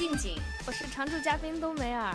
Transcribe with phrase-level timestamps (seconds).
[0.00, 0.34] 静静，
[0.66, 2.10] 我是常驻嘉宾冬梅尔。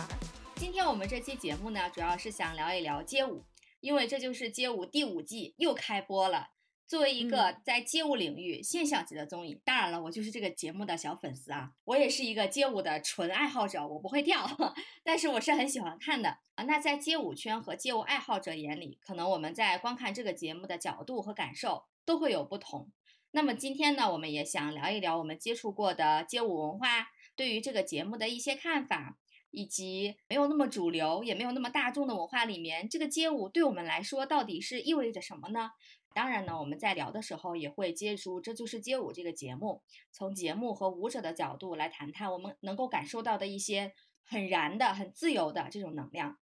[0.56, 3.44] 今天我们这期节目呢，主要是想聊一聊街舞，
[3.78, 6.48] 因为这就是街舞第五季又开播了。
[6.88, 14.44] 作为一个在街舞领域现象级的综艺，当然了，我就是这个节目的小粉丝啊，我也是一个街舞的纯爱好者，我不会跳，
[15.04, 16.64] 但是我是很喜欢看的啊。
[16.64, 22.90] 那在街舞圈和街舞爱好者眼里，可能我们在观看这个节目的角度和感受都会有不同。
[23.30, 29.18] 那么今天呢，我们也想聊一聊我们接触过的街舞文化，对于这个节目的一些看法，
[29.50, 35.70] 以及没有那么主流也没有那么大众的文化里面，这个街舞对我们来说到底是意味着什么呢？
[36.14, 43.92] 当然呢，我们在聊的时候也会接触《这就是街舞》这个节目，从节目和舞者的角度来谈谈我们能够感受到的一些
[44.24, 46.38] 很燃的、很自由的这种能量。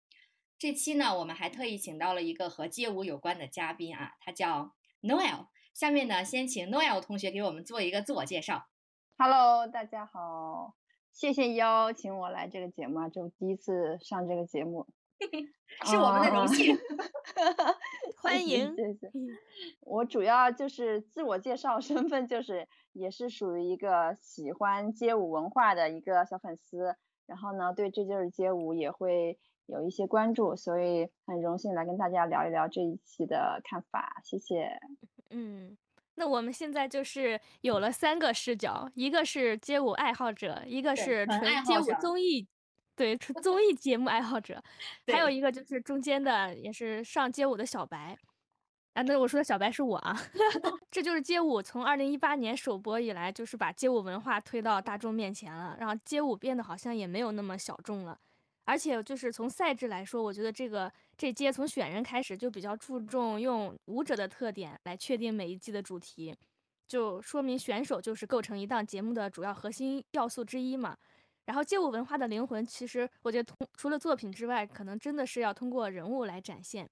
[0.59, 5.49] 这期呢，我们还特意请到了一个和街舞有关的嘉宾啊，他叫 Noel。
[5.75, 8.69] 下面呢，先请 Noel 同学给我们做一个自我介绍。
[9.21, 10.77] Hello，大家好，
[11.11, 14.87] 谢谢邀请我来这个节目啊，就第一次上这个节目。
[15.85, 16.79] 是我们的荣幸，
[18.23, 18.77] 欢迎。
[18.77, 19.11] 谢谢。
[19.81, 26.95] 我主要就是自我介绍身份，就是也是属于一个喜欢街舞文化的一个小粉丝，
[27.27, 34.21] 然后呢，对这就是街舞也会有一些关注，所以很荣幸来跟大家聊一聊这一期的看法。
[34.23, 34.79] 谢谢。
[35.31, 35.77] 嗯，
[36.19, 42.47] 那我们现在就是有了三个视角，一个是街舞爱好者，一个是纯街舞综艺。
[42.97, 44.61] 对， 综艺节目爱好者，
[45.07, 48.19] 还有一个就是中间的，也是上街舞的小白，
[48.95, 50.21] 啊，那我说的小白是我啊，
[50.91, 58.19] 这就是街舞从二零一八年首播以来，就是把街舞文化推到大众面前了，然后街舞变得好像也没有那么小众了，
[58.69, 66.37] 而且就是从赛制来说，我觉得这个这届从选人开始就比较注重用舞者的特点来确定每一季的主题，
[66.87, 70.95] 就说明选手就是构成一档节目的主要核心要素之一嘛。
[71.47, 76.87] 然后街舞文化的灵魂，其实我觉得，通除了作品之外，可能真的是要通过人物来展现。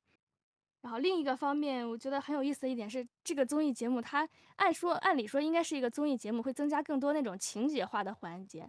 [0.81, 4.27] 然后另一个方面，我觉得很有意思的一点是，这个综艺节目它
[4.57, 8.67] 按说按理说应该是一个综艺节目，会增加更多那种情节化的环节，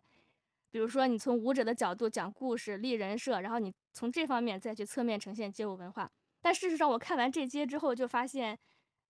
[0.70, 6.12] 比如说你从舞者的角度讲故事、立人设，然后你从这方面再去侧面呈现街舞文化。
[6.42, 8.58] 但事实上，我看完这些之后，就发现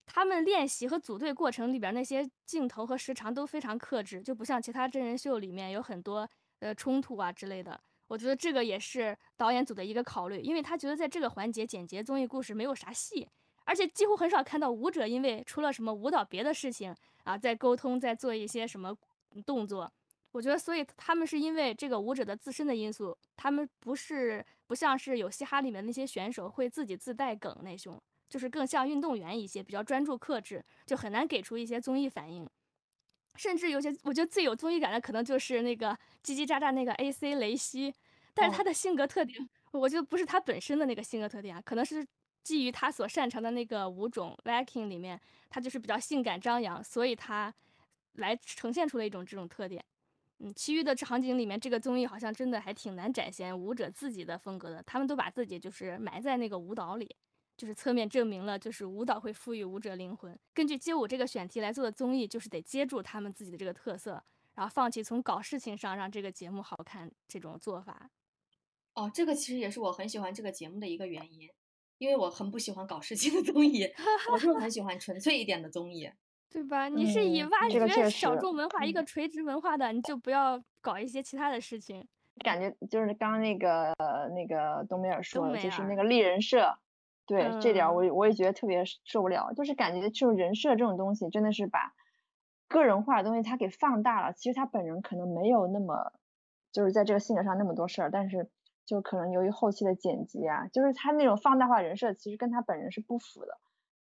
[0.06, 6.28] 他们练习和组队过程里边那些镜头和时长都非常克制，就不像其他真人秀里面有很多。
[6.60, 13.30] 呃，冲突啊之类的，我觉得这个也是导演组的一个考虑，因为他觉得在这个环节简洁综艺故事没有啥戏，
[13.64, 16.96] 而且几乎很少看到舞者因为出了什么舞蹈别的事情
[17.26, 18.98] 啊，在沟通，在做一些什么
[19.46, 19.94] 动作。
[20.38, 28.00] 我觉得，所以他们是因为这个舞者的自身的因素，他们不是不像是有嘻哈里面那些选手会自己自带梗那种，
[28.30, 32.48] 就是更像运动员一些，比较专注克制，就很难给出一些综艺反应。
[33.34, 35.90] 甚至有些，我觉得最有综艺感的可能就是那个
[36.24, 37.34] 叽叽喳喳那个 A.C.
[37.34, 37.92] 雷西，
[38.36, 42.06] 但是他的性格特点，我觉得不是他本身的那个性格特点啊，可能是
[42.44, 47.52] 基于他所擅长的那个舞种 Viking 里面，他就是比较性感张扬，所以他
[48.14, 49.84] 来呈现出了一种这种特点。
[50.40, 57.16] 嗯，其余的场景里面，这个综艺好像真的还挺难展现舞者自己的风格的，他们都把自己就是埋在那个舞蹈里。
[57.58, 60.38] 就是侧面证明了，就是舞蹈会赋予舞者灵魂。
[60.54, 68.12] 根据街舞这个选题来做的综艺，就是得接住他们自己的这个特色，然后放弃从搞事情上让这个节目好看这种做法。
[68.94, 71.50] 哦，这个其实也是我很喜欢这个节目的一个原因，
[71.98, 73.92] 因为我很不喜欢搞事情的 综艺，
[74.32, 76.12] 我就很喜欢纯粹一点的综艺，
[76.50, 76.88] 对吧？
[76.88, 82.08] 你是以挖掘小众文化一个垂直文化的，你就不要搞一些其他的事情。
[82.44, 83.94] 感觉就是刚刚那个
[84.36, 86.78] 那个东梅尔说的，就是那个立人设。
[87.26, 91.94] 对这点，我我也觉得特别受不了，就是感觉就人设这种东西，真的是把
[92.70, 94.32] 个人化的东西他给放大了。
[94.32, 96.14] 其实他本人可能没有那么，
[96.72, 98.50] 就是在这个性格上那么多事儿，但是
[98.86, 103.58] 就可能由于后期的剪辑啊，就是他那种放大化人设，其实跟他本人是不符的。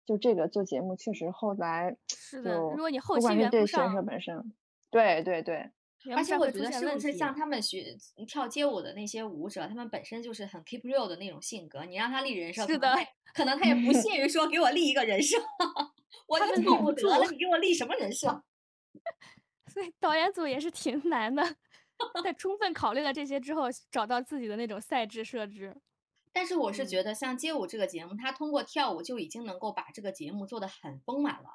[0.07, 4.53] 就这个做节目确实后来是的，如果你后期对选手本身，
[4.91, 5.71] 对对对。
[6.15, 7.97] 而且我觉得是不是像他们学
[8.29, 11.85] 跳街舞的那些舞者，他们本身就是很 keep real 的那种性格。
[11.85, 12.95] 你让他立人设，是的，
[13.35, 15.37] 可能他也不 屑于说给我立一个人设，
[16.29, 18.29] 我就跳不住了，你给我立什么人设？
[19.75, 21.43] 所以导演组也是挺难的，
[22.23, 25.77] 在充分考虑了这些之后，找到自己的那种赛制设置。
[26.37, 31.49] 但是我是觉得，像街舞这个节目，它通过跳舞就已经能够把这个节目做得很丰满了，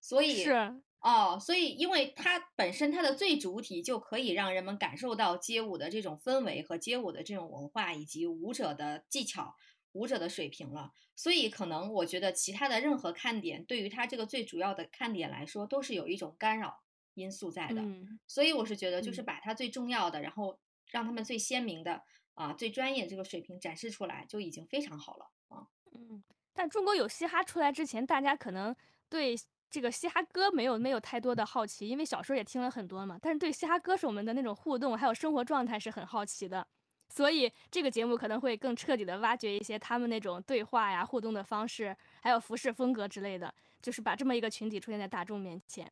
[0.00, 0.80] 所以是。
[1.00, 9.56] 哦，所以因为它本身它的最主体就可以让人们感受到街舞的这种氛围和街舞的这种文化以及舞者的技巧、
[9.90, 16.84] 舞者的水平了，所以可能我觉得其他的任何看点对于它这个最主要的看点来说都是有一种干扰，
[17.14, 17.82] 因素在的。
[18.28, 22.02] 所以我是觉得，就是把它最重要的，然后让他们最鲜明的
[22.38, 25.66] 啊、最专业这个水平展示出来，就已经非常好了啊。
[25.90, 28.74] 嗯，但中国有嘻哈出来之前，大家可能
[29.08, 29.36] 对
[29.68, 33.18] 这个嘻哈歌没有没有太多的好奇，因为小时候也听了很多嘛。
[33.20, 36.64] 但是对嘻哈歌手们的那种互动还有生活状态是很好奇的。
[37.08, 43.52] 所以这个节目可能会更彻底的挖掘一些他们那种对话呀、互动的方式，还有服饰风格之类的，
[43.82, 45.90] 就是把这么一个群体出现在大众面前。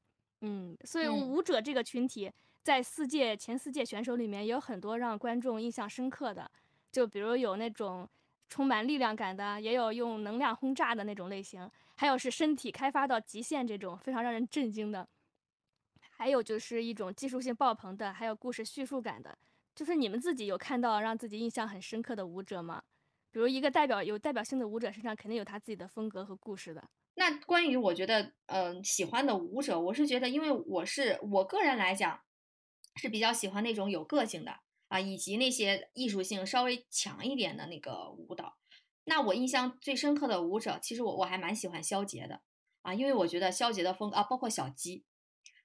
[0.49, 2.31] 嗯，所以舞者这个群体
[2.63, 6.49] 在四届前四届选手里面也有很多让观众印象深刻的，
[6.93, 8.09] 就比如有那种
[8.49, 15.09] 充满力量感的，也有用能量轰炸的那种类型，还有是身体开发到极限这种非常让人震惊的，
[16.11, 19.37] 还有就是一种技术性爆棚的，还有故事叙述感的。
[19.75, 22.81] 就是你们自己有看到让自己印象很深刻的舞者吗？
[23.33, 26.89] 比如一个代表有代表性的舞者身上肯定有他自己的风格和故事的。
[27.17, 32.21] 那关于我觉得，嗯，喜欢的舞者，我是觉得，因为我是我个人来讲，
[32.95, 38.57] 是比较喜欢那种有个性的啊，以及那些艺术性稍微强一点的那个舞蹈。
[39.05, 42.43] 那我印象最深刻的舞者，其实我我还蛮喜欢肖杰的
[42.83, 45.05] 啊，因为我觉得肖杰的风啊，包括小鸡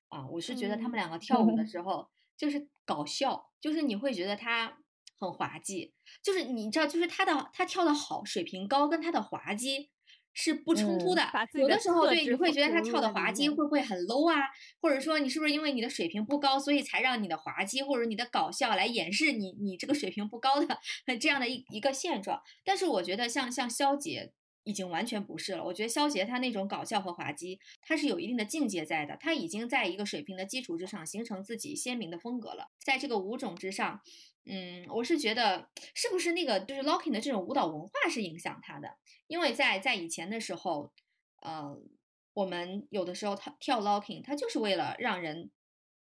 [0.10, 2.10] 啊，我是觉得他们两个跳舞的时候。
[2.38, 4.80] 就是搞笑，就是你会觉得他
[5.20, 5.94] 很滑稽，
[6.24, 9.91] 就是你知道，就是他的他跳的好，水平高，跟他的滑稽
[10.34, 11.22] 是不冲突的。
[11.54, 14.40] 有的时候，对，你会觉得他跳的滑稽会不会很 low 啊？
[14.82, 20.80] 或者说，你是不是因为你的水平不高，所以才让你的滑稽或者你的搞笑来掩饰你你这个水平不高的
[21.20, 22.42] 这样的一一个现状？
[22.64, 24.34] 但是我觉得像像肖杰。
[24.64, 25.64] 已经完全不是了。
[25.64, 29.18] 我觉得肖杰他那种搞笑和滑稽，他是有一定的境界在的。
[29.20, 32.70] 他已经在一个水平的基础之上形成自己鲜明的风格了。
[32.78, 34.02] 在这个舞种之上，
[34.46, 38.98] 嗯，我是觉得是不是那个就是 locking 的这种舞蹈文化是影响他的？
[39.28, 40.92] 因为在在以前的时候，
[41.42, 41.78] 呃，
[42.34, 45.52] 我们有的时候他跳 locking，他就是为了让人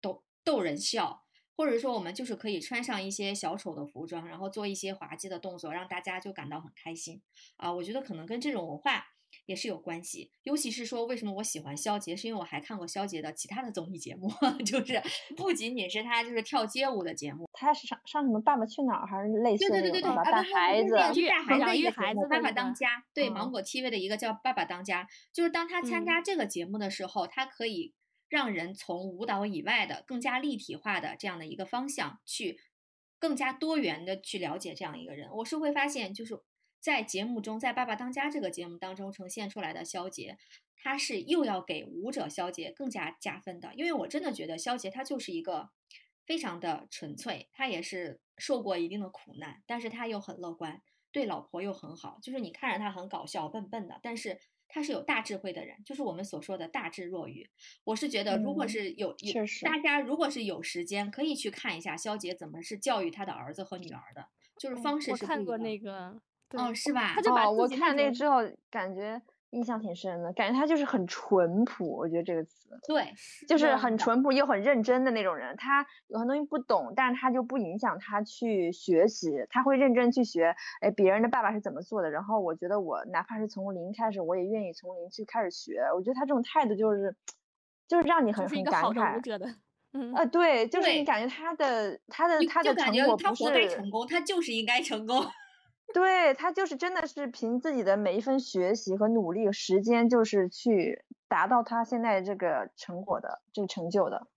[0.00, 1.24] 逗逗人笑。
[1.60, 7.20] 或者说，我们就是可以穿上一些小丑的服装，然后做一些滑稽的动作，让大家就感到很开心
[7.56, 7.72] 啊！
[7.72, 9.04] 我觉得可能跟这种文化
[9.46, 10.30] 也是有关系。
[10.42, 14.28] 尤其是说，为什么我喜欢肖杰，是因为我还看过肖杰的其他的综艺节目，
[14.64, 15.02] 就是
[15.36, 21.02] 不仅仅是他就是跳街舞的节目，他是上上什么《爸爸去哪儿》还是类似对对对对对，带孩子、带
[21.42, 27.94] 孩子、孩子、爸爸当家，对芒果 TV 的一个叫《爸爸当家》，就是当他参加这个节目的时候，他可以。
[28.30, 32.60] 让人从舞蹈以外的更加立体化的这样的一个方向去，
[33.18, 36.38] 更加多元的去了解这样一个人，我是会发现，就是
[36.80, 40.38] 在节目中，在《爸爸当家》这个节目当中呈现出来的肖杰，
[40.76, 45.70] 他是又要给舞者肖杰更加加分的，因为我真的觉得肖杰他就是一个
[46.26, 50.82] 非常的纯粹，他也是受过一定的苦难，但是他又很乐观，
[51.12, 54.38] 对老婆又很好，就是你看着他很搞笑笨笨的，但是。
[54.70, 57.48] 他是有大智慧的人，就是我们所说的大智若愚。
[57.84, 59.32] 我是觉得，如果是有有
[59.62, 64.28] 大家如果是有时间，可以去看一下肖杰怎么是教育他的儿子和女儿的，
[64.58, 65.22] 就是方式是不一样。
[65.22, 66.20] 我看过那个，
[66.52, 67.12] 哦，是吧？
[67.14, 68.38] 他就把我看那之后
[68.70, 69.20] 感觉。
[69.52, 73.14] 印象挺深的，感觉他就是很淳朴，我觉得这个词对，
[73.48, 75.56] 就是很淳朴又很认真的那种人。
[75.56, 80.54] 他有很多东西不懂，但是他就不影响他去学习，他会认真去学。
[80.82, 82.10] 哎，别人的爸爸是怎么做的？
[82.10, 85.80] 然后我觉得我哪怕是从零开始，我也愿意从零去开始学。
[85.96, 87.16] 我觉得他这种态度就是，
[87.88, 89.18] 就是让你很很感慨。
[89.94, 95.24] 嗯，呃，对，就是你感觉他的他的他的成果不是成功，他就是应该成功。
[95.94, 104.28] 对他就是真的是凭自己的每一分学习和努力时间，就是去达到他现在这个成果的这个成就的。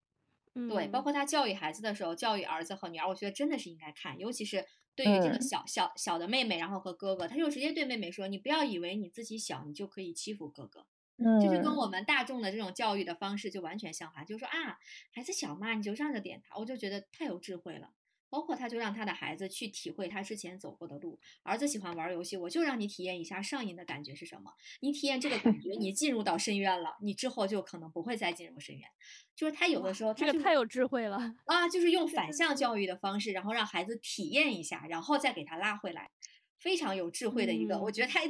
[0.54, 4.66] 对，包括他教育孩子的时候，教育儿子和女儿，我觉得真的是应该看，尤其是
[4.96, 10.86] 对于这个小小小的妹妹，然后和哥哥，他就直接对妹妹说：“你不要以为你自己小，你就可以欺负哥哥。”
[11.24, 14.80] 嗯，这就跟我们大众的这种教育的方式就完全相反，就说啊，
[15.14, 17.92] 孩子小嘛，你就让着点他，我就觉得太有智慧了。
[18.32, 21.20] 包括他，就让他的孩子去体会他之前走过的路。
[21.44, 24.54] 儿子喜欢玩游戏，我就让你体验一下上瘾的感觉是什么。
[24.80, 28.90] 你体验这个感觉，你进入到深渊了，你之后就可能不会再进入深渊。
[29.36, 31.68] 就是他有的时候，这个太有智慧了啊！
[31.68, 36.10] 就是用反向教育的方式，然后让孩子体验一下，然后再给他拉回来，
[36.58, 38.22] 非常有智慧的一个，我觉得他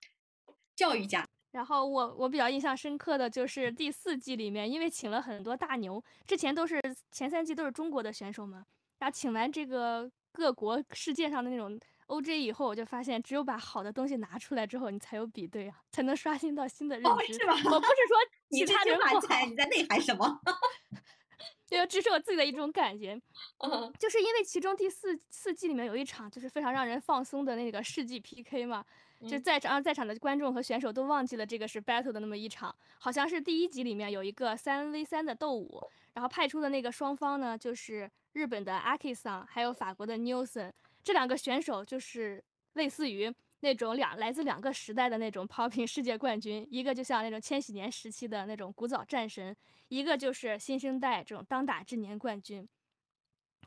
[0.74, 1.28] 教育家。
[1.50, 6.80] 然后我我比较印象深刻的就是第四季里面，因为请了很多大牛，之前都是
[7.12, 8.64] 前三季都是中国的选手嘛。
[8.98, 17.34] 然后请完这个各国世界上的那种 OJ 以后，我就发现，只有把好的东西拿出来之后，你才有比对啊，才能刷新到新的认知。
[17.34, 17.52] 是吧？
[17.52, 18.16] 我不是说
[18.50, 20.40] 其他人不好，你在内涵什么？
[21.68, 23.20] 对，这是我自己的一种感觉。
[23.58, 28.84] 嗯，就是因为其中第四四季里面有一场就是非常让人放松的那个世纪 PK 嘛，
[29.26, 35.82] 就在场在场的观众和选手都忘记了这个是 battle 的那么一场，好像是第一集里面有一个三 v 三的斗舞。
[36.12, 40.72] 然后派出的那个双方呢，就是日本的阿 K 桑，还有法国的 Nielsen，
[41.04, 49.56] 这两个选手就是类似于那种两来自两个时代的那种 popping 世界冠军，一个就像那种千禧年时期的那种古早战神，
[49.88, 52.68] 一个就是新生代这种当打之年冠军。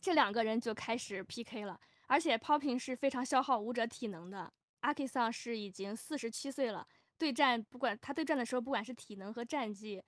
[0.01, 4.51] 这两个人就开始 PK 了，而且 popping 是非常消耗舞者体能的。
[4.81, 6.86] 阿 K 桑是已经四十七岁了。
[7.17, 10.03] 对战不管他对战的时候，不管是体能和战绩，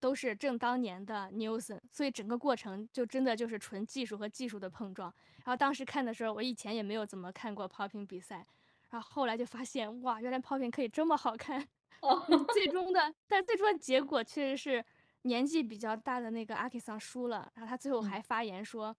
[0.00, 5.12] 都是正当年的 Newson，所以整个过程就真的就是纯技术和技术的碰撞。
[5.38, 8.46] 然后当时看的时候，我以前也没有怎么看过 Popping 比赛，
[8.90, 11.66] 然后后来就发现哇，原来 Popping 可以这么好看。
[12.54, 14.84] 最终的，但最终的结果确实是
[15.22, 17.50] 年纪比较大的那个阿 K 桑输了。
[17.54, 18.96] 然后他最后还发言说：“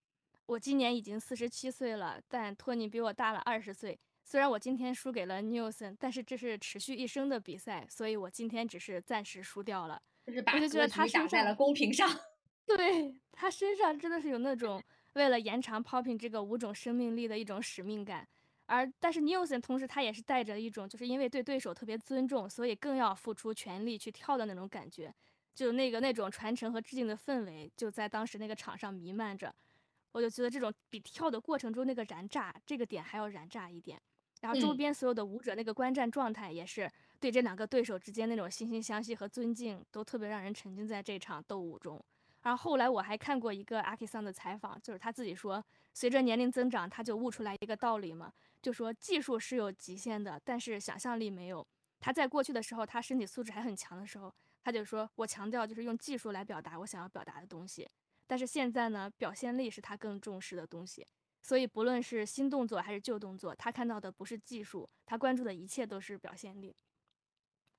[0.48, 10.00] 我今年已经四十七岁了，但托尼比我大了二十岁。”虽然我今天输给了 Newson，但是这是持续一生的比赛，所以我今天只是暂时输掉了。
[10.29, 12.07] 就是把我就觉得他打在了公屏上。
[12.67, 14.81] 对他身上真的是有那种
[15.13, 18.27] 为了延长 popping 这个五种生命力的一种使命感。
[18.67, 25.12] 而但是 Nielsen 同时他也是带着一种就是因为对对手特别尊重，所以更要付出全力去跳的那种感觉。
[25.55, 29.53] 就那个那种传承和致敬的氛围就在当时那个场上弥漫着。
[30.12, 34.00] 我就觉得这种比跳的过程中那个燃炸这个点还要燃炸一点。
[34.41, 42.03] 然后周边所有的舞者那个观战状态也是对这两个对手之间那种惺惺相惜和尊敬，都特别让人沉浸在这场斗舞中。
[42.41, 45.62] 然后后来我还看过一个阿 K 桑的采访，就是他自己说，
[45.93, 48.31] 随着年龄增长，他就悟出来一个道理嘛，
[48.62, 51.67] 就说技术是有极限的，但是想象力没有。
[52.00, 57.86] 他在过去的时候，他身体素质还很强的时候，他就说我强调就是用技术来表达我想要表达的东西。
[58.25, 61.05] 但是现在呢，表现力是他更重视的东西。
[61.50, 66.75] 所以，不论是新动作还是旧动作，他看到的不是技术，他关注的一切都是表现力。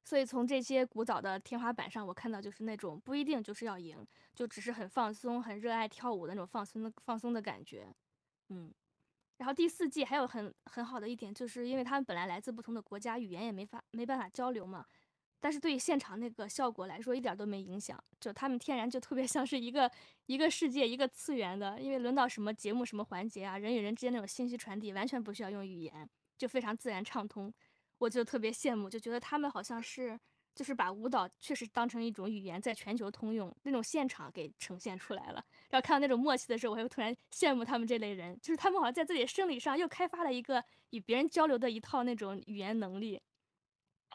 [0.02, 7.94] 所以，从这些古早的天花板上，我看到就是那种不一定就是要赢，就只是很放松、很热爱跳舞的那种放松的放松的感觉。
[8.48, 8.74] 嗯，
[9.36, 14.84] 然后第四季还有很很好的一点，就是因为他们本来来自不同的国家，语言也没法没办法交流嘛。
[15.40, 17.98] 但是对于现场那个效果来说，一点都没影响。
[18.20, 19.90] 就他们天然就特别 像是一个
[20.26, 21.80] 一个世界、一个次元的。
[21.80, 27.52] 因为轮到什么节目、什么环节啊，人与人之间那种信息传递完全不需要用语言，就非常自然畅通。
[27.98, 30.18] 我就特别羡慕，就觉得他们好像是
[30.54, 35.44] 就是把舞蹈确实当成一种语言，在全球通用那种现场给呈现出来了。
[35.70, 43.20] 然后看到那种默契的时候，我又突然羡慕他们这类人，就是他们好像在自己生理上又开发了一个与别人交流的一套那种语言能力。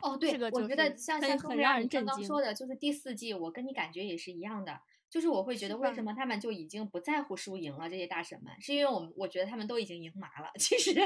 [0.01, 7.89] 哦，对，我觉得像像后面你刚刚说的，就是第四季，我跟你感觉也是一样的，就是我会觉得为什么他们就已经不在乎输赢了？
[7.89, 10.91] 这些大神们，是因为我们我觉得他们都已经赢麻了，其实，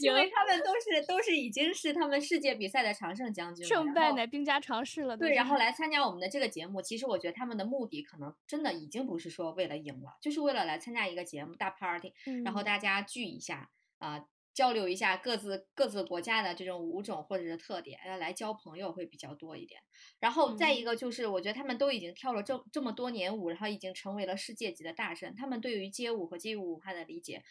[0.00, 5.16] 因为他们都是都是已经是他们世界比赛的常胜将军，胜败乃兵家常事了。
[5.16, 12.12] 对，然后来参加我们的这个节目，其实我觉得他们的目的可能真的已经不是说为了赢了，就是为了来参加一个节目大 party，
[12.44, 14.26] 然后大家聚一下啊。
[14.52, 19.80] 交流一下各自各自国家的这种舞种或者是特点，要来交朋友会比较多一点。
[20.18, 25.34] 然后再一个就是，我觉得他们都已经跳了这这么多年舞，然后已经成为了世界级的大神。
[25.36, 27.42] 他们对于街舞和街舞文化的理解，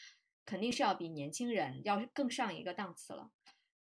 [0.46, 3.30] 肯定是要比年轻人要更上一个档次了。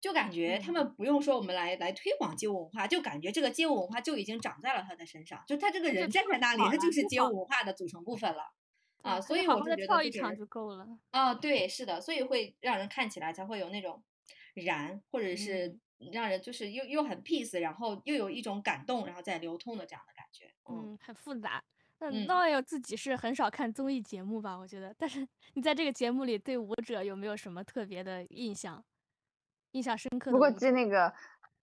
[0.01, 8.43] 就感觉他们不用说我们来来推广街舞文化，就感觉这个街舞文化就已经长在了他的身上，就他这个人站在那里，他就是街舞文化的组成部分了。
[9.03, 10.87] 啊，所以我就觉得跳一场就够了。
[11.11, 14.01] 啊，对，是的，所以会让人看起来才会有那种
[14.55, 15.77] 燃，或者是
[16.11, 20.51] 让人就是又又很 peace，然后又有一种感动，然后再流通的这样的感觉。
[20.69, 21.63] 嗯，很复杂。
[21.99, 24.57] 那 Noel 自己是很少看综艺节目吧？
[24.57, 28.83] 我觉得，但是你在这个节目里对舞者有没有什么特别的印象？
[29.71, 30.31] 印象深刻？
[30.31, 31.13] 不过记那个。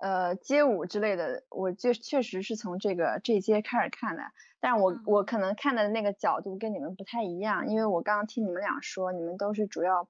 [0.01, 4.23] 呃，街舞之类的，我就确实是从这个这些开始看的，
[4.59, 10.09] 但是我我可能看的那个角度跟你们不太一样，因为我刚刚听你们俩说，你们都是主要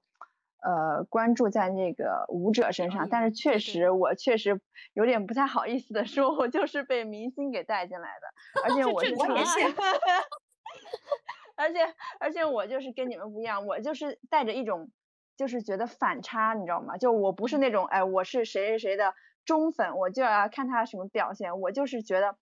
[0.63, 4.61] 呃关注在那个舞者身上，但是确实我确实
[4.93, 8.27] 有点不太好意思的说，我就是被明星给带进来的，
[8.63, 9.59] 而且我是我也是，
[11.57, 11.79] 而且
[12.17, 14.89] 而且我就是跟你们不一样，我就是带着一种
[15.35, 16.95] 就是觉得反差，你知道吗？
[16.95, 19.13] 就我不是那种哎，我是谁谁谁的。
[19.45, 21.59] 忠粉，我就要看他什么表现。
[21.59, 22.35] 我就是觉得，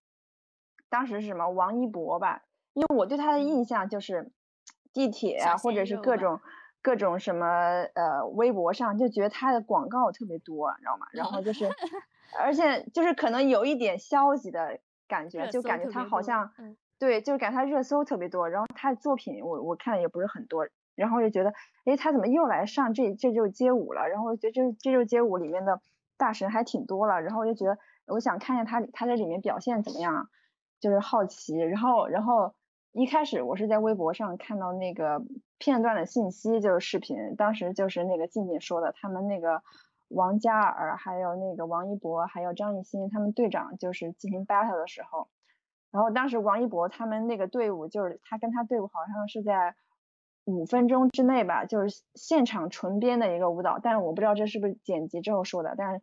[0.89, 4.31] 当时是什么王一博吧，因为我对他的印象就是
[4.93, 6.39] 地铁啊，或者是各种
[6.81, 7.45] 各种什么
[7.93, 11.07] 呃微博上就觉得他的广告特别多，你知道吗？
[11.13, 11.69] 然后就是，
[12.39, 16.51] 而且就是可能有一点消极的感觉，就感觉他好像
[16.99, 21.53] 对，就是感觉他热搜特别多，然后他的作品我我看的也不是很多，然后就觉得，
[21.85, 24.07] 哎，他怎么又来上这这就是街舞了？
[24.09, 25.81] 然后觉得这这就是街舞里面的。
[26.19, 30.29] 大神还挺多了，然后我就觉得我想看一下他他在里面表现怎么样，
[30.79, 32.53] 就是好奇，然后然后
[32.91, 35.23] 一开始我是在微博上看到那个
[35.57, 39.63] 片段的信息，就是视频，当时就是那个静静说的，他们那个
[40.09, 45.29] 王嘉尔还有那个王一博还有张艺兴他们队长就是进行 battle 的时候，
[45.91, 49.75] 然后当时王一博他们那个队伍就是他跟他队伍好像是在
[50.49, 56.01] 五分钟之内吧，就是现场纯编的一个舞蹈，但是我不知道这是不是剪辑之后说的，但是。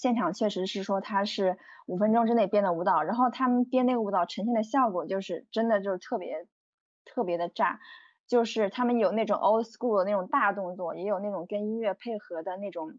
[0.00, 6.46] 现场确实是说他是五分钟之内编的舞蹈，然后他们编那个舞蹈呈现的效果就是真的就是特别
[7.04, 7.80] 特别的炸，
[8.28, 12.92] 就是他们有那种 old school 的那种大动作，也有那种跟音乐配合的那种，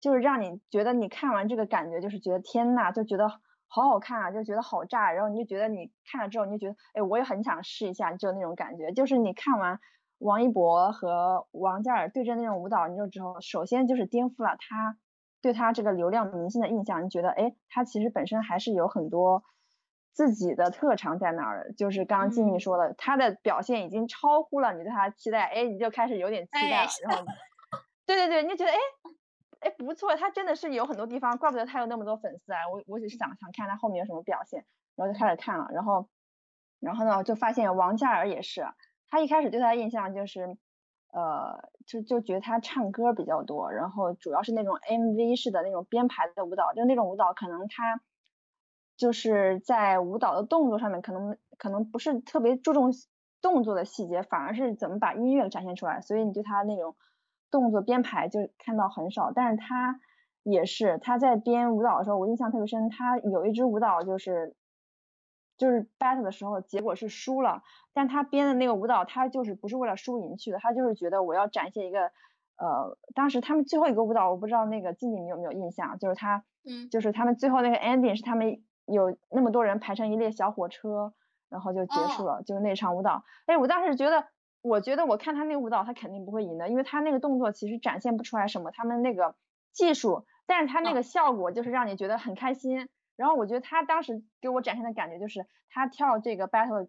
[0.00, 3.28] 就是让你觉得你看完这个感觉就是觉得天呐，就觉得
[3.66, 9.80] 好好看啊，就觉得好炸，然后你就觉得你看了之后你就觉得哎我也很想试一下，就那种感觉，就是你看完
[10.18, 14.98] 王一博和王嘉尔对阵那种舞蹈，你就之后首先就是颠覆了他。
[15.42, 19.44] 对他这个流量明星的印象，你觉得，哎，他其实本身还是有很多
[20.12, 21.72] 自己的特长在那儿的。
[21.74, 26.90] 就是刚刚静静说的，他的表现已经超乎了你对他的期待，哎，你就开始有点期待了。
[27.04, 27.24] 然后，
[28.06, 28.78] 对对对，你就觉得，哎，
[29.60, 32.58] 哎，不错，他真的是有很多地方，怪不得他有那么多粉丝啊。
[32.72, 34.64] 我我只是想想看他后面有什么表现，
[34.96, 36.08] 然后就开始看了，然后，
[36.80, 38.66] 然后呢，就发现王嘉尔也是，
[39.08, 40.56] 他一开始对他的印象就是。
[41.12, 48.02] 呃，就就觉得他唱歌比较多，然后主要是那种 MV 式的那种编排的舞蹈，就那种舞蹈可能他
[48.98, 52.90] 就是在舞蹈的动作上面可能可能不是特别注重
[53.40, 56.94] 动作的细节，反而是怎么把音乐展现出来，所以你对他那种
[57.50, 59.32] 动作编排就看到很少。
[59.32, 59.98] 但是他
[60.42, 64.54] 也是他在编舞蹈的时候，我印象特别深，他有一支舞蹈就是。
[65.56, 67.62] 就是 battle 的时候，结果是输了，
[67.94, 72.10] 但他编的那个舞蹈，他就是不是为了输赢去的，他就是觉得我要展现一个，
[72.56, 81.12] 呃，当时他们最后一个舞蹈，我不知道那个静静你有没有印象，就是他，嗯，就是他们最后那个 ending 是他们有那么多人排成一列小火车，
[81.48, 83.24] 然后就结束了，就是那场舞蹈。
[83.46, 84.26] 哎，我当时觉得，
[84.62, 89.34] 我觉得我看他那个舞蹈，他肯定不会赢的，因为他那个动作其实展现不出来什么，他们那个
[89.72, 92.88] 技术，但是他那个效果就是让你觉得很开心。
[93.16, 96.88] 然后我觉得他当时给我展现的感觉就是，他跳这个 battle，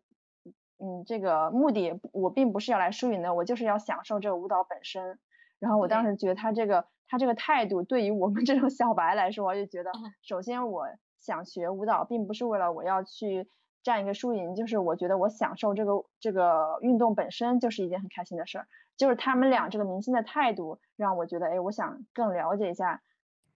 [0.78, 5.20] 嗯，这个目的我并不是要来输赢的，我就是要享受这个舞蹈本身。
[5.60, 10.88] 然后我当时觉得他这个他这个态度对于我们这种小白来说，我就觉得，首先我
[11.18, 13.50] 想学舞蹈，并不是为了我要去
[13.82, 18.68] 占一个输赢，就是我觉得我享受这个这个运动本身就是一件很开心的事儿。
[18.98, 23.02] 就是他们俩这个明星的态度让我觉得，哎，我想更了解一下，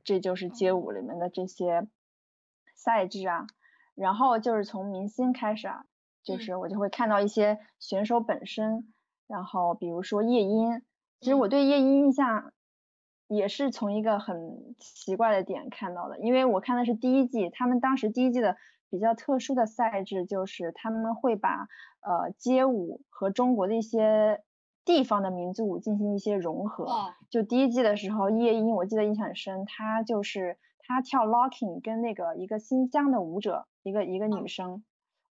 [0.03, 1.87] 这就是街舞里面的这些。
[2.83, 3.45] 赛制啊，
[3.93, 5.85] 然后就是从明星开始啊，
[6.23, 8.91] 就是我就会看到一些选手本身，
[9.27, 10.81] 然后比如说夜莺，
[11.19, 12.53] 其实我对夜莺印象
[13.27, 18.57] 也是从一个很奇怪的点看到的，因为我看的是第一季，他们当时第一季的
[18.89, 21.67] 比较特殊的赛制就是他们会把
[22.01, 24.41] 呃街舞和中国的一些
[24.83, 26.85] 地方的民族舞进行一些融合，
[27.29, 30.57] 就第一季的时候，夜莺我记得印象很深，他就是。
[30.91, 34.83] 他跳 locking 跟那个一个新疆的舞者，一个一个女生，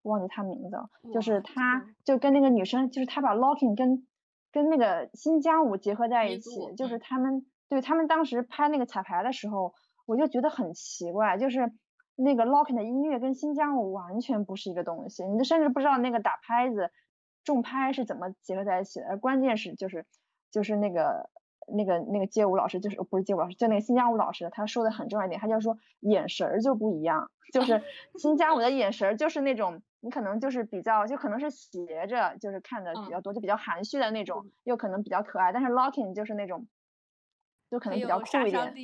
[0.03, 4.07] 忘记她名字了，就是他就跟那个女生，就是他把 locking 跟
[4.51, 9.75] 跟那个新疆舞结合在一起，就是他们对他们当时拍那个彩排的时候，
[10.07, 11.73] 我就觉得很奇怪，就是
[12.17, 16.91] 那个 locking 的音乐跟新疆舞完全不是一个东西，你甚至不知道那个打拍子
[17.45, 20.07] 重拍是怎么结合在一起的，而关键是就是
[20.51, 21.31] 就是那个。
[21.73, 27.83] 那个那个街舞老师就是不是街舞老师，就那个新疆舞老师，他说的很重要一点，他就说眼神儿就不一样，就 是
[28.17, 36.67] 新疆舞的眼神儿就是那种你可能就是比较就可能是斜着，就是看的比较多，就比较含蓄的那种，又可能比较可爱，但是 locking 就是那种，
[37.71, 38.75] 就可能比较酷一点，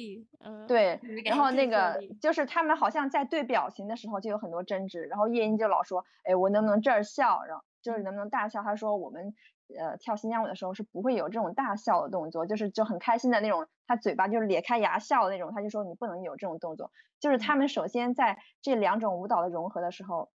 [0.40, 9.34] 嗯，对，然后那个就是他们好像在对表情的时候就有很多争执，然后叶音就老说，哎，我能不能这儿笑，然后就是能不能大笑，他说我们。
[9.78, 16.90] 呃，跳新疆舞的时候是不会有这种大笑的动作，就是就很开心的那种，他嘴巴就是咧开牙笑的那种，他就说你不能有这种动作。
[17.18, 20.30] 就是他们首先在这两种舞蹈的融合的时候，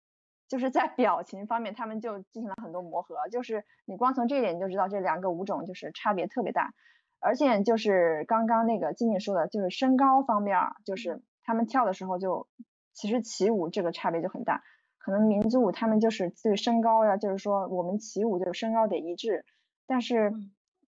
[0.49, 6.73] 就是在表情方面他们就进行了很多磨合，就是你光从这一点你就知道这两个舞种就是差别特别大，
[7.19, 12.47] 而且就是刚刚那个静静说的，就是身高方面，就是他们跳的时候就
[12.93, 14.61] 其实起舞这个差别就很大。
[15.03, 19.45] 可能民族舞他们就是对身高呀，就是说我们起舞就是身高得一致，
[19.87, 20.31] 但是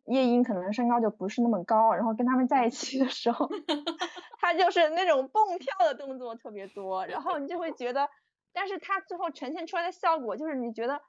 [0.06, 3.49] 夜莺可能身高就不是那么高，然后跟他们在一起的时候，
[4.39, 8.08] 他就是那种蹦跳的动作特别多，然后你就会觉得，
[8.54, 11.02] 但是他最后呈现出来的效果就是你觉得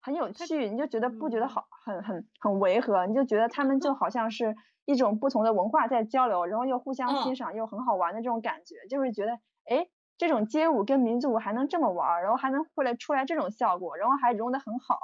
[0.00, 4.56] 很有趣，你就觉得不觉得好很很很违和，你就觉得他们就好像是
[4.86, 9.32] 一种不同的文化在交流，然后又互相欣赏又很好玩的这种感觉，就是觉得
[9.68, 9.88] 哎。
[10.18, 14.98] 这种街舞跟民族舞还能这么玩，然后还能会来出来这种效果，然后还融得很好，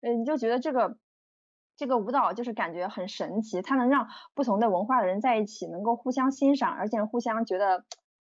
[0.00, 0.96] 嗯，你就觉得这个
[1.76, 7.84] 这个舞蹈就是感觉很神奇，它能让不同的文化的人在一起，能够互相欣赏，而且互相觉得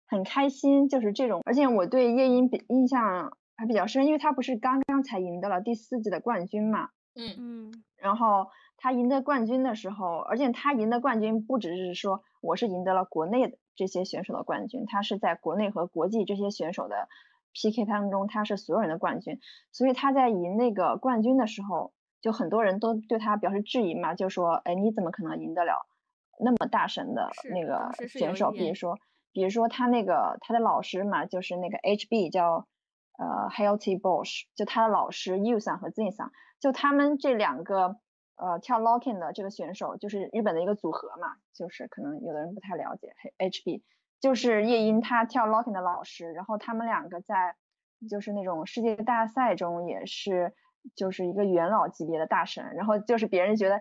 [0.09, 1.41] 很开心，就是这种。
[1.45, 7.37] 而且我对夜莺比印象还比较深，因为他不是刚刚才赢得了第四季的冠军嘛，嗯。
[7.39, 13.57] 嗯，然后他赢得冠军的时候，而且他赢得冠军不只是说我是赢得了国内的。
[13.75, 17.09] 这些选手的冠军，他是在国内和国际这些选手的
[17.55, 19.41] PK 当中，他是所有人的冠军。
[19.73, 25.87] 所以他在赢那个冠军的时候，就很多人都对他表示质疑嘛，就说：“哎，你怎么可能赢得了
[26.39, 28.51] 那么大神的那个选手？
[28.51, 28.99] 比如说，
[29.33, 32.67] 比如说他那个他的老师嘛，就是那个 HB 叫
[33.17, 37.97] 呃 Healthy Bosch，就他的老师 U 桑和 z i n 桑，就他们这两个。”
[38.43, 43.85] 呃，跳 locking 的这个选手就是日本的一个组合嘛，就是可能有的人不太了解，H H B，
[44.21, 47.55] 就是夜莺他跳 locking 的老师，然后他们两个在
[48.11, 50.53] 就是那种世界大赛中也是
[50.97, 53.81] 就是一个元老级别的大神，然后就是别人觉得，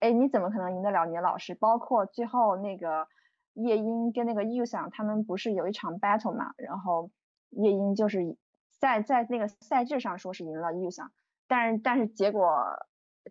[0.00, 1.54] 哎，你怎么可能赢得了你的老师？
[1.54, 3.06] 包括最后那个
[3.54, 7.12] 夜莺跟那个 U 想他们不是有一场 battle 嘛，然后
[7.50, 8.36] 夜莺就是
[8.80, 11.12] 在在那个赛制上说是赢了 U 想，
[11.46, 12.50] 但是但是结果。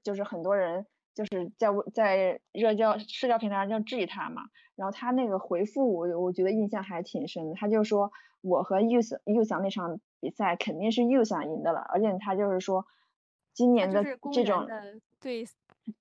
[0.03, 4.43] 就是很多人就是在在热交社交平台上就质疑他嘛，
[4.75, 12.85] 然后他那个回复我我觉得印象还挺深的，他就说我和 U 想 U 想那场比赛肯定是 U 想赢的了，而且他就是说
[13.53, 14.67] 今年的这种
[15.19, 15.45] 对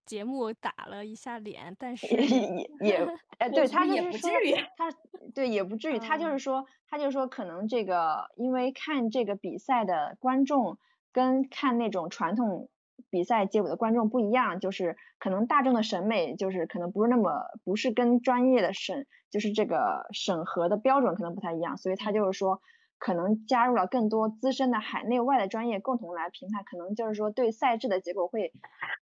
[0.04, 4.92] 节目打了一下脸，但 是也也 也哎对他也不至于他
[5.34, 10.78] 对也不至于，他就是说他就是说可能这个因为看这个比赛的观众
[11.10, 12.68] 跟看那种传统。
[13.10, 22.60] 比赛结尾的观众不一样，就是可能大众的审美就是可能不是那么不是跟专业的审就是这个审核的标准可能不太一样，所以他就是说
[22.98, 28.52] 可能加入了更多资深的海内外的专业共同来评判，可能就是说对赛制的结果会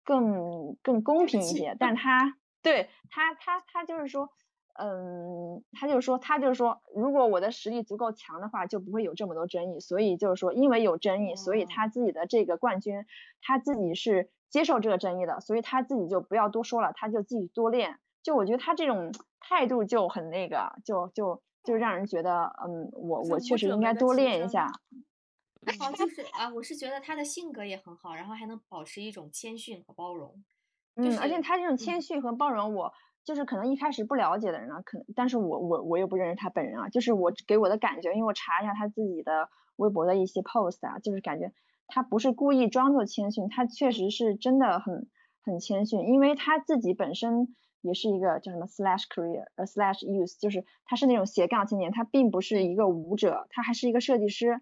[0.04, 1.76] 更更公平一些。
[1.78, 4.28] 但他对他他他就是说。
[4.82, 9.78] 嗯，他就说，他就说，如果我的实力足够强的话，就不会有这么多争议。
[9.78, 13.04] 所以就是说，因为有争议，所以他自己的这个冠军，
[13.42, 17.98] 他自己是接受这个争议的，所以他自己就不要多说了，他就自己多练。
[18.22, 24.66] 就我觉得他这种态度就很那个，就就就让人觉得，嗯，我我确实应该多练一下。
[25.78, 30.42] 好，就是啊，我是觉得他的性格也很好，然后还能保持一种谦逊和包容。
[30.96, 32.94] 嗯，而且他这种谦逊和包容，我。
[33.24, 41.52] 就是可能一开始不了解的人呢，可能，但是我我我又不认识他本人啊，就是我给我的感觉，因为我查一下他自己的微博的一些 post 啊，就是感觉
[41.86, 45.08] 他不是故意装作谦逊，他确实是真的很
[45.42, 54.60] 很谦逊，因为他自己本身也是一个叫什么 slash career 呃 slash youth，就是他是那种斜杠青年，他并不是一个舞者，他还是一个设计师，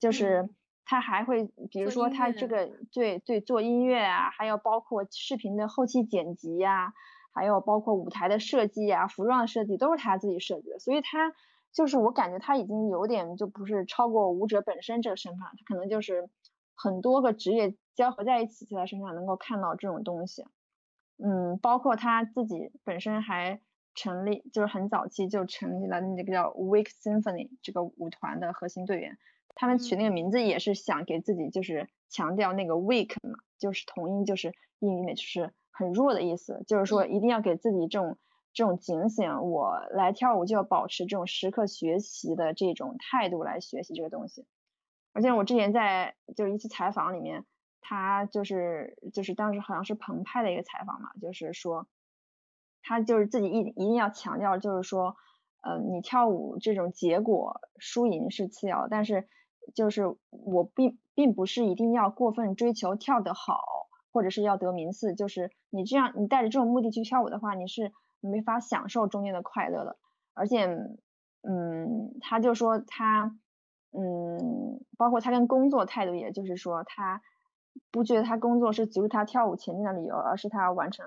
[0.00, 0.48] 就是
[0.84, 6.94] 他还会比如说他这个对对做音乐啊，还有包括视频的后期剪辑呀。
[7.38, 11.32] 还有包括舞台的设计啊，服装的设计都是他自己设计的，所以他
[11.72, 16.28] 就是我感觉他已经有点就不是超过舞者本身这个身份，他可能就是
[16.74, 20.44] 很多个职业交合在一起，在他身上能够看到这种东西。
[21.16, 23.60] 嗯，包括他自己本身还
[23.94, 29.16] 成立，就是很早期就成立了那个叫 Week Symphony 这个舞团的核心队员，
[29.58, 35.52] 他们取那个名字也是想给自己就是强调那个 weak 嘛，就是同音就是英语里面就是。
[35.80, 38.18] 很弱的意思，就是说一定要给自己这种
[38.52, 44.44] 这种警醒，我来跳舞就要保持这种时刻学习的这种态度来学习这个东西。
[45.12, 47.44] 而且我之前在就是一次采访里面，
[47.80, 51.86] 他就是就是当时好像是澎湃的一个采访嘛，就是说
[52.82, 55.14] 他就是自己一一定要强调，就是说，
[55.60, 59.28] 呃，你跳舞这种结果输赢是次要，但是
[59.74, 63.60] 就是我并并不是一定要过分追求跳得好。
[64.10, 69.98] 或者是要得名次，就是你这样，你带着这种目的去跳舞的话，你是没法享受中间的快乐的。
[70.32, 70.64] 而且，
[71.42, 73.36] 嗯，他就说他，
[73.92, 77.20] 嗯，包括他跟工作态度，也就是说，他
[77.92, 81.04] 不觉得他工作是阻止他跳舞前进的理由，而是他完成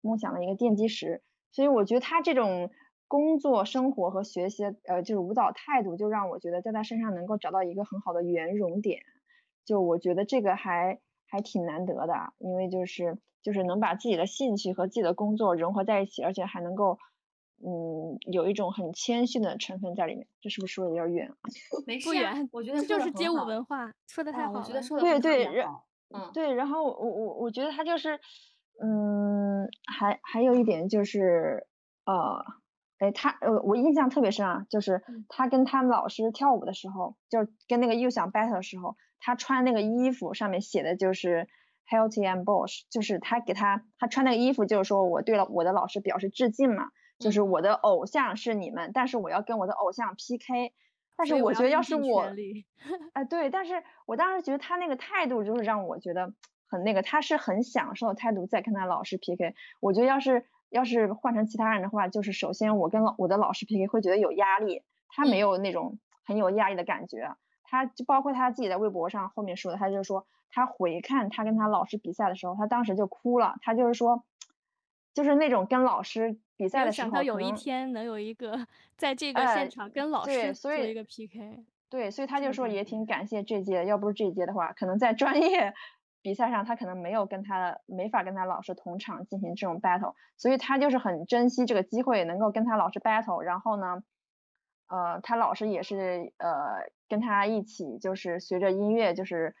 [0.00, 1.22] 梦想的一个奠基石。
[1.50, 2.70] 所以，我觉得他这种
[3.08, 9.02] 工作、生活和学习，呃，就是舞蹈态度，就让我觉得在他身上能够找到一个很好的圆融点。
[9.64, 11.00] 就我觉得这个还。
[11.26, 16.96] 还挺难得的，因为就是就是能把自己的兴趣和自己的工作融合在一起，而且还能够
[17.64, 20.28] 嗯有一种很谦逊的成分在里面。
[20.40, 21.32] 这是不是说的有点远？
[21.88, 24.60] 没不远，我觉得这就是街舞文化，说的太好了。
[24.60, 25.64] 我觉得说的对对，
[26.14, 28.20] 嗯对，然后我我我觉得他就是
[28.80, 31.66] 嗯，还还有一点就是
[32.04, 32.44] 呃
[33.04, 41.46] 哎，他呃，我印象特别深啊，就是他跟他们老师跳舞的时候，就是跟那个又想 battle 的时候，他穿那个衣服上面写的就是
[41.86, 46.84] healthy and bosh，就是他给他他穿那个衣服，就是说我对了我的老师表示致敬嘛，
[47.18, 50.72] 就是我的偶像是你们，但是我要跟我的偶像 PK，
[51.14, 52.22] 但是我觉得要是我，
[53.12, 56.32] 哎对，但是我当时觉得他那个态度就是让我觉得
[56.68, 60.46] 很那个，他是很享受态度在跟他老师 PK，我觉得要是。
[60.74, 74.24] 要是换成其他人的话，就是首先我跟老我的老师 PK 会觉得有压力，他没有那种很有压力的感觉，他就包括他自己在微博上后面说的，他就说他回看他跟他老师比赛的时候，他当时就哭了，他就是说，
[75.14, 85.72] 就是那种跟老师比赛的时候，想到有一天能有一个在这个现场跟老师做一个 PK，对，所以他就说也挺感谢这届，要不是这届的话，可能在专业。
[86.24, 94.02] 比赛上他可能没有跟他没法跟他老师同场进行这种 battle，所以他就是很珍惜这个机会能够跟他老师 battle，然后呢，
[94.88, 99.54] 呃，他老师也是呃跟他一起就是随着音乐就是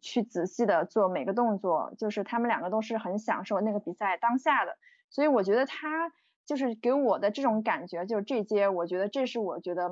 [0.00, 4.78] 去仔细的做每个动作，就是他们两个都是很享受那个比赛当下的，
[5.10, 6.10] 所以我觉得他
[6.46, 9.90] 就是给我的这种感觉，就是这些，我觉得这是我觉得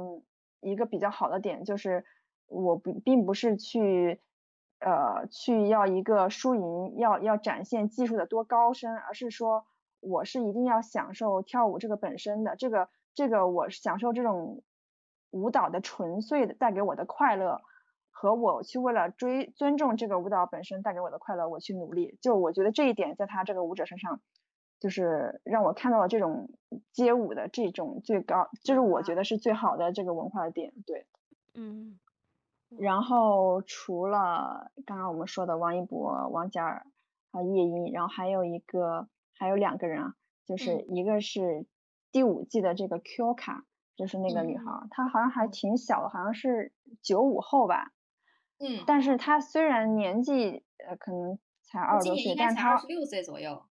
[0.63, 2.07] 一个比较好的点，就是
[2.47, 4.19] 我不并不是去。
[4.79, 9.67] 呃，去要一个输赢，要要展现技术的多高深，而是说
[10.01, 14.63] 我是一定要享受跳舞这个本身的，这个这个我享受这种
[15.31, 17.63] 舞蹈的纯粹的带给我的快乐，
[18.11, 22.19] 和我去为了追尊重这个舞蹈本身带给我的快乐，我去努力。
[22.21, 24.21] 就我觉得这一点在他这个舞者身上，
[24.79, 26.51] 就是让我看到了这种
[26.93, 30.73] 街舞的这种最高，就是我觉得是最好的这个文化的点。
[30.87, 31.07] 对，
[31.55, 31.99] 嗯。
[32.69, 36.85] 然后除了刚刚我们说的王一博、王嘉尔
[37.31, 41.65] 还有叶音，然后还有一个还有两个人啊，就是一个是
[42.11, 47.93] 第五季的这个 Q 卡，就是那个女孩，她好像还挺小的，好像是九五后吧。
[48.59, 48.83] 嗯。
[48.85, 53.65] 但是她虽然年纪呃可能才二十多岁，但是她二十六岁左右。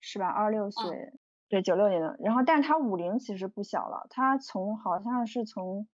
[0.00, 0.28] 是吧？
[0.28, 1.14] 二十六岁，
[1.48, 2.16] 对，九六年的。
[2.20, 5.88] 然后，但是她五龄其实不小了，她从好像是从。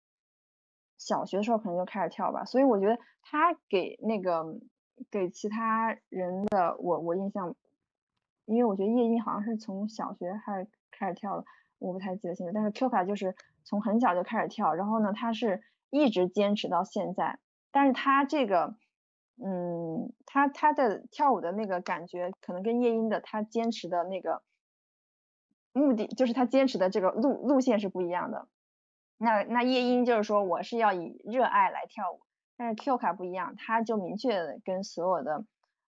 [0.98, 4.60] 小学的时候可能就开始跳吧，所以我觉得他给那个
[5.12, 7.56] 给其他人的我我印象，
[8.46, 11.46] 因为我觉得叶一好像是从小学还是开始跳的，
[11.80, 12.52] 我不太记得清楚。
[12.54, 17.40] 但是 Q 卡就是从很小就开始跳，然后呢，他是一直坚持到现在。
[17.72, 18.76] 但是他这个，
[19.44, 24.42] 嗯，他他的跳舞的那个感觉，可能跟夜莺的他坚持的那个
[25.74, 28.48] 目的，就是他坚持的这个路路线是不一样的。
[29.18, 32.20] 那那夜莺就是说我是要以热爱来跳舞，
[32.56, 35.44] 但是 Q 卡不一样，他就明确的跟所有的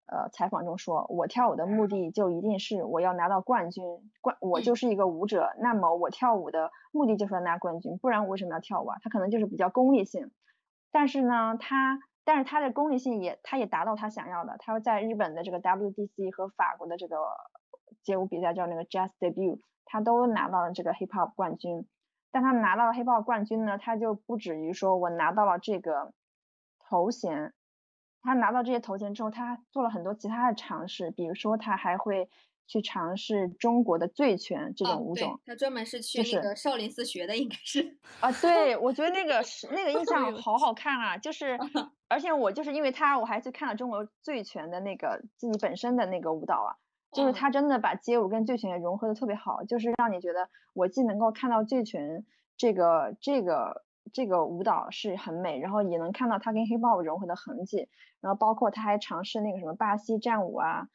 [0.06, 3.82] 呃采访中说，我跳舞的目的就一定是我要拿到冠军，
[4.20, 8.98] 冠我就是一个舞者，那么我跳舞的目的就是要拿冠军，不然我为什么要跳舞啊？
[9.02, 10.30] 他可能就是比较功利性，
[10.92, 17.16] 但是呢，他但是他的功利性也他也达到他想要的，他在日本的这个 WDC 和法国的这个
[18.02, 21.86] 街舞比赛叫那个 Jazz Debut，他都拿到了这个 Hip Hop 冠军。
[22.34, 26.12] 但他拿到了黑豹冠军呢，他就不止于说我拿到了这个
[26.80, 27.54] 头衔，
[28.22, 32.28] 他拿到这些头衔之后，他做了很多其他的尝试，比如说他还会
[32.66, 35.40] 去尝试中国的醉拳这种舞种。
[35.46, 37.98] 他专门是去那个少林寺学的，应该是。
[38.18, 41.56] 啊，对，我觉得那个是那个印象 好好看啊，就是，
[42.10, 46.74] 而且我就是因为他，我还去看了中国醉拳的那个自己本身的那个舞蹈啊。
[47.14, 57.88] 就是他真的把街舞跟醉拳融合的特别好，就是让你觉得我既能够看到醉拳这个这个这个舞蹈是很美，然后也能看到他跟 hip hop 融合的痕迹，
[58.20, 60.88] 然后包括他还尝试那个什么巴西战舞啊，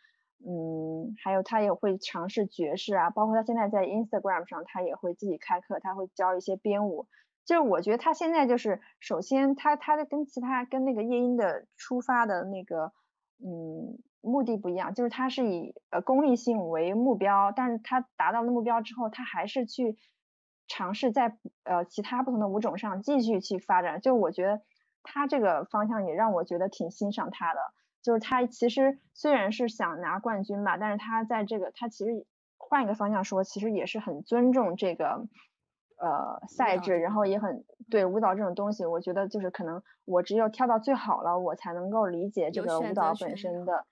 [0.46, 7.08] 嗯，还有他也会尝试爵士啊，包括他现在在 Instagram 上他也会自己开课，他会教一些编舞，
[7.46, 12.92] 就是我觉得他现在就是首先他他的跟其他跟那个夜莺的出发的那个
[13.44, 13.98] 嗯。
[14.22, 19.98] 目的不一样，就是他是以呃功利性为目标，但是他达到了目标之后，他还是去
[20.68, 24.02] 尝试在呃其他不同的舞种上继续去发展。
[24.02, 24.62] 就我觉得
[25.04, 27.62] 他这个方向也让我觉得挺欣赏他的，
[28.04, 35.30] 就是他其实虽然是想拿冠军吧，但是他在这个他其实换一个方向说，其实也是很尊重这个。
[36.00, 43.86] 呃，赛制，然后也很对舞蹈这种东西，我觉得就是可能我只有跳到最好了，我才能够理解这个舞蹈本身的，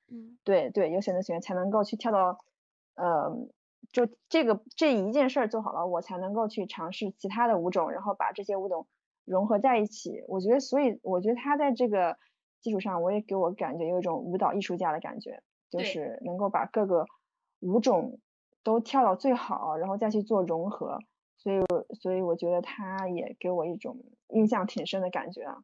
[0.46, 2.38] 对对，有选择权才能够去跳到，
[2.96, 3.30] 呃，
[3.92, 8.88] 就这个这一件事儿做好了，我才能够去尝试其他的舞种，然后把这些舞种
[9.26, 10.24] 融合在一起。
[10.30, 12.18] 我觉得，所以我觉得他在这个
[12.62, 17.06] 基础上，我也给我感觉有一种舞蹈艺术家的感觉，就是能够把各个
[17.60, 18.22] 舞种
[18.64, 21.00] 都跳到最好，然后再去做融合。
[21.38, 21.60] 所以
[21.96, 23.98] 所以我觉得他也给我一种
[24.30, 25.64] 印象挺深的感觉啊。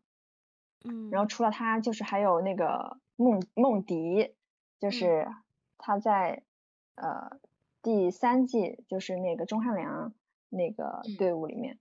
[0.85, 4.33] 嗯，然后除了他，就是还有那个梦梦迪，
[4.79, 5.27] 就是
[5.77, 6.43] 他在
[6.95, 7.39] 呃
[7.81, 10.13] 第三季，就是那个钟汉良
[10.49, 11.79] 那个队伍里面，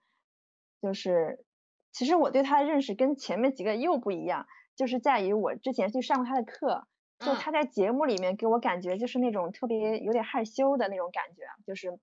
[0.81, 1.45] 就是
[1.91, 6.87] 其实我对他的认识跟前面几个又不一样，就是在于我之前去上过他的课，
[7.19, 11.99] 就他在节目里面给我感觉就是那种特别有点害羞的那种感觉，就是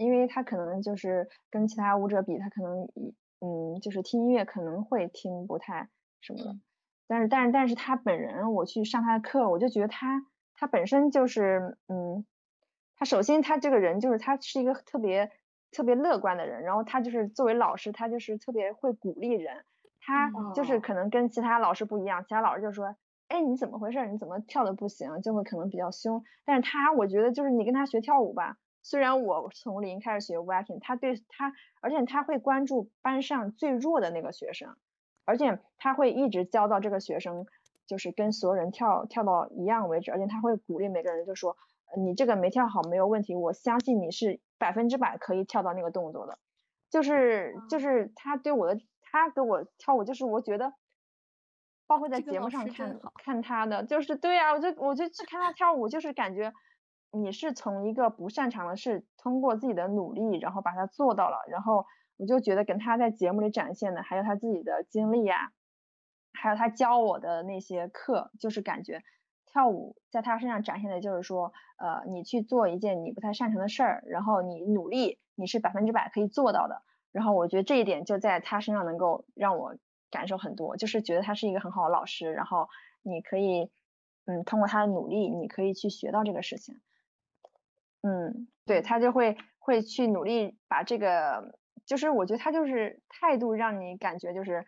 [0.00, 2.88] 因为他可能就是跟其他舞者比，他可能
[3.40, 5.88] 嗯就是听音乐可能会听不太。
[6.22, 6.56] 什么的，
[7.06, 10.22] 但是但是但是他本人，我去上他的课，我就觉得他
[10.54, 12.26] 他本身就是，嗯，
[12.96, 15.30] 他首先他这个人就是他是一个特别
[15.70, 19.64] 特别乐观的人，然后他就是作为老师，他就是特别会鼓励人，
[19.98, 22.94] 他就是可能跟其他老师不一样，其他老师就说，
[23.28, 24.06] 哎你怎么回事？
[24.08, 25.22] 你怎么跳的不行？
[25.22, 34.76] 就会可能比较凶，但是他我觉得就是你跟他学跳舞吧，虽然我从零开始学 waking，他对他，而且他会关注班上最弱的那个学生。
[35.26, 37.46] 而且他会一直教到这个学生，
[37.86, 40.10] 就是跟所有人跳跳到一样为止。
[40.10, 41.56] 而且他会鼓励每个人，就说
[41.96, 46.38] 你这个没跳好没有问题，我相信你是百分之百可以跳到那个动作的。
[46.88, 50.72] 就是就是他对我的，他给我跳舞，就是我觉得，
[51.86, 56.52] 包括在节目上看看他的，就是对啊，我就我就去看他跳舞，就是感觉
[57.12, 61.86] 你是从一个不擅长的事，通过自己的努力，然后把它做到了，然后。
[62.16, 65.52] 我就觉得跟他在节目里展现的，还有他自己的经历呀，
[66.34, 69.02] 还有他教我的那些课，就是感觉
[69.46, 76.82] 跳舞在他身上展现的就是说，呃，你去做一件你不太擅长的事儿，然后你努力，你是百分之百可以做到的。
[77.10, 79.74] 然后我觉得这一点就在他身上能够让我
[80.10, 82.30] 感受很多，就是觉得他是一个很好的老师。
[82.30, 82.68] 然后
[83.00, 83.70] 你可以，
[84.26, 86.82] 嗯，通过他的努力，你可以去学到这个事情。
[88.02, 91.58] 嗯，对他就会会去努力把这个。
[91.86, 94.64] 就是我觉得他就是态度让你感觉就是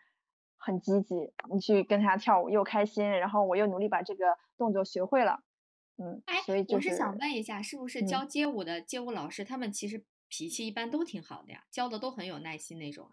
[0.57, 1.14] 很积极，
[1.53, 4.25] 你去跟他跳舞又开心，然后我又努力把这个
[4.59, 5.38] 动作学会了，
[5.99, 13.09] 嗯，所以我是想问一下，是不是教街舞的街舞老师他们其实脾气一般都挺好的呀，教的都很有耐心那种？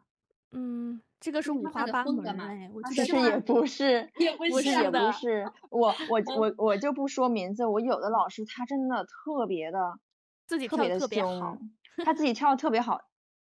[0.51, 9.99] 嗯，这个是五花八门哎，其实也不是，也不是也不 是，我我我我就不说名字，我有的老师他真的特别的
[10.49, 11.69] 自己特别的凶，
[12.03, 12.99] 他自己跳的特别好。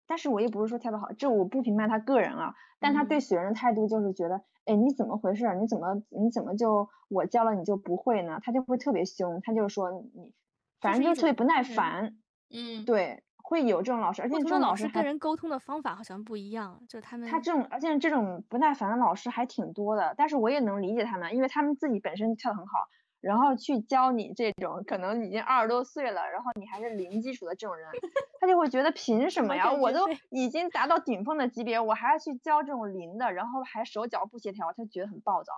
[0.06, 2.54] 但是我也不是说跳的好，这我不评判他个人啊。
[2.78, 5.52] 但他对学生的态度就是觉得，哎，你怎么回事？
[5.56, 8.38] 你怎么你怎么就我教了你就不会呢？
[8.42, 10.32] 他就会特别凶，他就说你，
[10.80, 12.16] 反正就特别不耐烦。
[12.54, 20.14] 嗯，对，会有这种老师，而且这种老师跟人沟通的方法好像不一样，就他们他这种，而且这种不耐烦的老师还挺多的。
[20.16, 22.78] 但是我也能理解他们，因为他们自己本身跳的很好。
[23.24, 27.88] 然后去教你这种可能已经二十多岁了，然后你还是零基础的这种人，
[28.38, 29.72] 他就会觉得凭什么呀？
[29.72, 35.52] 我都已经达到顶峰的级别，我还要去教这种零的，然后还手脚不协调，他觉得很暴躁，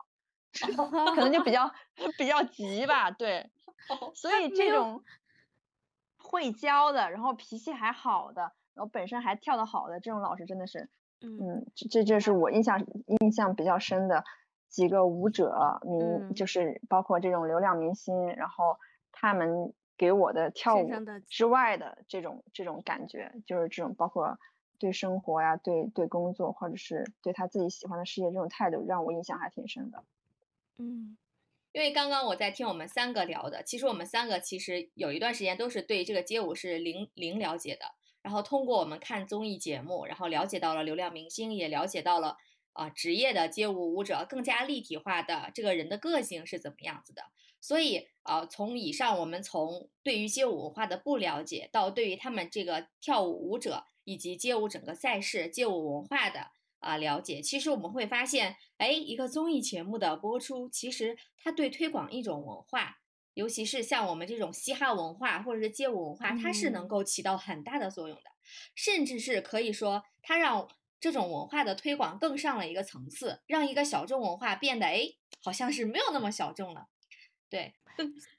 [1.17, 1.73] 可能就比较
[2.17, 3.11] 比较急吧。
[3.11, 3.51] 对，
[4.15, 5.03] 所以这种
[6.19, 10.89] 会教的，然后脾气还好的，然后本身还跳得好的这种老师真的是，
[11.21, 12.87] 嗯，这这这是我印象
[13.21, 14.23] 印象比较深的。
[14.69, 18.77] 几个舞者明就是包括这种流量明星，然后
[19.13, 20.91] 他们给我的跳舞
[21.29, 24.39] 之外的这种这种感觉，就是这种包括
[24.79, 30.05] 对生活呀、对对工作或者是对他自己喜欢的事业这种态度，让我印象还挺深的。
[30.77, 31.17] 嗯，
[31.73, 37.87] 因为刚刚我在听我们三个聊的，其实我们三个其实有一段时间都是对这个街舞是零零了解的，
[38.21, 42.37] 然后通过我们看综艺节目，然后了解到了流量明星，也了解到了。
[42.77, 47.23] 啊，职业的街舞舞者更加立体化的这个人的个性是怎么样子的？
[47.59, 62.99] 所以啊，从以上我们从对于街舞文化的不了解，到对于他们这个跳舞舞者以及街舞整个赛事、街舞文化的啊了解，其实我们会发现，哎，一个综艺节目的播出，其实它对推广一种文化，
[63.35, 68.31] 尤其是像我们这种嘻哈文化或者是街舞文化，它是能够起到很大的作用的，
[68.75, 70.69] 甚至是可以说它让。
[71.07, 75.09] 这种文化的推广更上了一个层次，让一个小众文化变得哎，
[75.45, 76.89] 好像是没有那么小众了。
[77.49, 77.73] 对，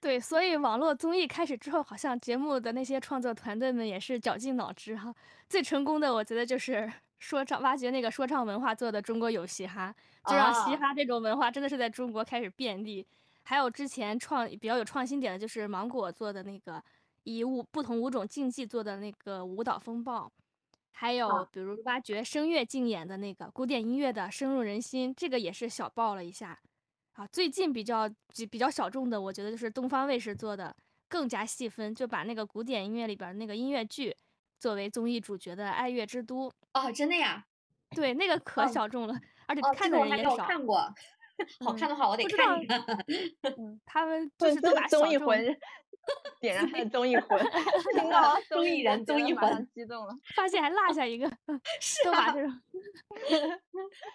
[0.01, 5.15] 对，所以网络综艺开始之后，好像节目的那些创作团队们也是绞尽脑汁哈。
[5.47, 9.95] 最成功的，我觉得就是 说唱挖掘那个说唱文化做的《中国有嘻哈》，
[10.29, 13.07] 就让嘻哈这种文化真的是在中国开始遍地。
[13.43, 16.83] 还有之前创比较有创新点的，就是芒果做的那个
[17.23, 20.29] 以舞不同舞种竞技做的那个舞蹈风暴。
[20.99, 26.59] 还有，比如挖掘声乐竞演的那个古典音乐的深入人心，这个也是小爆了一下。
[27.13, 30.75] 啊，最近比较比比较小众的，我觉得就是东方卫视做的，
[31.07, 34.15] 更加细分，就把那个古典音乐里边那个音乐剧
[34.57, 36.49] 作为综艺主角的《爱乐之都》。
[36.73, 37.45] 哦，真的呀？
[37.91, 39.13] 对，那个可小众了，
[39.45, 40.35] 而且看的人也少。
[40.37, 40.77] 看过，
[41.63, 42.83] 好看的话我得看一看。
[43.55, 45.55] 嗯，他们就是都把综艺魂
[46.39, 47.39] 点燃他的 综艺魂，
[47.93, 51.29] 听到 综艺人综艺魂，激动了，发现还落下一个，
[52.05, 52.61] 都把这种，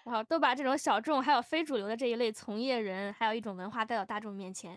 [0.05, 4.72] 然后都把这种小众还有非主流的这一类从业人，还有一种文化带到大众面前。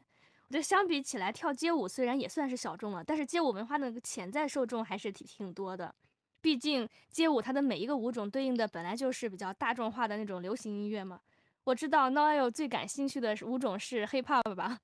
[0.47, 5.93] 我觉得相比起来，跳街舞虽然也算是小众了，但是街舞文化的那个潜在受众还是挺挺多的。
[6.39, 11.19] 毕竟街舞它的每一个舞种对应的本来就是比较大众化的那种流行音乐嘛。
[11.63, 14.77] 我知道 Noel 最感兴趣的舞种是 Hip Hop 吧，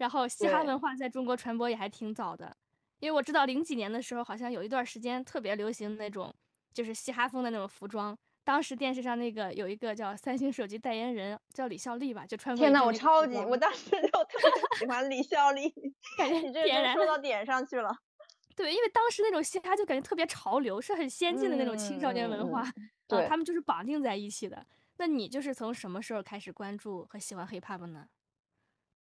[0.00, 2.56] 然后嘻哈文化在中国传播也还挺早的。
[3.00, 6.34] 因为我知道零几年的时候，好像有一段时间特别流行那种
[6.72, 8.16] 就是嘻哈风的那种服装。
[8.42, 12.58] 当时电视上那个有一个叫三星手机代言人叫李孝利吧，就穿过。
[12.58, 15.70] 天呐，我超级，我当时就特别喜欢李孝利，
[16.16, 17.94] 感觉你这个说到点上去了。
[18.56, 22.64] 对，因为当时那种嘻哈就感觉特别潮流，是很先进的那种青少年文化，
[23.06, 24.66] 对，他们就是绑定在一起的。
[24.96, 28.06] 那你就是从什么时候开始关注和喜欢 hiphop 呢？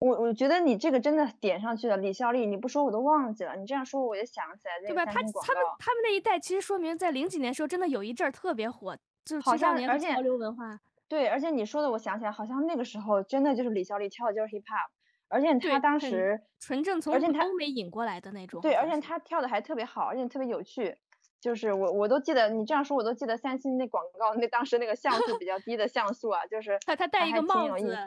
[0.05, 4.79] 我我觉得你这个真的点上去了，李孝利，你不说我都忘记了，你这样说我就想起来。
[4.87, 5.07] 对吧？
[5.07, 8.95] 他他们他们那一代其实说明在零几年时候真的有一阵儿特别火，
[9.25, 10.79] 就是青少年潮流文化。
[11.09, 14.91] 对，而且你说的我想起来，好像那个时候真的就是李孝利跳的就是 hiphop。
[15.29, 20.97] 而且他当时纯正从欧美引过来的那种，对，而且他跳的还特别好，而且特别有趣。
[21.41, 27.99] 就是我我都记得，你这样说我都记得三星那广告，那当时那个像素比较低的像素啊，就是他他戴一个帽子，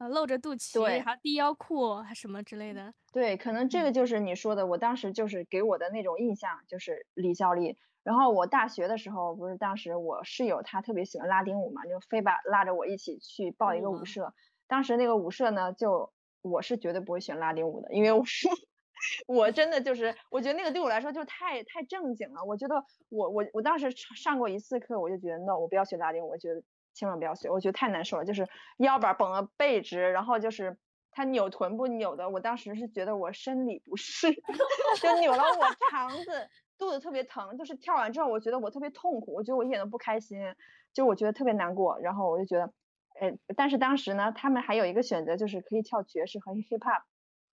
[0.00, 2.92] 啊露着肚脐，对，还低腰裤还什么之类的。
[3.12, 7.76] 对，可能这个就是你说的，我当时就是给我的那种印象，就是李孝利。
[8.02, 14.32] 然后我大学的时候，不是当时我室友他特别喜欢拉丁舞嘛，就非把拉着我一起去报一个舞社。
[14.66, 16.12] 当时那个舞社呢，就。
[16.42, 18.48] 我是绝对不会选拉丁舞的，因为我是
[19.28, 22.42] 我真的就是，我觉得那个对我来说就太太正经了。
[22.42, 26.62] 我觉得我我我当时上过一次课，我就觉得 no，我不要学拉丁舞，我觉得
[27.00, 28.24] 千万不要学，我觉得太难受了。
[28.26, 28.46] 就是
[28.76, 30.76] 腰板绷得背直，然后就是
[31.10, 34.30] 他扭臀部扭的，我当时是觉得我生理不适，
[35.00, 37.56] 就扭了我肠子，肚子特别疼。
[37.56, 40.38] 就是跳完之后，我觉得我特别痛苦，我觉得我一点都不开心，
[40.92, 41.98] 就我觉得特别难过。
[42.00, 42.70] 然后我就觉得。
[43.20, 47.02] 哎，但是当时呢，他们还有一个选择，就是可以跳爵士和 hip hop。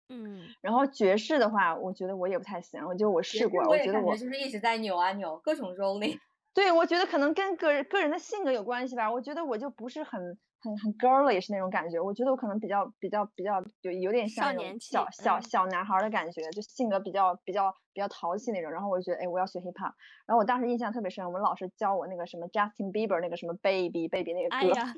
[0.10, 0.48] 嗯。
[0.60, 6.18] 然后爵士的话，我觉得我也不太行，我就我试过，我觉得我就是一直在扭啊扭，各种 rolling。
[6.54, 9.10] 对，我觉得可能跟个人个人的性格有关系吧。
[9.12, 10.20] 我觉得我就不是很
[10.60, 12.00] 很很 girl 也是那种感觉。
[12.00, 18.70] 我觉得我可能比较比较比较有有点像那种小小小男孩的感觉，就性格比较比较比较淘气那种。
[18.70, 19.94] 然后我就觉得，哎，我要学 hip hop。
[20.28, 24.56] 然后我当时印象特别深，我们老师教我那个什么 Justin Bieber 那个什么 Baby Baby 那个歌。
[24.58, 24.94] 哎呀，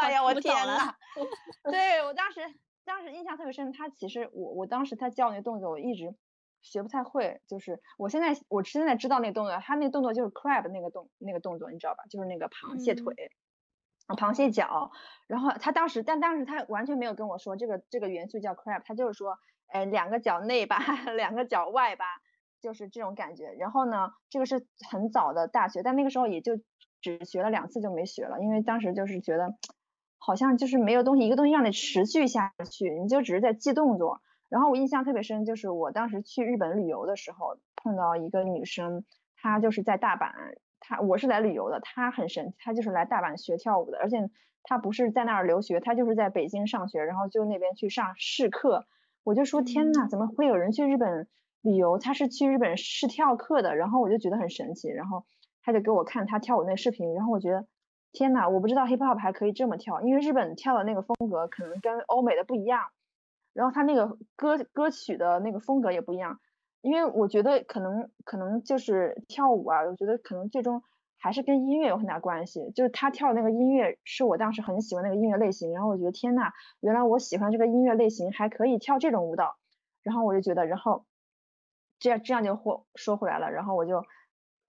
[0.00, 0.94] 哎呀，我天呐。
[1.70, 2.40] 对我当时
[2.86, 6.14] 当时印象特别深，他其实我我当时他教那个动作，我一直。
[6.64, 12.04] 学不太会，就是我现在我现在知道那个动作，他那个动作就是 crab 那个动那个动作，你知道吧？
[12.10, 13.14] 就是那个螃蟹腿，
[14.08, 14.90] 螃蟹脚。
[15.28, 19.38] 然后他当时，但当时他完全没有跟我说这个这个元素叫 crab，他就是说，
[19.68, 20.78] 哎，两个脚内八，
[21.14, 22.06] 两个脚外八，
[22.62, 23.52] 就是这种感觉。
[23.58, 26.56] 然后呢，这个是很早的大学，但那个时候也就
[27.02, 29.54] 只学了两次就没学了，因为当时就是觉得
[30.18, 34.22] 好像就是没有东西，一个东西让你持续下去，你就只是在记动作。
[34.54, 40.30] 然后我印象特别深，就是我当时去日本旅游的时候，碰到一个女生，她就是在大阪，
[40.78, 44.30] 她我是来旅游的，她很神奇，她就是来大阪学跳舞的，而且
[44.62, 48.86] 她不是在那儿留学，她就是在北京上学，然后就那边去上试课。
[49.24, 51.26] 我就说天呐，怎么会有人去日本
[51.60, 51.98] 旅游？
[51.98, 55.24] 她是去日本试跳课的，然后我就觉得很神奇，然后
[55.64, 57.66] 她就给我看她跳舞那视频，然后我觉得
[58.12, 62.82] 天呐，我不知道 hip hop 还可以这么跳，因为日本跳的那个风格可能跟欧美的不一样。
[63.54, 66.40] 然后他那个歌歌曲的那个风格也不一样，
[66.82, 70.82] 因为我觉得可能可能就是跳舞啊，我觉得可能最终
[71.18, 72.70] 还是跟音乐有很大关系。
[72.72, 79.56] 就是他跳的那个音乐是我当时很喜欢那个音乐类型，然后我觉得天呐，原来我喜欢这个音乐类型还可以跳这种舞蹈，
[80.02, 81.06] 然后我就觉得，然后
[82.00, 84.04] 这样这样就或说回来了，然后我就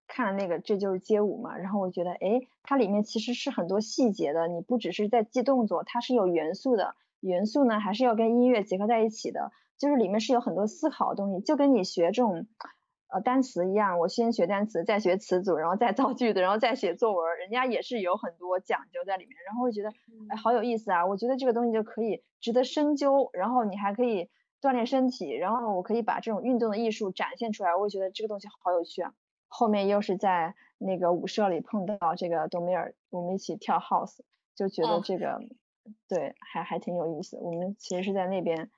[0.08, 6.96] 看了那个这就是街舞嘛，然后我觉得哎，它里面其实是很多细节的，你不只是在记动作，它是有元素的。
[7.28, 12.48] 元素呢，还是要跟音乐结合在一起的，就是里面是有很多思考的东西，就跟你学这种
[13.08, 19.90] 呃单词一样，我先学单词，再学词组，然后再造句子，然后再写作文，人家也是有很多讲究在里面，然后会觉得
[20.30, 24.30] 哎好有意思啊，我觉得这个东西就可以值得深究，然后你还可以
[24.62, 29.14] 锻炼身体，然后我可以把这种运动的艺术展现出来，我觉得这个东西好有趣啊。
[29.48, 34.20] 后面又是在那个舞社里碰到这个董米尔，我们一起跳 house，
[34.56, 35.40] 就觉得这个。
[36.08, 37.38] 对，还还挺有意思。
[37.38, 38.70] 我们其实是在那边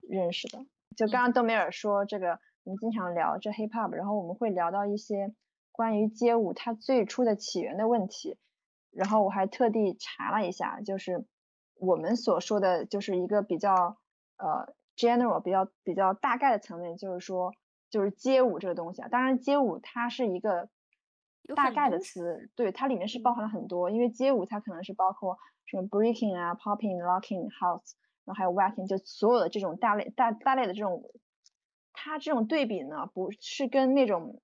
[0.00, 0.64] 认识的。
[0.96, 5.34] 就刚刚豆梅尔说这个我们经常聊这 hip hop，然后我们会聊到一些
[5.72, 8.38] 关于街舞它最初的起源的问题。
[8.90, 11.26] 然后我还特地查了一下，就是
[11.74, 13.98] 我们所说的就是一个比较
[14.36, 17.52] 呃 general 比较比较大概的层面，就是说
[17.90, 19.08] 就是街舞这个东西啊。
[19.08, 20.68] 当然街舞它是一个
[21.54, 27.92] 大概的词，对，它里面是包含了很多，因为街舞它可能是包括什么 breaking 啊、popping、locking、house，
[28.24, 31.02] 然后还有 wacking，就所有的这种大类大大类的这种，
[31.92, 34.40] 它这种对比呢，不是跟那种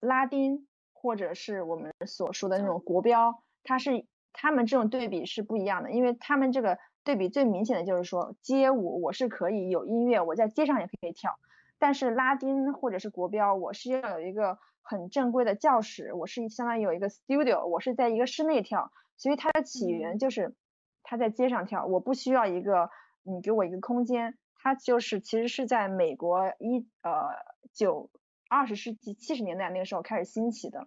[0.00, 3.42] 拉丁或者是我们所说的那种国标。
[3.62, 11.38] 它是他们这种对比是不一样的，因为他们这个对比最明显的就是说街舞我是可以有音乐，我在街上也可以跳，
[11.78, 20.54] 但是拉丁或者是国标，我是要有一个很正规的教室，我是相当于有一个 studio，我是在一个室内跳，所以它的起源就是
[21.02, 22.90] 它在街上跳，我不需要一个
[23.22, 27.30] 你给我一个空间，它就是其实是在美国一呃
[27.72, 28.10] 九
[28.48, 30.86] 二十世纪七十年代那个时候开始兴起的，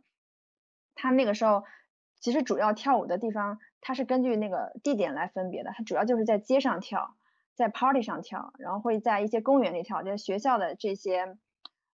[0.95, 1.63] 它那个时候。
[2.19, 5.71] 其实主要跳舞的地方，它是根据那个地点来分别的。
[5.77, 7.15] 它主要就是在街上跳，
[7.53, 11.37] 在 party 上跳，然后会在一些公园里跳，在学校的这些，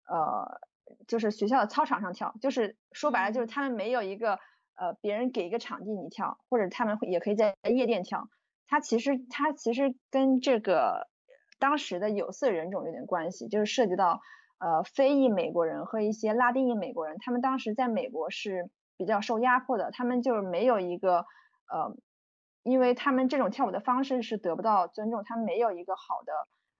[0.07, 0.61] 呃，
[1.07, 2.33] 就是学校的操场上跳。
[2.41, 4.39] 就是说白了，就是他们没有一个
[4.75, 8.27] 呃别人给一个场地你跳，或者他们也可以在夜店跳。
[8.67, 11.07] 它其实它其实跟这个
[11.59, 14.21] 当时的有色人种有点关系，就是涉及到
[14.59, 18.69] 呃非裔美国人和一些拉丁裔美国人，他们当时在美国是。
[18.97, 21.25] 比较受压迫的，他们就是没有一个
[21.71, 21.97] 呃，
[22.61, 26.33] 因为他们这种跳舞的方式是得不到尊重，他们没有一个好的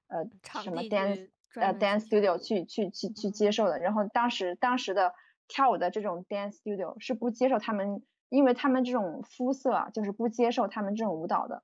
[0.07, 3.79] 呃什么 dance 呃 dance studio 去去去去接受的。
[3.79, 5.13] 然后当时当时的
[5.47, 11.63] 跳舞的这种 dance studio 是不接受他们，因为他们这种肤色啊，就是不接受他们这种舞蹈的。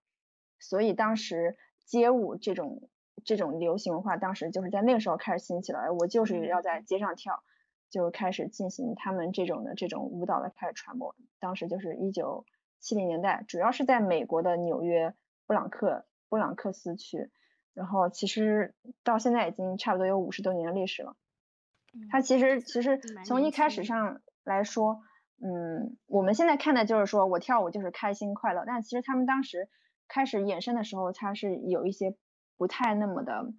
[0.59, 2.89] 所以当时街舞这种
[3.23, 5.93] 这种流行文化，当时就是在那个时候开始兴起了。
[5.93, 7.43] 我就是要在街上跳。
[7.89, 12.45] 就开始进行他们这种的这种舞蹈的开始传播，当时就是一九
[12.81, 15.13] 七零年代，主要是在美国的纽约
[15.45, 17.31] 布朗克布朗克斯区，
[17.77, 18.73] 然后其实
[19.03, 21.15] 到现在已经差不多有五十多年的历史了。
[22.09, 25.01] 它其实其实从一开始上来说，
[25.39, 29.69] 嗯，我们现在看的就是说我跳舞就是开心快乐，但其实他们当时
[30.07, 32.15] 开始衍生的时候，它是有一些
[32.57, 33.53] 不太那么的，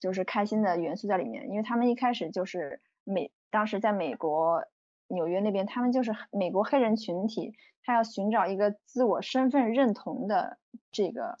[0.00, 3.30] 就是开心的元素在里面，因为他们一开始就是美。
[3.50, 4.62] 当时在美国
[5.06, 10.58] 纽约那边，他们就是美国黑人群体，他要寻找一个自我身份认同的
[10.92, 11.38] 这个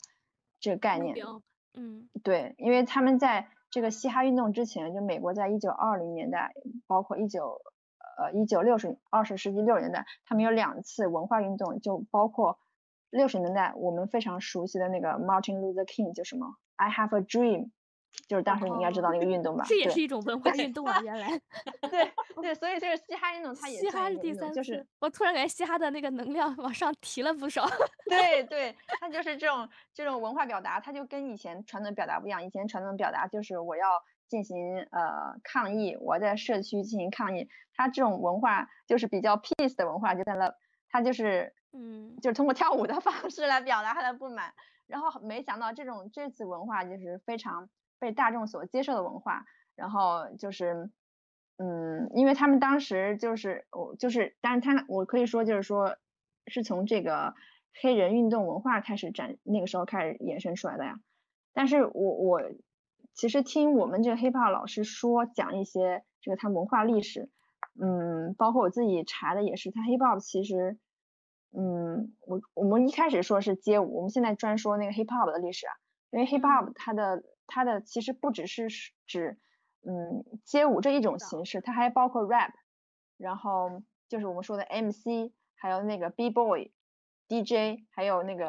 [0.58, 1.14] 这个概念。
[1.74, 6.52] 嗯，对，因为他们在这个嘻哈运动之前，就美国在一九二零年代，
[6.86, 7.60] 包括一九
[8.18, 12.58] 呃一九六十二十世纪六十年代，他们有两次文化运动，就包括
[13.10, 17.70] 六十年代我们非常熟悉的那个 Martin Luther King，就什么 I have a dream。
[18.26, 19.64] 就是当时你应该知道那个运动吧？
[19.66, 21.00] 这也是一种文化运动啊！
[21.02, 21.28] 原来，
[21.90, 27.66] 对对，所以就是嘻哈运动，它也嘻哈是第三，就是我突然感觉嘻哈的那个能量往上提了不少。
[28.06, 32.44] 对 对，它就是这种这种文化表达，它就跟以前传统表达不一样。
[32.44, 33.86] 以前传统表达就是我要
[34.26, 37.48] 进行呃抗议，我在社区进行抗议。
[37.74, 40.52] 它这种文化就是比较 peace 的文化，就在那，
[40.90, 44.52] 它就是嗯，就是通过跳舞的方式来表达他的不满。
[44.86, 47.68] 然后没想到这种这次文化就是非常。
[47.98, 49.44] 被大众所接受的文化，
[49.74, 50.90] 然后就是，
[51.56, 55.96] 嗯，因为他们当时就是我就是，但是他我可以说就是说，
[56.46, 57.34] 是从这个
[57.80, 61.00] 黑人运动文化开始展，那个时候开始衍生出来的呀。
[61.52, 62.42] 但是我我
[63.14, 67.28] 其实听我们这个 hiphop 老师说讲一些这个他文化历史，
[67.80, 70.78] 嗯，包括我自己查的也是，他 hiphop 其实，
[71.52, 75.72] 嗯，我我们一开始说是街舞，我们现在专说那个 hiphop 的历史啊，
[76.10, 77.22] 因为 hiphop 它的。
[77.48, 78.68] 它的其实不只是
[79.06, 79.40] 指，
[79.82, 82.52] 嗯，街舞这一种形式，它还包括 rap，
[83.16, 86.72] 然后就是我们说的 MC，还有那个 B boy、
[87.26, 88.46] DJ，还有那个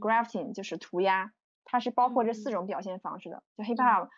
[0.00, 1.32] grafting，就是涂鸦，
[1.64, 3.42] 它是包括这四种表现方式的。
[3.56, 4.08] 就 hip hop，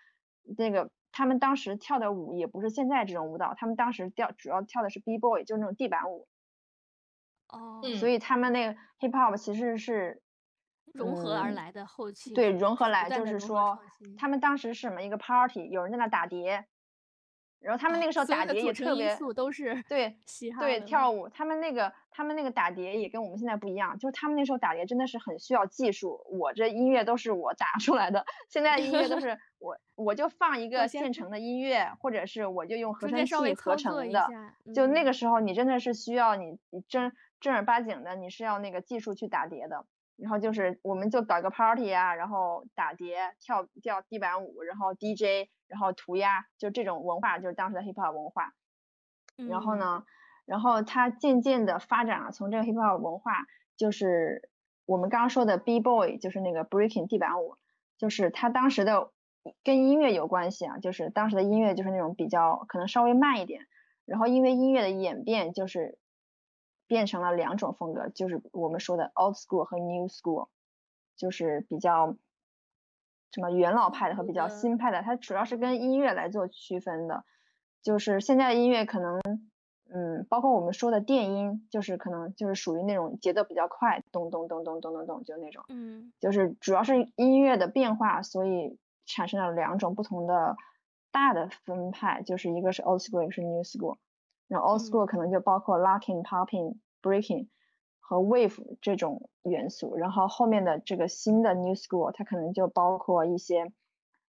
[0.57, 6.27] 那个他们当时跳的舞也不是现在这种舞蹈，他们当时跳主要跳的是 B boy，就是那种地板舞。
[7.49, 7.83] 哦。
[7.99, 10.22] 所以他们那个 hip hop 其实是。
[10.93, 13.79] 融合而来的后期，对融合来就是说，
[14.19, 16.67] 他们当时是什么一个 party，有人在那打碟，
[17.61, 20.17] 然后他们那个时候打碟也特别都是对
[20.59, 34.29] 对跳舞，他们那个他们那个打碟也跟我们现在不一样，就是他们那时候打碟真的是很需要技术，我这音乐都是我打出来的，现在音乐都是 我我就放一个现成的音乐，或者是我就用合成器合成的，
[34.75, 39.87] 就那个时候你真的是需要你你正正儿八经的你是要那个技术去打碟的。
[40.23, 48.55] 然后就是我们就搞一个 party 啊，然后打碟、跳跳地板舞，然后 DJ，然后涂鸦，就这种文化就是当时的 hip hop 文化。
[49.49, 50.05] 然后呢，
[50.47, 53.33] 然后它渐渐的发展了，从这个 hip hop 文化
[53.77, 54.49] 就是
[54.87, 57.57] 我们刚刚说的 b boy，就是那个 breaking 地板舞，
[57.99, 59.11] 就是它当时的
[59.65, 63.67] 跟音乐有关系啊，就是当时的音乐就是那种比较可能稍微慢一点，
[64.05, 65.99] 然后因为音乐的演变就是。
[66.87, 70.49] 变成了两种风格，就是我们说的 old school 和 new school，
[71.17, 72.17] 就是比较
[73.31, 77.25] 什么元老派的和比较新派的，它主要是跟音乐来做区分的。
[77.83, 79.21] 就是现在的音乐可能，
[79.93, 90.57] 嗯，包括我们说的电音，就是可能就是属于那种节奏比较快，咚咚咚咚咚咚咚，就那种，嗯，就是主要是音乐的变化，所以产生了两种不同的
[91.11, 93.97] 大的分派，就是一个是 old school，一个是 new school。
[94.53, 97.49] 然后 old school 可能就包括 locking、popping、breaking
[98.01, 103.73] 和 wave 这种元素，然后后面的这个新的 new school 它可能就包括一些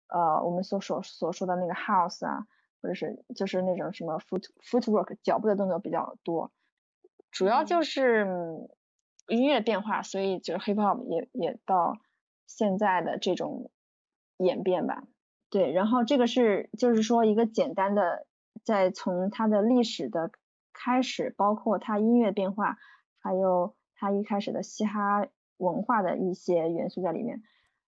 [0.09, 2.45] 呃我们所所所说的那个 house 啊，
[2.84, 6.51] 或者是就是那种什么 foot footwork 脚步的动作比较多，
[7.32, 8.28] 主要就是
[9.28, 11.97] 音乐变化，所以就是 hip hop 也也到
[12.45, 13.72] 现在的这种
[14.38, 15.01] 演变吧。
[15.49, 18.28] 对，然后这个是就是说一个简单的。
[18.64, 20.32] 在从它的历史的
[20.74, 22.78] 开始，包括它音乐变化，
[23.20, 25.28] 还有它一开始的嘻哈
[25.58, 27.41] 文化的一些元素在里面。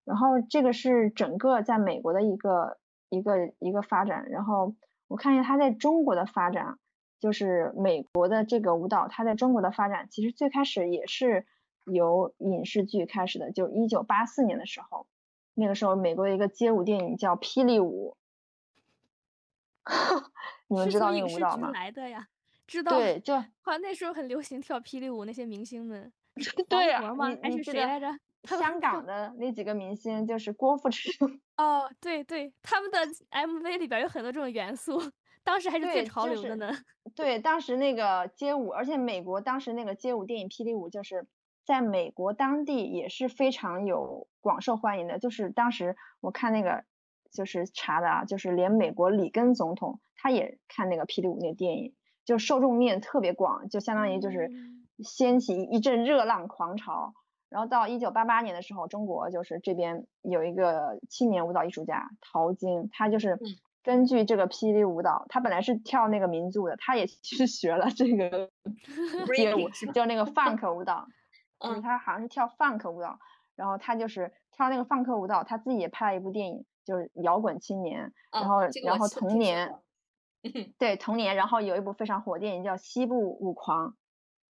[0.04, 2.78] 然后这个是整个在美国的一个
[3.10, 4.30] 一个一个发展。
[4.30, 4.76] 然后
[5.08, 6.78] 我看一下它在中国的发展，
[7.20, 11.46] 就是美国的这个舞蹈，它在中国的发展其实最开始也是
[11.86, 15.08] 由影视剧开始的，就一九八四年的时候，
[15.54, 18.18] 那个时候美国的一个街舞电影叫《霹雳舞》。
[20.74, 21.72] 你们知道那个舞蹈吗？
[21.72, 22.28] 来的呀，
[22.66, 22.98] 知道。
[22.98, 26.12] 对，就好像那时候很流行跳霹雳舞，那些明星们。
[26.68, 27.02] 对呀，
[27.42, 28.08] 还是谁来着？
[28.46, 31.40] 香港 的那几个明星，就是郭富城。
[31.58, 33.00] 哦，对对，他们的
[33.32, 35.00] MV 里边有很多这种元素，
[35.44, 36.76] 当时还是最潮流的呢。
[37.16, 41.28] 对，当时那个街舞，而且美国当时那个街舞电影《霹雳舞》，就是
[41.64, 45.20] 在美国当地也是非常有广受欢迎的。
[45.20, 46.84] 就是当时我看那个。
[47.34, 54.50] 就是查的啊，就是连美国里根总统他也看那个霹雳舞那个电影，就受众面特别广，就相当于就是
[55.00, 57.14] 掀起一阵热浪狂潮。
[57.50, 63.38] 然后到一九八八年的时候，中国就是这边有一个青年舞蹈艺术家陶晶，他就是
[63.84, 68.50] 根据这个霹雳舞蹈，他本来是跳那个民族的，他也去学了这个
[69.36, 71.08] 街 舞，叫那个 funk 舞蹈，
[71.60, 73.20] 就是他好像是跳 funk 舞蹈，
[73.56, 76.66] 然后他就是跳那个 funk 舞蹈，他自己也拍了一部电影。
[76.86, 79.76] 就是摇滚青年，然后然后童年，
[80.78, 83.90] 对童年，然后有一部非常火电影叫《西部舞狂》，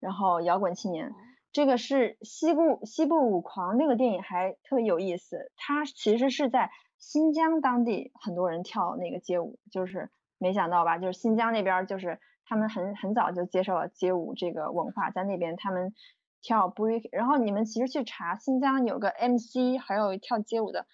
[0.00, 1.12] 然后摇滚青年，
[1.52, 15.94] 这个是西部西部舞狂那个电影还特别有意思，它其实是在新疆当地很多人跳那个街舞，就是没想到吧，就是新疆那边就是他们很很早就接受了街舞这个文化，在那边他们
[16.42, 20.86] 跳 break，然后你们其实去查新疆有个 MC，还有跳街舞的。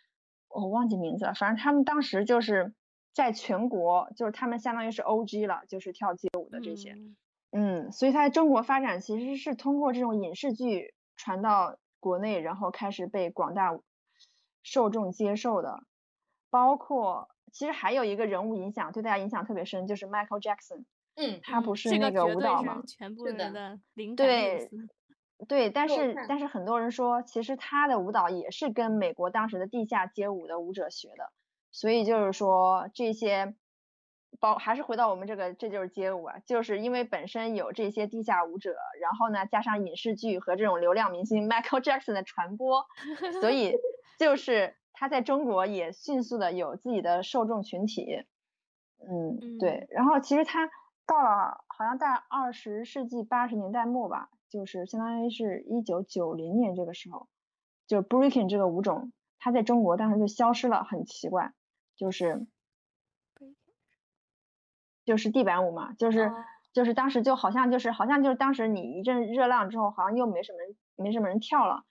[0.50, 2.74] 我忘记名字了，反正他们当时就是
[3.14, 5.46] 在全国，就是他们相当于是 O.G.
[5.46, 6.96] 了，就是跳街舞的这些，
[7.52, 13.78] 嗯，所以它在中国发展其实是通过这种影视剧传到国内，然后开始被广大
[14.62, 15.84] 受众接受的。
[16.50, 20.84] 包括其实还有一个人物影响对大家影响特别深，就是 Michael Jackson，
[21.14, 22.82] 嗯，他不是那个舞蹈吗？
[22.86, 24.26] 全部人的灵感。
[24.26, 24.70] 对。
[25.48, 31.32] 对，但是但是很多人说，其实他的舞蹈也是跟美国当时的地下街舞的舞者学的，
[31.70, 33.54] 所以就是说这些，
[34.38, 42.84] 包还是回到我们这个，这就是街舞啊，就是因为本身有这些地下舞者，然后呢加上影视剧和这种流量明星 Michael Jackson 的传播，
[43.40, 43.74] 所以
[44.18, 48.24] 就是他在中国也迅速的有自己的受众群体，
[48.98, 50.68] 嗯，对，然后其实他
[51.06, 54.28] 到了好像在二十世纪八十年代末吧。
[54.50, 57.28] 就是相当于是一九九零年这个时候，
[57.86, 61.52] 就 breaking 这个舞种，它在中国当时就消失了，很奇怪，
[61.96, 62.46] 就是
[65.04, 66.32] 就是地板舞嘛，就是
[66.72, 71.84] 就是当时就好像就是好像就是当时你一阵热浪之后，好像又没什么人没什么人跳了。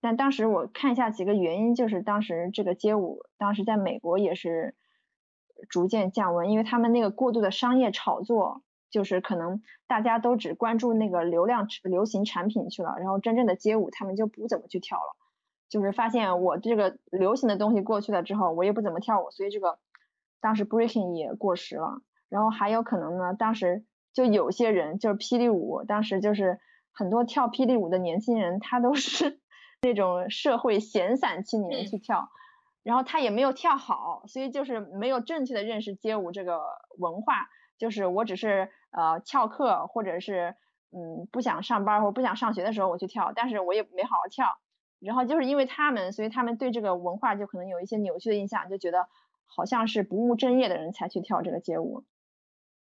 [0.00, 4.74] 但当时我看一下几个原因，就是当时这个街舞当时在美国也是
[5.70, 8.62] 逐渐降温，因为他们那个过度的商业炒作。
[8.90, 15.16] 就是可能大家都只关注那个流量流行产品去了，然后真正的街舞他们就不怎么去跳了。
[15.68, 19.78] 就是发现我这个流行的东西过去了之后，我也不怎么跳舞，所以这个
[20.40, 22.02] 当时 breaking 也过时了。
[22.28, 23.84] 然后还有可能呢，当时
[24.14, 26.60] 就有些人就是霹雳舞，当时就是
[26.92, 29.40] 很多跳霹雳舞的年轻人，他都是
[29.82, 32.28] 那种社会闲散青年去跳，
[32.84, 36.60] 然后他也没有跳好，所以就是没有正确的认识街舞这个
[36.98, 37.48] 文化。
[37.78, 40.54] 就是我只是呃翘课，或者是
[40.92, 44.58] 嗯不想上班或不想上学的时候我去跳，但是我也没好好跳。
[44.98, 49.08] 然后就是因为他们，所以他们对这个文化就可能有一些扭曲的印象，就觉得
[49.44, 52.04] 好像是不务正业的人才去跳这个街舞。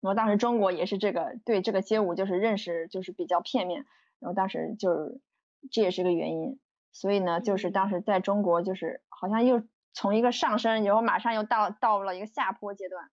[0.00, 3.84] 然后当时中国也是这个对这个街舞就是认识就是比较片面，
[4.20, 5.20] 然后当时就是
[5.70, 6.58] 这也是个原因。
[6.92, 9.62] 所以呢，就是当时在中国就是好像又
[9.92, 13.10] 从一个上升，然后马上又到到了一个下坡阶段。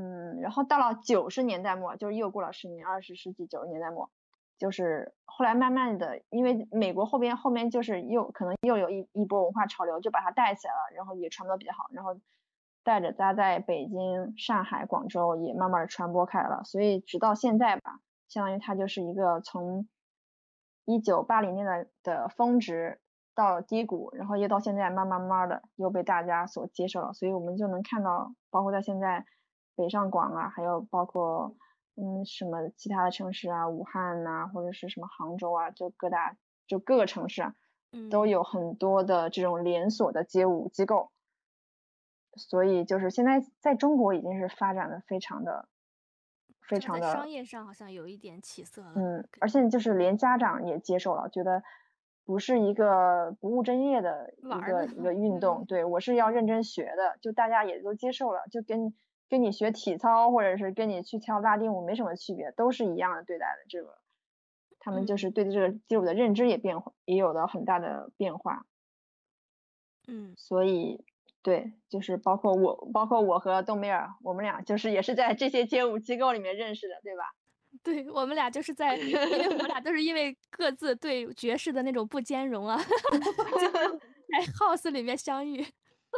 [0.00, 4.08] 嗯，然后到了九十年代末，就是又过了十年，二十世纪九十年代末，
[4.56, 12.18] 就是后来慢慢的，因为美国后边后面就是又可能又有一一波文化潮流，就把它带起来了，然后也传播的比较好，然后
[12.82, 19.86] 带着它在北京、上海、广州也慢慢的传播开了，所以直到现在吧，相当于它就是一个从
[20.86, 23.00] 一九八零年代的峰值
[23.34, 29.26] 到低谷，然后又到现在慢慢慢慢的又被大家所接受了，所以我们就能看到，包括在现在。
[29.76, 31.54] 北上广啊，还有包括
[31.96, 37.54] 嗯什么其他的城市啊，武汉呐，或者是什么杭州啊，就各大就各个城市啊，
[38.10, 41.10] 都有很多的这种连锁的街舞机构，
[42.36, 45.68] 所以就是现在在中国已经是发展的非常的
[46.60, 51.62] 非常的商业上好像有一点起色了，嗯，而且就是连家长也接受了，觉得
[52.24, 58.94] 不是一个不务正业的一个一个运动，对我是要认真学的，就大家也都接受了，就跟。
[59.30, 63.64] 跟你学体操，或者是跟你去跳拉丁舞没什么区别，都是一样的对待的。
[63.68, 63.96] 这个，
[64.80, 68.66] 他们就是对这个街舞的认知也变化，也有了很大的变化。
[70.08, 71.04] 嗯，所以
[71.42, 77.22] 对，就是包括我，包括我和冬梅尔，我们俩就是也是在这些街舞机构里面认识的，对吧？
[77.84, 82.76] 对，我们俩就是在，因为我们俩都是因为各自对爵士的那种不兼容啊，
[84.28, 85.64] 在 house 里面相遇。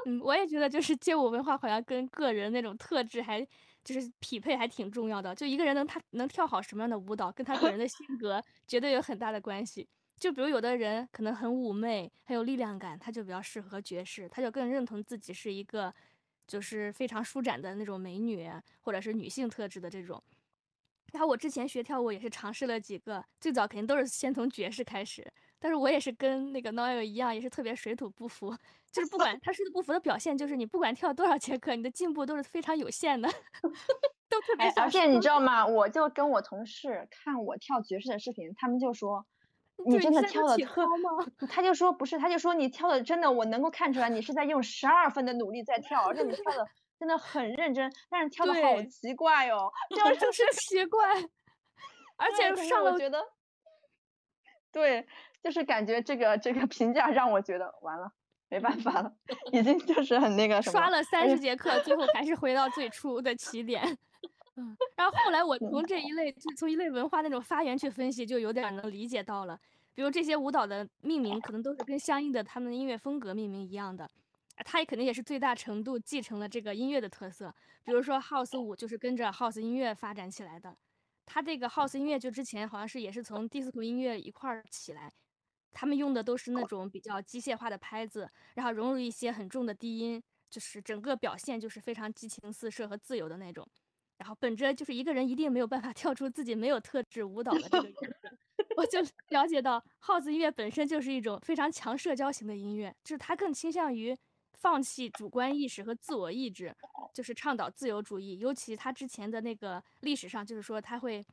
[0.07, 3.47] 嗯，我也觉得就是街舞文化好像跟个人那种特质还
[3.85, 5.35] 就是匹配还挺重要的。
[5.35, 9.89] 就一个人能他能跳好什么样的舞蹈，跟他个人的性格绝对有很大的关系。
[10.19, 15.93] 就比如有的人可能很妩媚，很有力量感，他就比较适合爵士，他就更认同自己是一个
[16.47, 18.49] 就是非常舒展的那种美女，
[18.81, 20.23] 或者是女性特质的这种。
[21.13, 25.31] 然后我之前学跳舞也是尝试了几个，最早肯定都是先从爵士开始。
[25.63, 28.53] 但是我也是跟那个 Noel 一样，也是特别水土不服。
[28.91, 33.29] 就是不管 他水土不服的表现，就是你不管跳多少节课，你的进步都是非常有限的，
[34.29, 34.69] 都特别。
[34.77, 35.65] 而且你知道吗？
[35.65, 39.25] 我就跟我同事看我跳爵士的视频，他们就说
[39.87, 41.11] 你真的跳的特吗？
[41.49, 46.67] 他就说不是，他就说你跳的真的，我能够看出来你是在用十二分的努力在跳，而且你跳的
[46.99, 51.01] 真的很认真，但是跳的好奇怪哦，这样，就是奇怪，
[52.19, 53.25] 而且上了我觉得，
[54.71, 55.07] 对。
[55.43, 58.13] 就是感觉这个这个评价让我觉得完了，
[58.49, 59.13] 没办法了，
[59.53, 60.73] 已经就是很那个什么。
[60.73, 63.83] 刷了三十 节课，最后还是回到最初的起点。
[64.57, 69.59] 嗯，然后后来我从这一类，就从一类文化那种发源去分析，就有点能理解到了。
[69.95, 74.09] 比如这些舞蹈的命名，可能都是跟相应的他们的音乐风格命名一样的，
[74.65, 77.55] 它也肯定也是最大程度继承了这个音乐的特色。
[77.83, 80.77] 比如说 House 舞就是跟着 House 音乐发展起来的，
[81.25, 85.11] 它这个 House 音乐就之前好像是也是从 Disco 音乐一块儿起来。
[85.73, 93.67] 他们用的都是那种比较机械化的拍子，然后融入一些很重的低音，就是整个表现就是非常激情四射和自由的那种。
[94.19, 98.29] 然后本着就是一个人一定没有办法 跳出自己没有特质舞蹈的这个原则，
[98.77, 99.01] 我就
[99.31, 104.17] 了解到，House 音乐本身就是一种非常强社交型的音乐，就是它更倾向于
[104.53, 106.73] 放弃主观意识和自我意志，
[107.13, 108.39] 就是倡导自由主义。
[108.39, 111.25] 尤其他之前的那个历史上，就是说他会。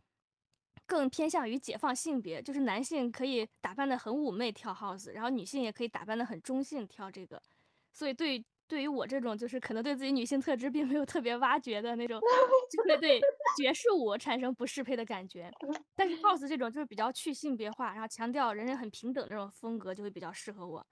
[0.90, 7.40] 更偏向于解放性别，就是男性可以打扮的很妩媚跳 house，然后女性也可以打扮的很中性跳这个。
[7.94, 12.20] 所以对对于我这种就是可能对自己女性特质并没有特别挖掘的那种，
[12.72, 13.22] 就会对
[13.56, 15.52] 爵士舞产生不适配的感觉。
[15.96, 20.84] 但是 house 这种就是比较去性别化，然后强调人人很平等这种风格就会比较适合我。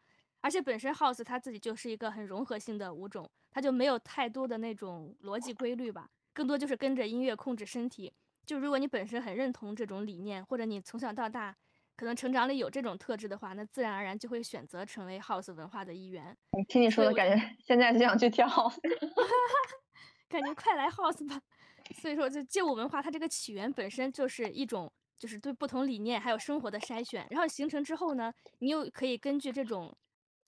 [0.41, 8.13] 而且本身 house 它自己就是一个很融合性的舞种，它就没有太多的那种逻辑规律吧，更多就是跟着音乐控制身体。
[8.47, 11.55] 就如果你本身很认同这种理念，或者你从小到大
[11.97, 16.35] 可能成长里有这种特质的话，那自然而然就会选择成为 house 文化的一员。
[16.69, 18.47] 听你说的感觉，现在就想去跳，
[20.29, 21.41] 感觉快来 house 吧。
[21.95, 29.93] 所以说，就街舞文化它这个起源本身就是一种，就是对不同理念还有生活的筛选，然后形成之后呢，你又可以根据这种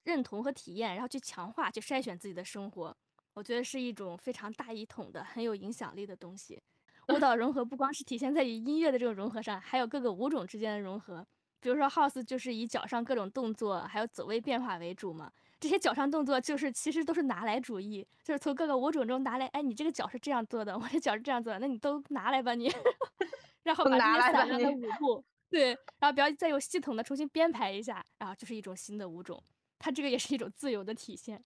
[0.04, 2.95] 认同和体验，然后去强化、去筛选自己的生活。
[3.34, 6.62] 我觉得是一种非常大一统的、很有影响力的东西。
[7.10, 11.26] 舞蹈融合不光是体现在于音乐的这种融合上，还有各个舞种之间的融合。
[11.60, 15.32] 比如说 House 就是以脚上各种动作还有走位变化为主嘛。
[15.60, 19.45] 这些脚上动作就是其实都是拿来主义，就是从各个舞种中拿来。
[19.47, 22.72] 哎，你这个脚是这样做的，我这脚是这样做的，那你都拿来吧你。
[23.64, 29.43] 然后把这些散乱的舞步，对，然后不要再有系统的重新编排一下，然后就是一种新的舞种。
[29.78, 31.43] 它这个也是一种自由的体现。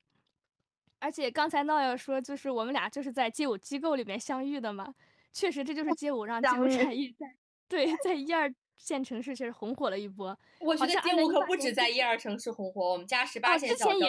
[0.99, 4.93] 而且刚才闹要说，就是我们俩就是在街舞机构里面相遇的嘛，
[5.33, 7.35] 确实这就是街舞让街舞产业在
[7.67, 8.53] 对在一二。
[8.75, 13.99] 线城市确实红火了一波，我觉得街舞可不止在一二城市红火，我们家十八线小城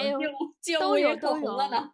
[0.61, 1.93] 街舞也都红了呢。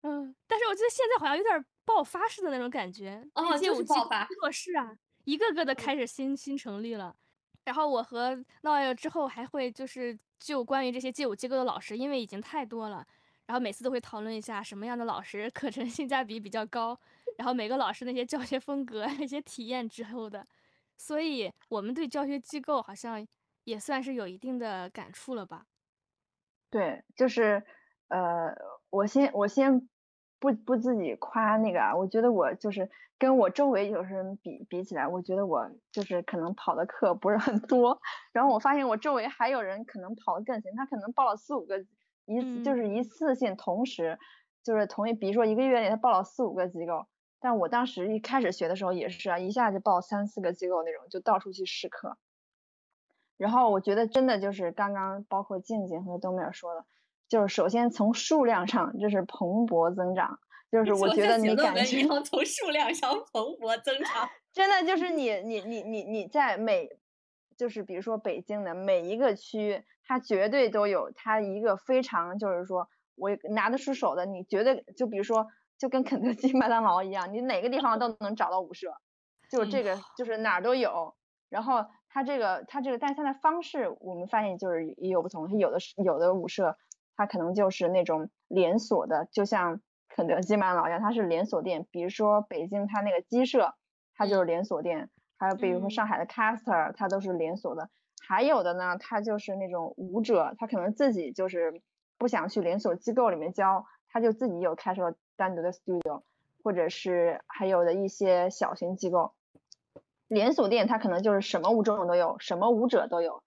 [0.00, 7.14] 嗯，但是我觉得现在好像有点爆发式的那种感觉，哦街舞爆发，做事啊，一个个的开始新新成立了。
[7.64, 13.06] 然后我和闹友之后还会就是就关于这些街舞机构的老师，因为已经太多了，
[13.46, 16.98] 然后每次都会讨论一下什么样的老师课程 性价比比较高，
[17.38, 20.46] 然后每个老师那些教学风格、那些体验之后的。
[20.96, 23.26] 所以，我们对教学机构好像
[23.64, 25.64] 也算是有一定的感触了吧？
[26.68, 27.64] 对，就是，
[28.08, 28.54] 呃，
[28.90, 29.88] 我先我先
[30.38, 37.98] 不不自己夸那个啊，我觉得我就是跟我周围有些人比比起来，我觉得我就是可能跑的课不是很多，
[38.32, 41.82] 然后我发现我周围还有人可能跑的更勤，他可能报了四五个
[42.26, 44.18] 一次就是一次性同时
[44.62, 47.06] 就是同一，比如说一个月里他报了四五个机构。
[47.42, 52.18] 但我当时一开始学的时候也是啊，一下就报三四个机构那种，就到处去试课。
[53.38, 56.84] 然后我觉得真的就是刚刚包括静静和东面说的，
[57.28, 60.38] 就是首先从数量上这是蓬勃增长，
[60.70, 66.90] 就是我觉得你感觉从数量上蓬勃增长，真的就是你你你你你在每
[67.56, 75.46] 就是比如说北京的每一个区，它绝对都有它一个非常就是说我拿得出手的，你绝对就比如说。
[75.80, 78.92] 就跟肯德基、麦当劳一样，你哪个地方都能找到舞社，
[79.50, 81.14] 就这个就是哪儿都有。
[81.48, 85.48] 然后它这个它这个，但是它的方式我们发现就是也有不同。
[85.48, 86.76] 它有的是有的舞社，
[87.16, 91.86] 它可能就是那种连锁的，就像肯德基、麦当劳一样，它是连锁店。
[91.90, 93.74] 比如说北京它那个鸡舍，
[94.14, 95.10] 它就是连锁店。
[95.38, 97.88] 还有比如说上海的 Caster，它都是连锁的。
[98.28, 101.80] 还有的呢，它就是那种舞者，他可能自己就是
[102.18, 105.14] 不想去连锁机构里面教，他就自己有开设。
[105.36, 106.20] 单独的 studio，
[106.62, 109.32] 或者是还有的一些小型机构，
[110.28, 113.42] 连锁店它可能就是什么舞种都有，什么舞者都有，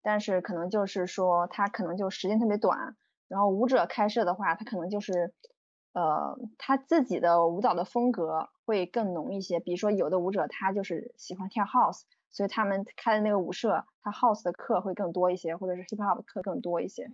[0.00, 2.96] 但是可能就是说它可能就时间特别短，
[3.28, 5.34] 然后舞者开设的话，他可能就是
[5.92, 17.10] 呃他自己的舞蹈的风格会更浓一些，比如说有的舞者他就是喜欢跳 house，所以他们开的那个舞社，他 house 的课会更多一些，或者是 hip hop 的课更多一些，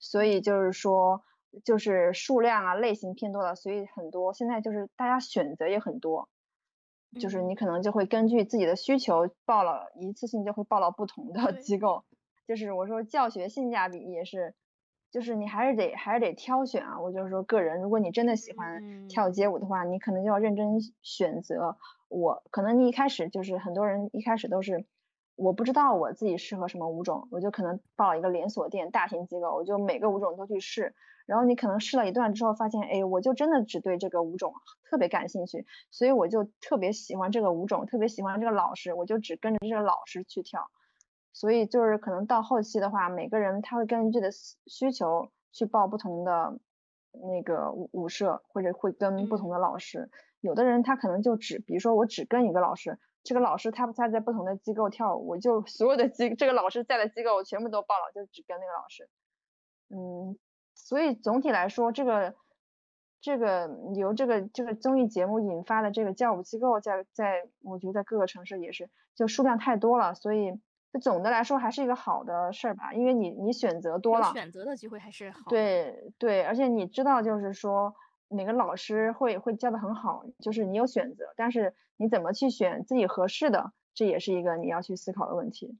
[0.00, 1.22] 所以就是说。
[1.64, 6.28] 就是数量啊类型偏多了，所以很多现在就是大家选择也很多，
[7.18, 12.04] 就是你可能就会根据自己的需求报了一次性就会报到不同的机构，
[12.46, 14.54] 就是我说教学性价比也是，
[15.10, 21.76] 就是你还是得还是得挑选啊，我就是说个人，如果你真的喜欢跳街舞的话，你可能就要认真选择。
[22.08, 24.86] 我可能你一开始就是很多人一开始都是
[25.34, 30.94] 我不知道我自己适合什么舞种，我就可能报一个连锁店大型机构，我就每个舞种都去试。
[31.28, 34.54] 然后你可能试了一段之后，发现，哎，我就真的只对这个舞种
[34.88, 40.70] 特别感兴趣，所以我就特别喜欢这个舞种，特别喜欢这个老师，我就只跟着这个老师去跳。
[41.34, 44.30] 所以就是可能到后期的话，每个人他会根据的
[44.66, 46.58] 需求去报不同的
[47.12, 50.10] 那个舞舞社，或者会跟不同的老师。
[50.40, 59.10] 有的人他可能就只，比如说我只跟一个老师，这个老师他他在不同的机构跳舞，我就所有的机这个老师在的机构我全部都报了，就只跟那个老师。
[59.90, 60.38] 嗯。
[60.80, 62.34] 所以总体来说，这个
[63.20, 70.58] 这个由这个这个综艺节目引发的这个教务机构，在在我觉得在各个城市也是，就数量太多了，所以
[71.02, 75.42] 总的来说还是一个好的事儿吧，因为你你选择多了，选择的机会还是好。
[75.48, 77.94] 对对，而且你知道，就是说
[78.28, 85.76] 哪个老师会会教的很好，就是你有选择，但是你怎么去选自己合适的，这也是一个你要去思考的问题。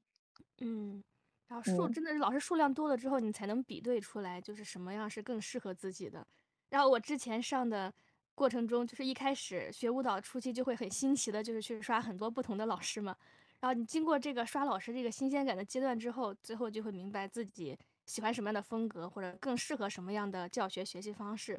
[0.60, 1.04] 嗯。
[1.48, 6.26] 然后数真的是老师数量多了之后，你才能比对出来，就是什么样是更适合自己的。
[6.68, 7.90] 然后我之前上的
[8.34, 13.16] 过程中，就是一开始学舞蹈初期就会很新奇的，就是去刷很多不同的老师嘛。
[13.60, 17.74] 然后你经过这个刷老师这个新鲜感的阶段之后，最后就会明白自己
[18.04, 21.58] 喜欢什么样的风格，或者更适合什么样的教学学习方式。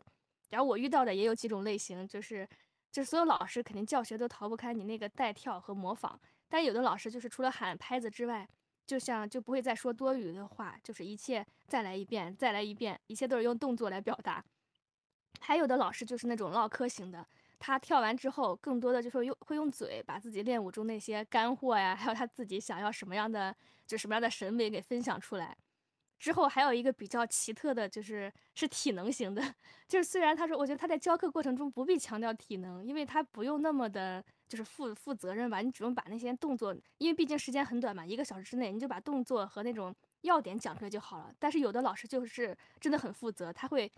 [0.51, 2.47] 然后我遇到的也有几种类型，就是
[2.91, 8.47] 就是所有老师肯定教学都逃不开你那个带跳和模仿，但有的老师就是除了喊拍子之外。
[8.89, 14.43] 就像就不会再说多余的话，就是一切再来一遍，再来一遍，一切都是用动作来表达。
[15.39, 17.23] 还有的老师就是那种唠嗑型的，
[17.59, 25.55] 他跳完之后，更多的就是用会用嘴把自己练舞中那些干货呀，还有他自己想要什么样的就什么样的审美给分享出来。
[26.19, 29.41] 之后还有一个比较奇特的，就是是体能型的，
[29.87, 41.31] 就是虽然他说，我觉得他在教课过程中不必强调体能，因为他不用那么的，就是负负责任吧，你只用把那些动作，因为毕竟时间很短嘛，一个小时之内，你就把动作和那种要点讲出来就好了。
[41.39, 43.89] 但是有的老师就是真的很负责，他会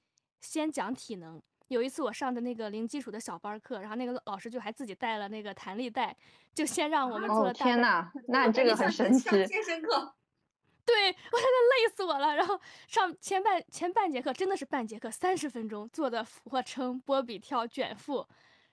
[0.41, 1.41] 先讲体能。
[1.69, 6.15] 有一次我上的那个零基础的小班课，然后那个老师就还自己带了那个弹力带，
[6.53, 7.47] 就先让我们做。
[7.47, 9.29] 哦天呐， 那这个很神奇。
[9.47, 10.13] 健身课。
[10.85, 18.27] 对 我真的累死我了，然后上前半前半节课真的是半节课三十分钟做的俯卧撑、波比跳、卷腹，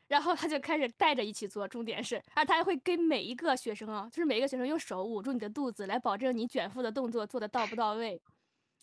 [0.08, 8.20] 然后他就开始带着一起做，重点是，而他还会跟每一个学生啊，就是每一个学生用手捂住你的肚子，来保证你卷腹的动作做的到不到位，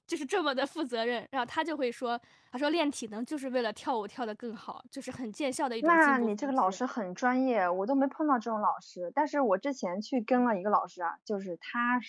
[0.06, 1.28] 就是这么的负责任。
[1.32, 2.20] 然后他就会说，
[2.52, 5.90] 他说练体能就是为了跳舞跳得更好，就是很见效的一种。
[5.90, 12.00] 那你这个老师很专业，我都没碰到这种老师，但是我之前去跟了一个老师啊，就是他。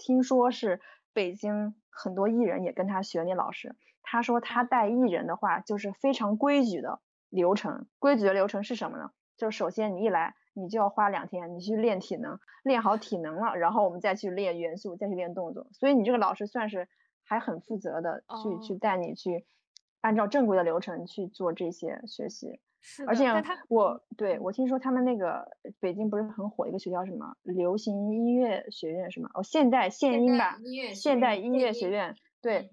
[0.00, 0.80] 听说是
[1.12, 7.86] 北京很多艺人也跟他学那老师，他说他带艺人的话就是非常规矩的流程。
[7.98, 9.10] 规矩的流程是什么呢？
[9.36, 15.66] 就是首先你一来，你就要花两天，你去练体能，练好体能了，然后我们再去练元素，再去练动作。
[15.72, 16.88] 所以你这个老师算是
[17.22, 19.44] 还很负责的去去带你去
[20.00, 22.60] 按照正规的流程去做这些学习。
[23.06, 23.26] 而且
[23.68, 25.46] 我对我听说他们那个
[25.80, 29.28] 北京不是很火一个学校什么流行音乐学院是吗？
[29.34, 30.58] 哦，现代现音吧，
[30.94, 32.16] 现代音乐学院。
[32.40, 32.70] 对，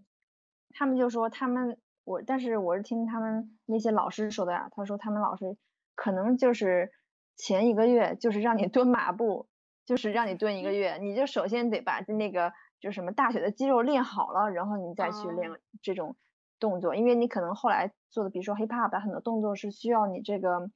[0.72, 4.70] 他们就说他们我，但是我是听他们那些老师说的呀。
[4.72, 5.58] 他说他们老师
[5.94, 6.90] 可能就是
[7.36, 9.50] 前一个月就是让你蹲马步，
[9.86, 15.52] 就是让你蹲一个月，你就首先得把那个就什么大腿的肌肉练好了，然后你再去练
[15.82, 16.16] 这种。
[16.60, 20.70] 动作，因为你可能后来做的，比如说 hip hop 的很多动作是需要你这个，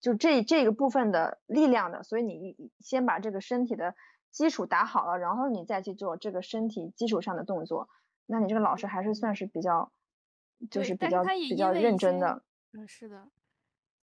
[0.00, 3.94] 就这这个部分的力量的，所以你先把这个身体的
[4.30, 7.88] 基础打好了，然后你再去做这个身体基础上的动作。
[8.26, 9.92] 那你这个老师还是算是比较，
[10.70, 12.42] 就是比较比较认真的。
[12.72, 13.28] 嗯，是的。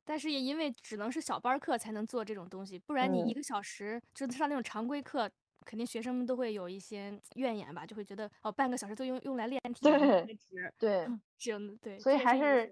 [0.05, 5.29] 但是也因为只能是小班课才能做这种东西，不然你一个小时就是上那种常规课。
[5.63, 10.37] 肯定学生们都会有一些怨言吧，就会觉得哦，半个小时都用用来练 题，对，
[10.77, 11.07] 对，
[11.37, 12.71] 这样对，所以还是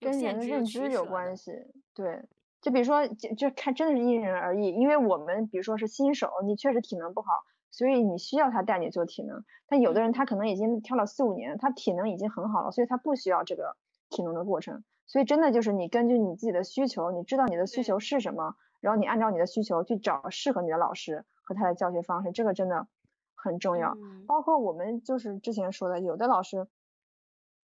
[0.00, 1.52] 跟人的认知有关系。
[1.94, 2.22] 对，
[2.60, 7.28] 就比如说，就就看真的是因人而异，因为我们比如说是新手，你确实体能不好，
[7.70, 9.44] 所以你需要他带你做体能。
[9.66, 13.76] 但有的人他可能已经跳了四五年，他体能已经很好了，所以他不需要这个
[14.10, 14.84] 体能的过程。
[15.06, 21.24] 所以真的就是你根据你自己的需求，你知道你的需求是什么，然后你按照你的需求去找适合你的老师。
[21.48, 22.86] 和他的教学方式，这个真的
[23.34, 23.96] 很重要。
[24.26, 26.68] 包括我们就是之前说的，有的老师，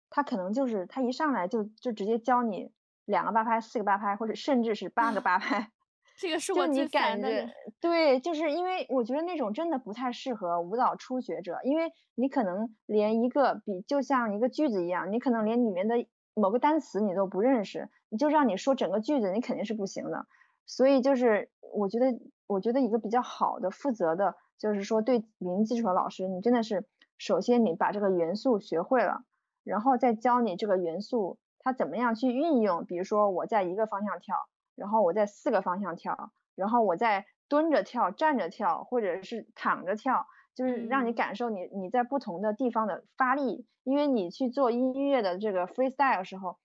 [0.10, 2.74] 他可能就是他一上来就就直接教你
[3.06, 5.72] 两个八拍、四个八拍，或者甚至是八个八 拍。
[6.18, 7.50] 这个是我你感觉
[7.80, 20.28] 对，就是因为我觉得那种真的不太适合舞蹈初学者，因为你可能连一个比就像一个句子一样，你可能连里面的某个单词你都不认识，你就让你说整个句子，你肯定是不行的。
[20.66, 22.20] 所以就是我觉得。
[22.50, 26.88] 我觉得一个比较好的、负责的，就是说对零基础的老师，你真的是
[27.20, 29.22] 首先你把这个元素学会了，
[29.64, 32.86] 然后再教你这个元素它怎么样去运用。
[32.86, 34.36] 比如说我在一个方向跳，
[34.76, 40.26] 然后我在四个方向跳，然后我在蹲着跳、站着跳，或者是躺着跳，
[40.56, 43.68] 就是让你感受你你在不同的地方的发力。
[43.84, 46.58] 因为你去做音乐的这个 freestyle 时候。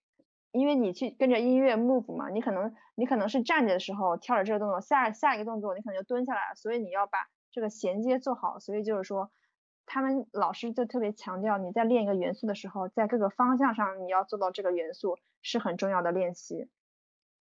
[0.55, 7.19] 因为你去跟着音乐 move 嘛，你可能你可能是站着的时候跳着这个动作，下下一个动作你可能就蹲下来了，所以你要把
[7.51, 8.61] 这个衔接做好。
[8.61, 9.33] 所以就是说，
[9.85, 16.71] 他们老师就特别强调你在练一个元素的时候，在各个方向上你要做到这个元素是很重要的练习。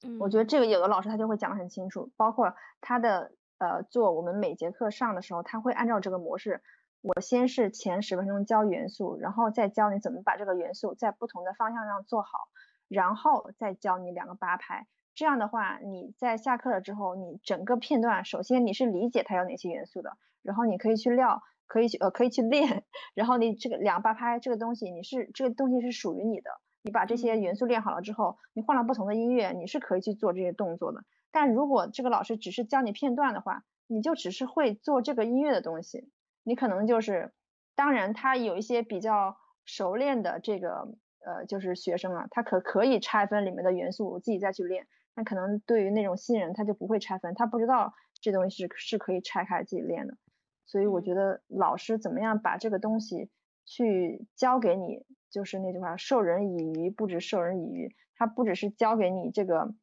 [0.03, 6.63] 嗯，我觉得这个有的老师他就会讲得很清楚，包括他的呃做我们每节课上的时候，他会按照这个模式，
[7.01, 12.49] 我先是前十分钟教元素，然后再教你怎么把这个元素在不同的方向上做好。
[12.93, 14.85] 然后再教你两个八拍，
[15.15, 22.83] 这样的话，你在下课了之后，你整个片段，首先你是理解它有哪些元素的，然后你可以去料，可以去呃可以去练，
[23.15, 26.51] 然后你这个两个八拍这个东西，你是这个东西是属于你的，
[26.83, 31.03] 你把这些元素练好了之后，你换了不同的音乐，你是可以去做这些动作的。
[31.31, 36.11] 但如果这个老师只是教你片段的话，你就只是会做这个音乐的东西，
[36.43, 37.33] 你可能就是，
[37.75, 40.93] 当然他有一些比较熟练的这个。
[41.25, 44.87] 呃，就是学生啊，他可可以拆分里面的元素，自己再去练。
[45.15, 50.17] 那可能对于那种新人，他就不会拆分，他不知道这东西是是可以拆开自己练的。
[50.65, 53.29] 所以我觉得老师怎么样把这个东西
[53.65, 57.95] 去教给你，就是那句话，授人以鱼不止授人以渔。
[58.15, 59.73] 他不只是教给你这个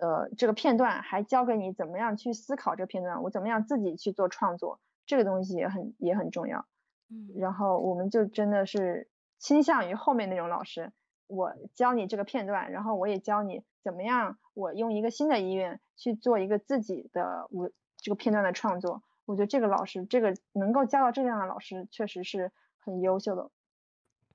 [0.00, 6.66] 呃这个片段，还教给你怎么样去思考这个片段，我怎么样自己去做创作，这个东西也很也很重要。
[7.10, 9.08] 嗯，然后我们就真的是
[9.44, 10.90] 倾向于后面那种老师，
[11.26, 19.02] 我教你这个片段，然后我也教你怎么样，我用一个新的音乐去做一个自己的我这个片段的创作。
[19.26, 23.50] 我觉得这个老师，这个能够教到这样的老师，确实是很优秀的。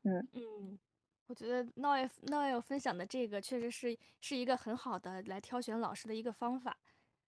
[0.04, 0.78] 嗯嗯，
[1.26, 6.78] 我觉得 Noel Noel 分享的这个确实是是一个很好的来挑选老师的一个方法。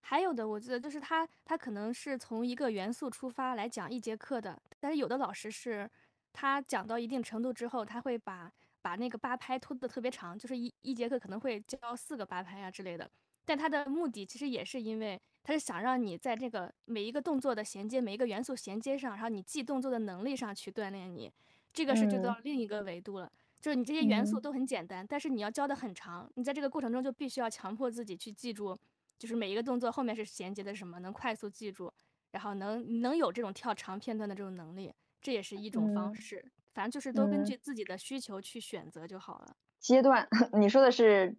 [0.01, 5.89] 还有的，我觉得就是他他可能是从一个元素出发来讲一节课的，但是有的老师是，
[6.33, 8.51] 他讲到一定程度之后，他会把
[8.81, 13.09] 把那个八拍拖得特别长，就是一一节课可能会教四个八拍啊之类的。
[13.43, 15.21] 但他的目的其实也是因为。
[15.43, 21.31] 他是想让你在这个每一个动作的衔接、每一个元素衔接上，然后你记动作的能力上去锻炼你，
[21.73, 23.31] 这个是就到另一个维度了。
[23.59, 28.77] 就是你这些元素都很简单，但是你要教的很长，你在这个过程中就必须要强迫自己去记住，
[29.17, 31.91] 就是每一个动作后面是衔接的什么，能快速记住，
[32.33, 36.51] 然后能能有这种跳长片段的这种能力，这也是一种方式。
[36.73, 39.55] 反正就是都根据自己的需求去选择就好了。
[39.79, 41.35] 阶段， 你说的是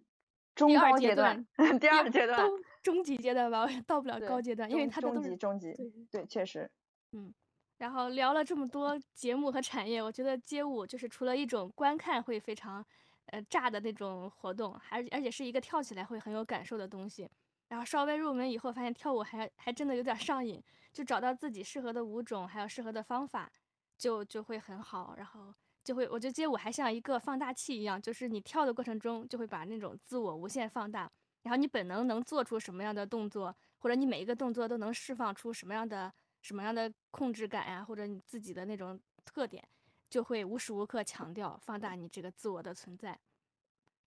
[0.53, 1.45] 中高阶段，
[1.81, 2.47] 第二阶段。
[2.83, 6.69] 中级阶段吧，我到不了高阶段，因为它的都是中级，对对，确实，
[7.13, 7.33] 嗯。
[7.77, 12.85] 然后聊了这么多节目和产业，我觉得街舞就是除了一种观看会非常，
[13.27, 17.29] 呃炸的那种活动，还而且是一个跳起来会很有感受的东西。
[17.69, 20.61] 然后稍微入门以后，发现跳舞还还真的有点上瘾，
[20.93, 23.51] 就找到自己适合的舞种，还有适合的方法，
[23.97, 25.15] 就就会很好。
[25.17, 31.11] 然后就会，我觉得街舞还像一个放大器一样，就是你跳的过程中，就会把那种自我无限放大。
[31.41, 39.61] 然后你本能能做出什么样的动作，或者你每一个动作都能释放出什么样的什么样的控制感呀，或者你自己的那种特点，
[40.09, 43.19] 就会无时无刻强调放大你这个自我的存在。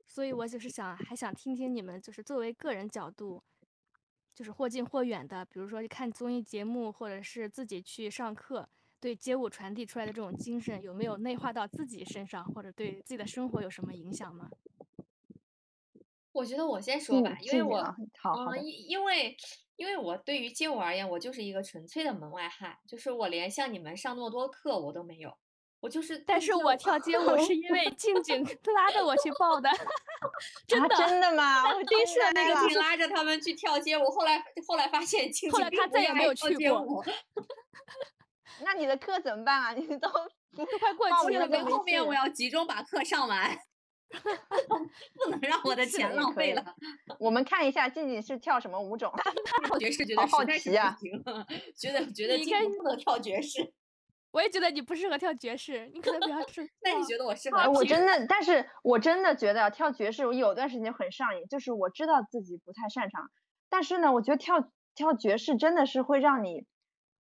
[0.07, 3.43] 所以我就是想还想听听你们，就是作为个人角度，
[4.35, 8.67] 就是或近或远的，比如说看综艺节目，或者是自己去上课，
[9.01, 14.49] 对街舞传递出来的这种精神，有没有内化到自己身上，或者对自己的生活有什么影响吗？
[16.33, 17.83] 我觉得我先说吧，因为我，
[18.21, 19.35] 好，因因为
[19.77, 25.35] 因为我对于街舞而言，我就是一个纯粹的门外汉，就是我连像你们上那么多课我都没有，
[25.81, 26.19] 我就是。
[26.19, 28.45] 但是我跳街舞是因为静静
[28.75, 29.71] 拉着我去报的，
[30.69, 31.75] 真的真的吗？
[31.75, 37.03] 我第一次那个静拉着他们去跳街舞，后来后来发现静静后来他再也没有去过。
[38.65, 39.73] 那你的课怎么办啊？
[39.77, 43.57] 你都快过期了，后面我要集中把课上完。
[44.09, 46.65] 不能让我的钱浪费了。
[47.19, 49.13] 我们看一下静静是跳什么舞种？
[49.67, 50.97] 跳爵士，觉得好奇啊！
[51.77, 53.75] 觉得觉得静静不能跳爵士。
[54.31, 56.71] 我也觉得你不适合跳爵士，你可能比较适。
[56.83, 57.69] 那你觉得我适合？
[57.73, 61.45] 我真的，但是我真的觉得跳爵士，我有段时间很上瘾。
[61.49, 63.29] 就是我知道自己不太擅长，
[63.69, 66.65] 但是呢，我觉得跳跳爵士真的是会让你。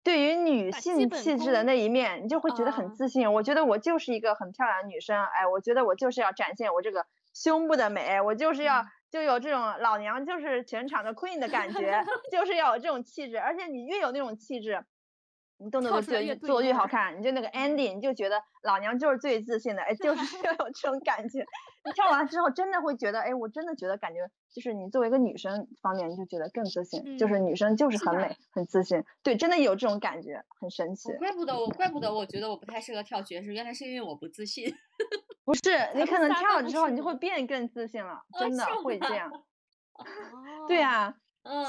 [0.04, 3.32] 对于女性气质的那一面，你就会觉得很自信。
[3.32, 13.38] 我觉得我就是一个很漂亮的女生，哎，我觉得我就是要展现我这个胸部的美，我就是要就有这种老娘就是全场的 queen 的感觉， 就是要有这种气质。
[13.38, 14.84] 而且你越有那种气质。
[15.56, 21.46] 你动作越做越好看，你就那个 ending，你就觉得老娘就是最自信的，哎，就是要有这种感觉。
[21.84, 24.18] 你跳完之后，真的会觉得，哎，我真的觉得感觉，
[24.54, 29.02] 就是你作为一个女生方面，你就觉得更自信，就是女生就是很美，很自信。
[29.22, 31.12] 对，真的有这种感觉，很神奇。
[31.14, 34.72] 怪不得我，怪不得我觉得我不太适合跳爵士，原来是因为我不自信。
[35.44, 39.30] 不是，你可能跳了之后，你就会变更自信了，真的会这样。
[40.68, 41.16] 对呀。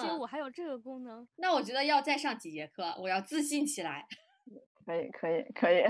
[0.02, 4.08] 街舞还有这个功能，那我觉得要再上几节课，我要自信起来。
[4.86, 5.84] 可以，可以，可以。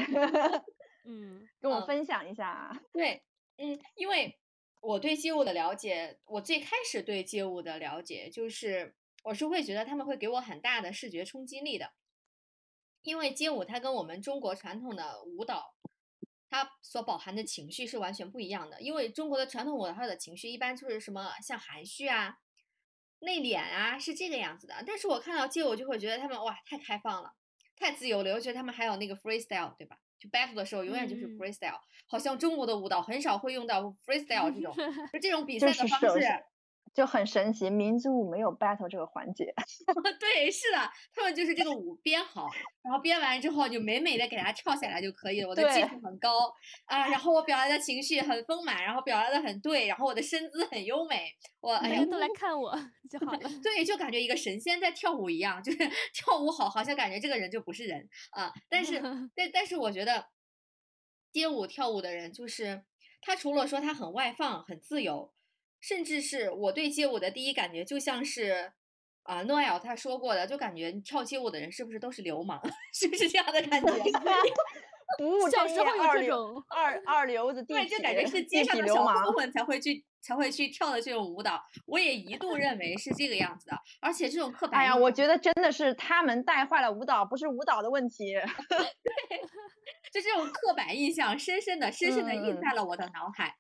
[1.06, 2.76] 嗯，跟我分享一下啊。
[2.92, 3.22] 对，
[3.58, 4.40] 嗯，因为
[4.86, 11.92] 我对街舞的了解，我最开始对街舞的了解就是，我是会觉得他们会给我很大的视觉冲击力的。
[13.02, 15.74] 因为街舞它跟我们中国传统的舞蹈，
[16.50, 18.80] 它所饱含的情绪是完全不一样的。
[18.80, 22.38] 因为中国的传统舞蹈的情绪一般就是什么像含蓄啊。
[23.20, 24.84] 内敛啊，是这个样子的。
[24.86, 27.34] 但是我看到街舞就会觉得他们哇，太开放了，
[27.76, 28.34] 太自由了。
[28.34, 29.98] 我觉得他们还有那个 freestyle，对吧？
[30.20, 34.76] 就 battle 的时候永远就是 freestyle，好像中国的舞蹈很少会用到 freestyle 这种，
[35.14, 36.20] 就这种比赛的方式。
[36.96, 39.54] 就很神奇，民族舞没有 battle 这个环节。
[40.18, 42.48] 对，是的，他们就是这个舞编好，
[42.82, 45.50] 然后编完之后就美美的给它跳下来就可以了。
[45.50, 46.32] 我的技术很高
[46.86, 51.30] 啊，然后我表达的情绪很丰满，然后表达的很对，然后我的身姿很优美。
[51.60, 52.74] 我哎呀，都来看我
[53.10, 53.40] 就好了。
[53.62, 55.78] 对，就感觉一个神仙在跳舞一样，就是
[56.16, 58.54] 跳舞好，好像感觉这个人就不是人啊。
[58.70, 59.02] 但是，
[59.36, 60.28] 但但是我觉得
[61.34, 62.86] 街舞跳舞的人，就是
[63.22, 65.35] 他除了说他很外放、很自由。
[65.88, 68.72] 甚至是我对街舞的第一感觉，就像是
[69.22, 72.60] 啊，诺尔他说过的，就感觉跳街舞的人是不是都是流氓，
[72.92, 73.88] 是不是这样的感觉？
[75.20, 81.62] 不务正业，二流二二流子，对，就感觉是街上的小混混才会去才会去跳的这种舞蹈。
[81.86, 88.34] 我也一度认为是这个样子的，而且这种刻板，哎呀，我觉得真的是他们带坏了舞蹈，不是舞蹈的问题。
[88.68, 89.40] 对，
[90.12, 93.54] 就这种刻板印象，深深的、深深的印在了我的脑海。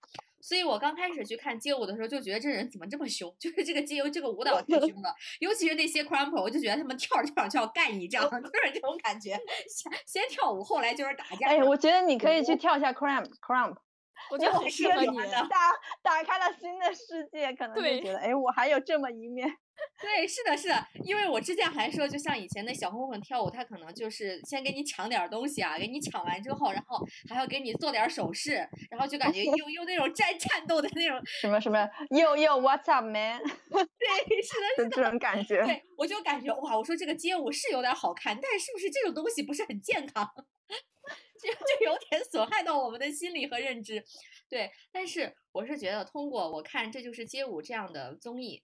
[0.45, 3.34] 所以我刚开始去看街舞的时候，就觉得这人怎么这么凶？
[3.41, 5.11] 就是这个街舞这个舞蹈太凶了，
[5.41, 9.31] 尤其是那些 crumple，我就觉得他们跳着跳着就要干一仗， 就是这种感觉。
[9.67, 11.47] 先先跳舞，后来就是打架。
[11.47, 13.76] 哎，我觉得你可以去跳一下 crump crump，
[14.30, 15.17] 我觉得很适合你，
[15.49, 15.72] 打
[16.03, 19.51] 打开了新的世界，可能就觉得哎，我还有这么一面。
[20.02, 31.80] 对，是的，是的，因为我之前还说，就像以前那小混混跳舞，他可能就是先给你抢点东西啊，给你抢完之后，然后还要给你做点手势，然后就感觉又又那种战战斗的那种什么什么
[32.10, 33.41] ，Yo Yo，What's up, man？
[33.41, 35.64] 对，是的，是这种感觉。
[35.65, 40.30] 对，我就感觉哇，我说这个街舞是有点好看，但是是不是这种东西不是很健康？
[41.41, 44.03] 就就有点损害到我们的心理和认知。
[44.49, 48.64] 对，但是我是觉得通过我看这就是街舞这样的综艺。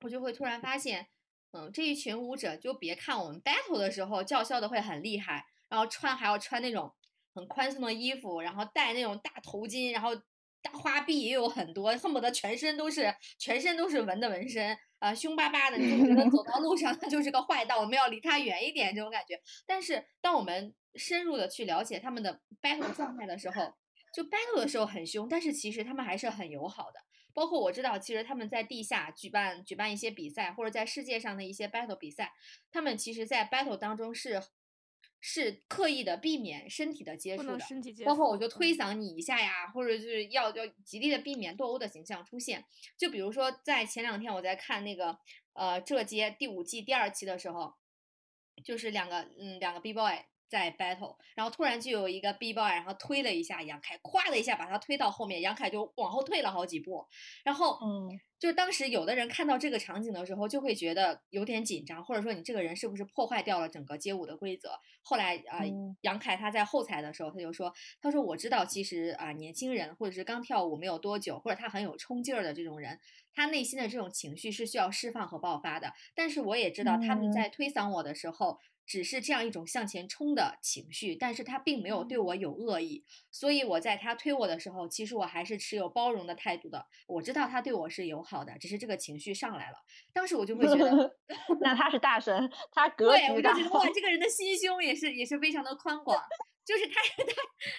[0.00, 1.08] 我就会突然发现，
[1.52, 6.92] 嗯，这一群舞者就别看我们 battle 的时候叫嚣的会很厉害，然后穿还要穿那种
[7.34, 10.14] 很宽松的衣服，然后戴那种大头巾，然后
[10.62, 19.40] 大花臂也有很多，恨不得全身都是全身都是纹的纹身，啊，凶巴巴的，你就觉得走到路上 他就是个坏蛋，我们要离他远一点这种感觉。
[19.66, 23.74] 但是当我们深入的去了解他们的 battle 状态的时候，
[24.12, 27.00] 就 battle 的时候很凶，但是其实他们还是很友好的。
[27.36, 32.32] 包括我知道，其实他们在地下举办举办一些比赛，或者在世界上的一些 battle 比赛，
[32.72, 34.42] 他们其实，在 battle 当中是
[35.20, 37.58] 是刻意的避免身体的接触的，
[38.06, 42.64] 包括我就推搡你一下呀，或者就是要要极力的避免斗殴的形象出现。
[42.96, 45.18] 就比如说，在前两天我在看那个
[45.52, 47.74] 呃这街第五季第二期的时候，
[48.64, 50.24] 就是两个嗯两个 B boy。
[50.48, 57.06] 在 battle，然后突然就有一个 B boy，然后推了一下杨凯，咵的一下把他推到后面，杨凯就往后退了好几步。
[57.44, 64.78] 然后，嗯，就当时有的人看到这个场景的时候，就会觉得有点紧张，或者说你这个人是不是破坏掉了整个街舞的规则？
[65.02, 65.60] 后来啊，
[66.02, 73.00] 杨凯他在后台的时候他就说，他说我知道其实啊年轻人或者是刚跳舞没有多久，或者他很有冲劲儿的这种人，
[73.32, 75.92] 他内心的这种情绪是需要释放和爆发的。
[76.14, 78.58] 但是我也知道他们在推搡我的时候。
[78.86, 86.86] 只是这样一种向前冲的情绪，但是他并没有对我有恶意，所以我在他推我的时候，其实我还是持有包容的态度的。
[87.06, 89.76] 我知道他对我是友好的，只是这个情绪上来了，
[90.12, 91.16] 当时我就会觉得，
[91.60, 93.52] 那他是大神，他格局大。
[93.52, 96.22] 对，我就觉得哇，这个人的心胸也是也是非常的宽广，
[96.64, 96.94] 就是他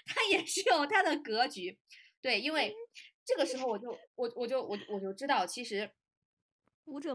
[0.05, 1.77] 他他也是有他的格局。
[2.21, 2.75] 对，因为
[3.25, 5.89] 这个时候我就我我就我我就知道，其实。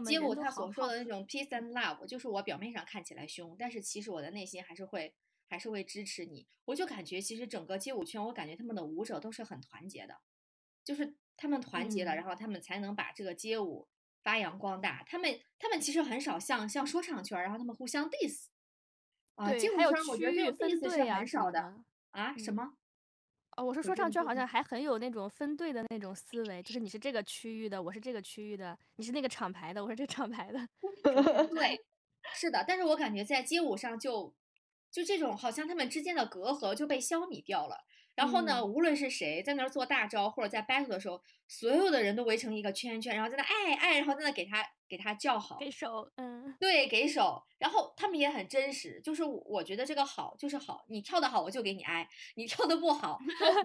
[0.05, 5.13] 街舞他所说的那种 peace and love，就是我表面上看起来凶，但是其实我的内心还是会
[5.49, 6.47] 还是会支持你。
[6.65, 10.21] 我就感觉其实整个街舞圈，我感觉他们的舞者都是很团结的，
[10.83, 13.87] 就是他们团结了，然后他们才能把这个街舞
[14.21, 15.03] 发扬光大。
[15.07, 18.45] 他们他们其实很少像像说唱圈，然后他们互相 diss
[19.35, 22.77] 啊，街舞圈我觉得这种 diss 是很少的啊，什么？
[23.55, 30.59] 哦，我说说唱圈好像还很有那种分队的那种思维，就是你是这个区域的，我是这个区域的，你是那个厂牌的，我是这个厂牌的。
[31.53, 31.79] 对，
[32.33, 34.33] 是的，但是我感觉在街舞上就
[34.91, 37.85] 就这种好像他们之间的隔阂就被消弭掉了。
[38.15, 47.43] 然后呢，无论是谁在那儿做大招或者在 battle 的时候，所有的人都围成一个圈圈，然后在那哎哎，然后在那给他给他叫好，给手，嗯，对，给手。
[47.57, 53.17] 然后他们也很真实，就是我觉得这个好就是好，你跳的好我就给你挨，你跳的不好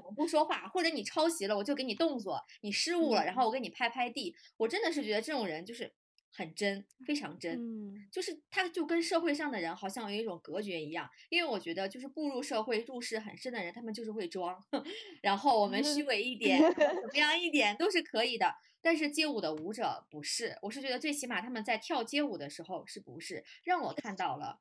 [0.04, 4.34] 我不说话，或者你抄袭了我就给你动作，你失误了然后我给你拍拍地。
[4.56, 5.92] 我真的是觉得这种人就是。
[6.38, 14.56] 很真，非常真，嗯，就是他就跟社会上的人好像有一种隔绝一样，因为我觉得就是步入社会入世很深的人，他们就是会装，
[15.20, 18.54] 然后我们虚伪一点，怎么样一点都是可以的。
[18.80, 24.60] 但是街舞的舞者不是，我是觉得最起码他们在跳街舞的时候是不是让我看到了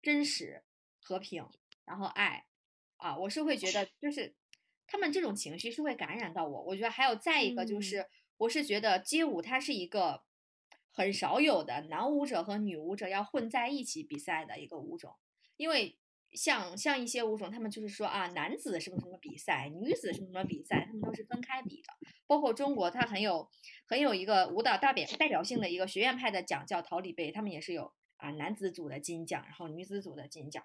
[0.00, 0.62] 真实、
[1.02, 1.44] 和平，
[1.84, 2.46] 然后爱
[2.98, 4.36] 啊，我是会觉得就是
[4.86, 6.62] 他们这种情绪是会感染到我。
[6.62, 8.06] 我觉得还有再一个就是，
[8.36, 10.22] 我是觉得街舞它是一个。
[10.92, 15.14] 很少有的男舞者和女舞者要混在一起比赛的一个舞种，
[15.56, 15.98] 因为
[16.32, 21.88] 像像一些舞种，他们就是说啊，男子什么什么比赛，女子什么什么比赛，他们都是分开比的。
[22.26, 23.48] 包括中国，它很有
[23.86, 30.62] 很有一个舞蹈代表代表性的一个学院派的奖叫桃李杯，他们也是有啊男子组的金奖，然后女子组的金奖。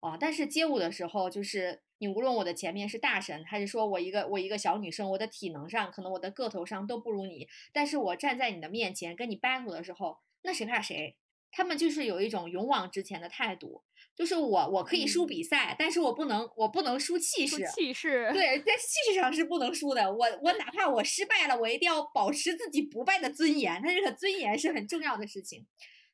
[0.00, 0.16] 啊。
[0.18, 11.16] 但是街舞的时候，就是你无论我的前面是大神，还是说我一个我一个小女生，我的体能上可能我的个头上都不如你，但是我站在你的面前跟你 battle 的时候，那谁怕谁？
[11.50, 13.82] 他们就是有一种勇往直前的态度，
[14.14, 20.12] 就是我我可以输比赛，但是我不能我不能输气势，气势对，在气势上是不能输的。
[20.12, 23.80] 我我哪怕我失败了，我一定要保持自己不败的尊严。
[23.80, 25.66] 他这个尊严是很重要的事情。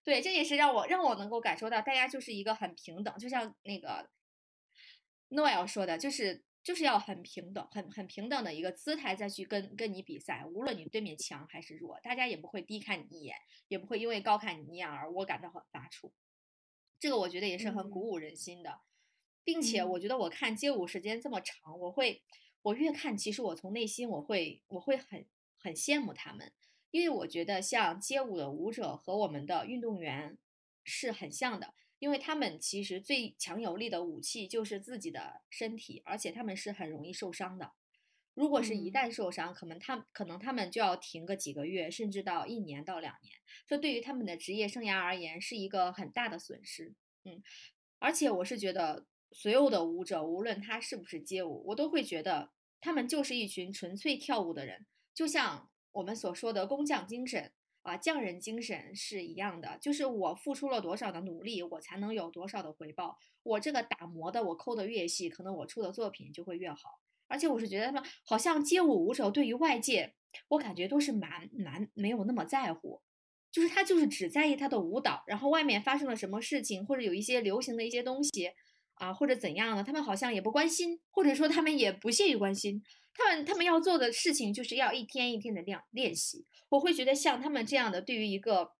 [0.04, 4.08] 对，这也是让我让我能够感受到，大家就是一个很平等，就像那个
[5.30, 6.44] Noel 说的，就是。
[6.64, 13.36] 就是要很平等、很很平等的一个姿态再去跟跟你比赛，无论你对面强还是弱，大家也不会低看你一眼，
[13.68, 16.10] 也不会因为高看你一眼而我感到很发怵。
[16.98, 18.80] 这个我觉得也是很鼓舞人心的，
[19.44, 22.22] 并且我觉得我看街舞时间这么长，我会
[22.62, 25.26] 我越看，其实我从内心我会我会很
[25.58, 26.50] 很羡慕他们，
[26.94, 30.38] 因为我觉得像街舞的舞者和我们的运动员
[30.84, 31.74] 是很像的。
[32.00, 37.72] 因为他们其实最强有力的武器就是自己的身体，而且他们是很容易受伤的。
[38.34, 43.34] 如果是一旦受伤，可能他可能他们就要停个几个月，甚至到一年到两年。
[43.66, 46.92] 这对于他们的职业生涯而言是一个很大的损失。
[47.24, 47.42] 嗯，
[47.98, 52.50] 而且我是觉得所有的舞者，无论他是不是街舞，我都会觉得
[52.82, 54.84] 他们就是一群纯粹跳舞的人，
[55.14, 57.50] 就像我们所说的工匠精神。
[57.84, 63.18] 啊，匠人精神是一样的，就是我付出了多少的努力，我才能有多少的回报。
[63.42, 67.02] 我这个打磨的，我抠的越细，可能我出的作品就会越好。
[67.28, 70.14] 而且我是觉得他们好像街舞舞者对于外界，
[70.48, 73.02] 我感觉都是蛮蛮没有那么在乎，
[73.52, 78.50] 就是他就是只在意他的舞蹈，然后外面发生了什么事情，或者有一些流行的一些东西
[78.94, 82.82] 啊，或者怎样的，他们好像也不关心，或者说他们也不屑于关心。
[83.14, 86.44] 他们他们要做的事情就是要一天一天的练练习。
[86.70, 88.72] 我会觉得像他们这样的，对于一个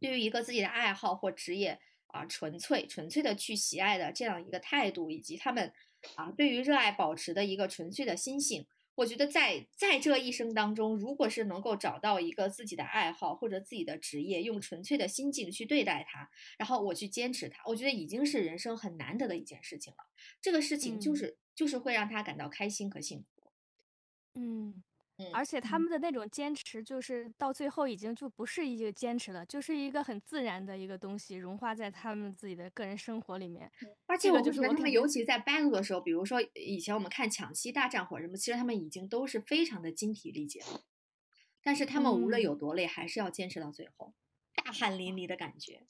[0.00, 1.78] 对于一个自己的爱好或职业
[2.08, 5.72] 啊，纯粹纯粹的去喜爱的这样一个态度，以及他们
[6.16, 8.66] 啊对于热爱保持的一个纯粹的心性，
[8.96, 16.28] 我觉得在在这一生当中，如果是能够找到一个自己的爱好或者自己的职业，用纯粹的心境去对待它，
[16.58, 19.98] 然后我去坚持它，我觉得已经是人生很难得的一件事情了。
[20.42, 23.35] 这个事情就是就是会让他感到开心和幸福。
[24.38, 24.82] 嗯，
[25.32, 33.72] 而且他们的那种坚持，就是到最后已经就不是一个坚持了，就是一个很自然的一个东西，融化在他们自己的个人生活里面。
[34.06, 40.84] 而且我觉得他们，尤其在 battle 的时候，比如说以前我们看抢七大战或者什么，其实他们已经都是非常的精疲力竭了，
[41.62, 44.12] 但是他们无论有多累，还是要坚持到最后，
[44.54, 45.86] 大汗淋漓的感觉，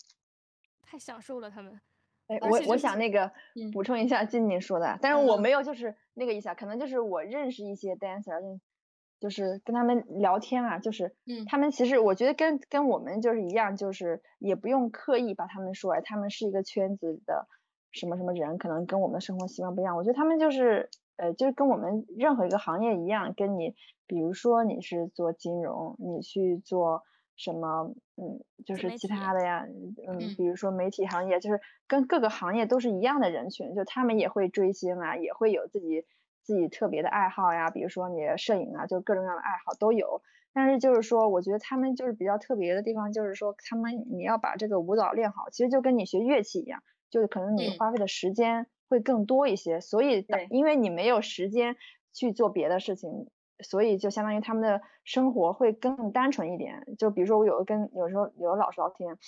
[0.83, 1.81] 太享受了他们。
[2.29, 3.31] 哎，我我想那个
[3.73, 8.59] 补充一下静静说的，但是我没有就是那个意思，可能就是我认识一些 dancer，
[9.21, 11.15] 就是跟他们聊天啊，就是
[11.47, 17.47] 他们其实我觉得跟跟我们就是一样，就是也不用刻意把他们说，哎，他们是一个圈子的
[17.93, 19.97] 什么什么人，可能跟我们的生活习惯不一样。
[19.97, 23.75] 我觉得他们就是呃，就是跟我们任何一个行业一样，跟你
[24.07, 27.05] 比如说你是做金融，你去做。
[27.37, 29.67] 什么，嗯，就是其他的呀，
[30.09, 36.05] 嗯，比如说媒体行业，就是跟各个行业都是一样的人群，就他们也会追星啊，也会有自己
[36.43, 40.23] 自己特别的爱好呀，比如说你摄影啊，就各种各样的爱好都有。
[40.53, 51.77] 但是就是说，我觉得他们就是比较特别的地方，就是说他们你要把这个舞蹈练好，其实就跟你学乐器一样，就是可能你花费的时间会更多一些，所以因为你没有时间
[52.15, 53.29] 去做别的事情。
[53.61, 56.85] 所以就相当于他们的生活会更单纯一点。
[56.99, 59.19] 就比如说我有跟有时候有的老师聊天，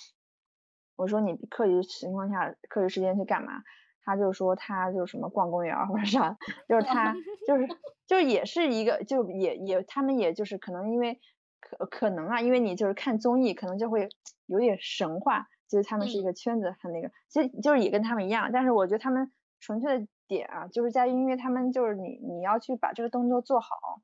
[0.95, 3.63] 我说你课余情况下课余时间去干嘛？
[4.03, 6.35] 他就说他就什么逛公园或者啥，
[6.67, 7.13] 就是他
[7.45, 7.67] 就是
[8.07, 11.19] 就也是一个就也也他们也就是可能因为
[11.59, 14.09] 可可能啊，因为你就是看综艺可能就会
[14.47, 24.01] 有点神话，就是他们是一个圈子很那个，其实就是也跟他们一样，但是我觉得他们纯粹的点啊，就是在于因为他们就是你你要去把这个动作做好。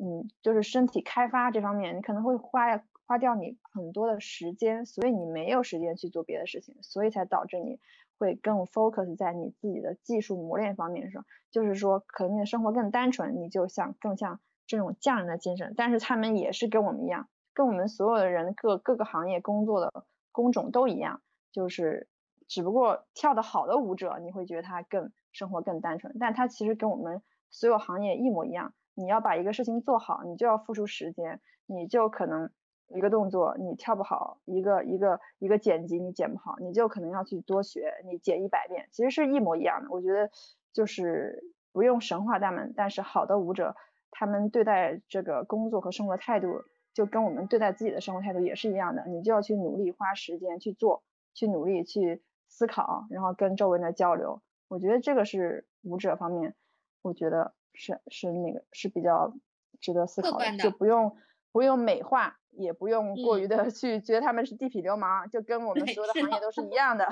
[0.00, 7.78] 嗯，就是身体开发这方面，你可能会花花掉你很多的时间，所以你没有时间去做别的事情，所以才导致你
[8.18, 11.24] 会更 focus 在你自己的技术磨练方面上。
[11.50, 15.74] 就是说，可能你的生活更单纯，你就像更像这种匠人的精神。
[15.76, 21.20] 但是他们也是跟我们一样，跟我们所有的人各各个行业工作的工种都一样，
[21.52, 22.08] 就是
[22.48, 28.74] 只不过跳得好的舞者，你会觉得他更生活更单纯，但他其实跟我们所有行业一模一样。
[28.94, 32.50] 你要把一个事情做好，你就要付出时间，你就可能
[32.88, 39.88] 一个动作你跳不好，一个一个一个剪辑你剪不好，你就可能要去多学，你剪一百遍，其实是一模一样的。
[39.90, 40.30] 我觉得
[40.72, 41.42] 就是
[41.72, 43.74] 不用神话他们，但是好的舞者，
[44.10, 46.62] 他们对待这个工作和生活态度，
[46.92, 49.04] 就跟我们对待自己的生活态度也是一样的。
[49.06, 51.02] 你就要去努力花时间去做，
[51.32, 54.40] 去努力去思考，然后跟周围人的交流。
[54.68, 56.54] 我觉得这个是舞者方面，
[57.02, 59.34] 我觉得是是那个是比较
[59.80, 61.16] 值得思考的，就不用
[61.52, 66.70] 不用美化，也不用过于的去觉得他们是地痞流氓，就跟我们所有的行业都是一。
[66.74, 67.06] 样的。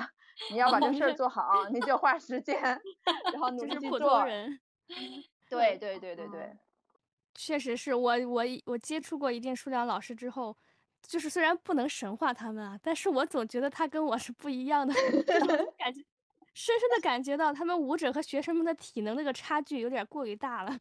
[0.51, 2.59] 你要把这事儿做好，你就花时间，
[3.31, 4.25] 然后努力去做。
[4.25, 4.59] 人。
[5.47, 6.57] 对对对对对，
[7.35, 10.57] 确实是我我我接触过一定数量老师之后，
[11.03, 14.93] 就是虽然不能神化他们啊，但是我总觉得他跟我是不一样的，
[15.77, 16.03] 感觉
[16.53, 20.77] 深深的感觉到他们舞者和学生们的体能那个差距有点过于大了，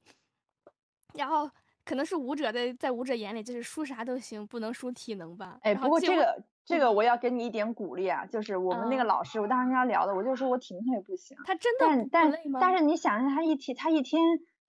[1.14, 1.50] 然后
[1.84, 5.58] 可能是舞者在在舞者眼里就是输啥都行，不能输体能吧。
[5.62, 14.20] 哎，不过这个这个我要给你一点鼓励啊，就是我们那个老师，我当时跟他聊的，我就说我体能也不行，他真的但但但是你想一下，他一天他一天。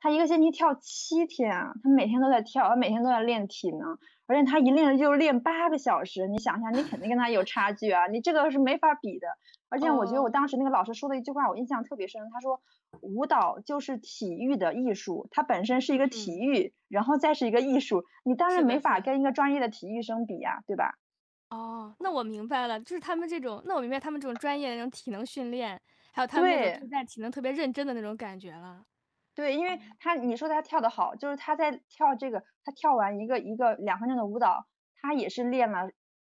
[0.05, 3.97] 他一个星期跳七天啊，他每天都在跳，他每天都在练体能，
[4.27, 6.27] 而且他一练就练八个小时。
[6.27, 9.27] 你想一下，你肯定跟他有差距啊，你这个是没法比的。
[9.73, 12.21] 而且我觉得我当时那个老师说的一句话，我印象特别深。
[12.31, 12.61] 他说，
[13.01, 20.93] 舞蹈就是体育的艺术，它本身是一个体育，然后再是一个艺术，你当然没法跟一个专业的体育生比呀，对吧？
[21.49, 25.81] 哦，那我明白了，就是他们这种，那我明白他们这种专业的那种体能训练，
[26.13, 28.83] 还有他们那种对待体能特别认真的那种感觉了。
[29.35, 34.67] 对，因为他你说他跳的好，就是他在跳这个，他跳完一个一个两分钟的舞蹈，
[35.01, 35.89] 他也是练了，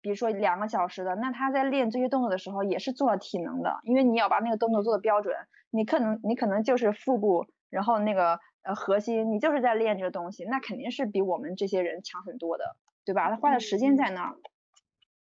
[0.04, 5.34] 比如说两个小时的，那他在练这些动作的时候也是做了体能的，因为你要把那个动作做的标准，
[5.72, 12.76] 你可能你可能就是腹部，然后那个呃核心，你就是在练这个东西，那肯定是比我们这些人强很多的，
[13.06, 13.30] 对吧？
[13.30, 14.36] 他花的时间在那儿。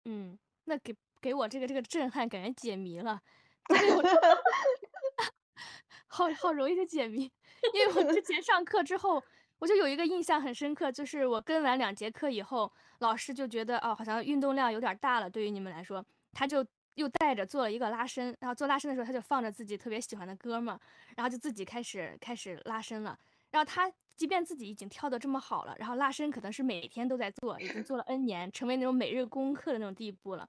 [0.05, 3.21] 嗯，那给给我这个这个震撼感觉解谜了，
[6.07, 7.33] 好好容易就解谜。
[7.75, 9.21] 因为我之前上课之后，
[9.59, 16.65] 我就有一个印象很深刻，就是我跟完两节课以后，老师就觉得哦，好像运动量有点大了，对于你们来说，他就
[16.95, 20.79] 又带着做了一个拉伸，然后做拉伸的时候，他就放着自己特别喜欢的歌嘛，
[21.17, 23.19] 然后就自己开始开始拉伸了。
[23.51, 30.49] 然后他即便自己已经跳得这么好了，然后拉伸可能是每天都在做，已经做了 N 年，成为那种每日功课的那种地步了。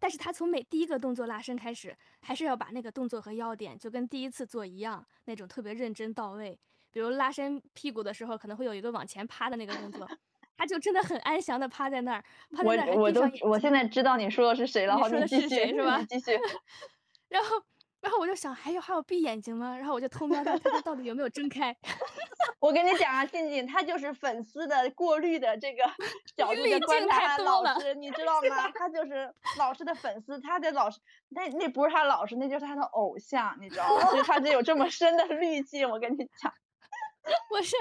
[0.00, 6.58] 但是他从每第一个动作拉伸开始，还是要把那个动作和要点就跟第一次做一样，那种特别认真到位。
[6.92, 10.08] 比如拉伸屁股的时候，可能会有一个往前趴的那个动作，
[10.56, 12.24] 他就真的很安详的趴在那儿，
[12.54, 12.94] 趴在那儿。
[12.94, 16.04] 我我都我现在知道你说的是谁了，你说的是谁是吧？
[16.08, 16.38] 继续。
[17.28, 17.62] 然后。
[18.02, 19.76] 然后我就想，还有还有闭眼睛吗？
[19.76, 21.72] 然后我就偷瞄他，他到底有没有睁开？
[22.58, 25.84] 我跟你讲啊，静静，他就是粉丝的过滤的这个
[26.36, 28.68] 角度的观察老师，你知道吗？
[28.74, 30.98] 他就是老师的粉丝，他的老师，
[31.28, 34.06] 那那不是他老师，那就是他的偶像，你知道吗？
[34.10, 35.88] 所以他就有这么深的滤镜。
[35.88, 36.52] 我跟你讲，
[37.50, 37.76] 我是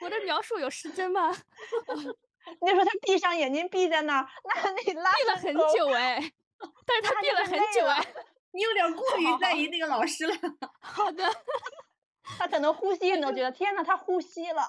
[0.00, 1.30] 我的描述有失真吗？
[2.62, 4.28] 你说他闭上眼睛闭在那儿，
[4.64, 6.32] 那你拉闭了很久哎，
[6.86, 8.06] 但是他闭了很久哎。
[8.52, 10.34] 你有点过于在意那个老师了。
[10.80, 11.24] 好的，
[12.38, 14.62] 他可能呼吸你都觉得天呐，他呼吸了。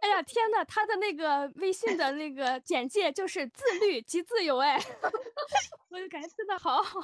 [0.00, 4.80] 哎呀，天呐，他的那个微信的那个简介就是自律及自由哎，
[5.90, 6.98] 我就感觉真的好好，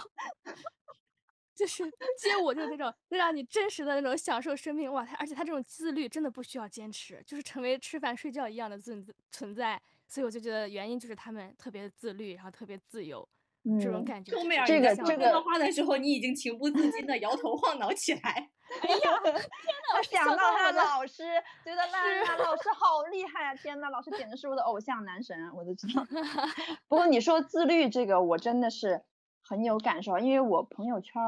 [1.60, 1.84] 就是
[2.18, 13.28] 街舞就是那种能让你真实的那种享受生命哇，他而且他这种自律真的不需要坚持，就是成为吃饭睡觉一样的存存在，所以我就觉得原因就是他们特别自律，然后特别自由。
[13.78, 18.50] 这种感觉，后面这个这个话的时候，你已经情不自禁的摇头晃脑起来。
[18.80, 21.24] 哎呀，天呐，我想到他老师，
[21.62, 23.54] 觉得那老 师好厉害啊！
[23.54, 26.02] 天呐，老师简直是我的偶像男神，我都知道。
[26.88, 29.02] 不过你说自律这个，我真的是
[29.51, 31.20] 很有感受，因为我朋友圈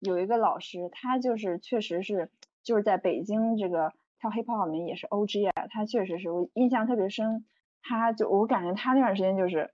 [0.00, 2.30] 有一个老师，他就是确实是
[2.62, 7.44] 就是在北京这个跳 hiphop 里面也是 OG 啊，他确实是我印象特别深，
[7.82, 9.70] 他就我感觉他那段时间就是。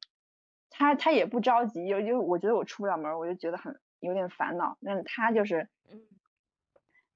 [0.75, 4.79] 他他也不着急，有就我觉得我出不了门，我就觉得很有点烦恼。
[4.81, 5.69] 那他就是，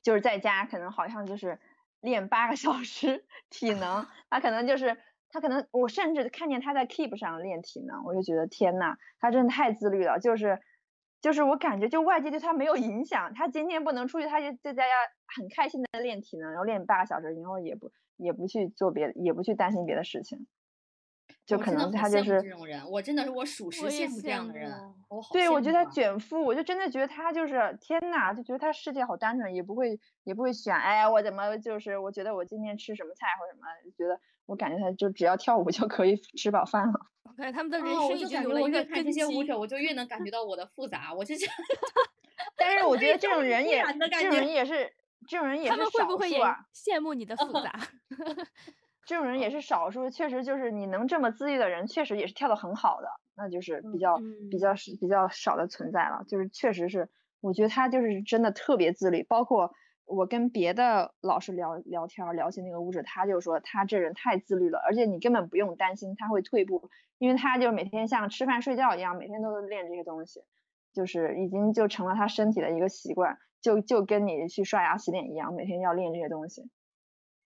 [0.02, 1.58] 就是在家可能好像就是
[2.02, 4.98] 练八个小时 体能， 他可能就是
[5.30, 10.18] 他可能我甚至看见他在 Keep 上练体能，我就觉得天呐，他真的太自律了。
[10.18, 10.60] 就是
[11.26, 14.84] 就是我感觉就外界对他没有影响，他今天不能出去，他就在家
[15.36, 20.46] 很开心的练体能，然后练八个小时，然后也不也不去做别的，也不去担心别的事情。
[21.44, 24.70] 就可能他就是这种人，我真的是我属实羡慕这样的人。
[25.32, 33.66] 对，我觉得他卷腹，我就真的觉得他就是天呐，就觉得他世界好单纯，也不会也不会选，哎，我怎么就是我觉得我今天吃什么菜或什么，
[33.98, 37.00] 觉得我感觉他就只要跳舞就可以 吃饱饭了。
[37.36, 41.12] 对，他们的人生已经有了一个看这些舞者，我就越能感觉到我的复杂。
[41.12, 41.52] 我就觉得，
[42.56, 44.90] 但是我觉得这种人也这种人也是
[45.28, 46.56] 这种人也是少数啊。
[46.74, 47.72] 羡慕你的复杂。
[49.04, 54.18] 这种人也是少数，确实就是你能这么自律的人，确实也是跳的很好的，那就是比较
[54.50, 56.24] 比较是比较少的存在了。
[56.26, 57.08] 就是确实是，
[57.40, 59.22] 我觉得他就是真的特别自律。
[59.22, 59.72] 包括
[60.06, 66.88] 我跟别的老师聊聊天，聊起那个物质，他就说他这人太自律了，而且你根本不用担心他会退步，
[67.18, 70.42] 因为他就每天像吃饭睡觉一样，每天都练这些东西，
[70.92, 76.70] 就是已经就成了他身体的一个习惯，就就跟你去刷牙洗脸一样，每天要练这些东西。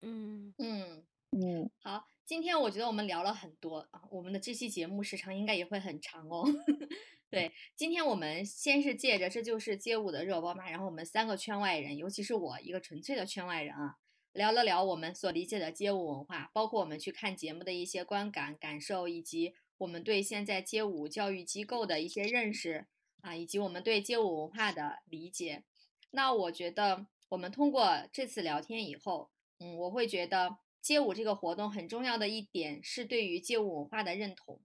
[0.02, 2.04] 嗯嗯嗯，好。
[2.30, 6.44] 今天我觉得我们聊了很多啊，我们的这期节目时长应该也会很长哦。
[7.28, 13.96] 对，今天我们先是借着这就是街舞的热播嘛，然后我们三个圈外人，尤其是我一个纯粹的圈外人啊，
[14.32, 22.86] 聊了聊我们所理解的街舞文化，包括我们去看节目的一些观感感受，以及我们对现在街舞教育机构的一些认识
[23.22, 25.64] 啊，以及我们对街舞文化的理解。
[26.12, 30.58] 那我觉得我们通过这次聊天以后，嗯，我会觉得。
[30.80, 34.60] 街舞这个活动很重要的一点是对于街舞文化的认同，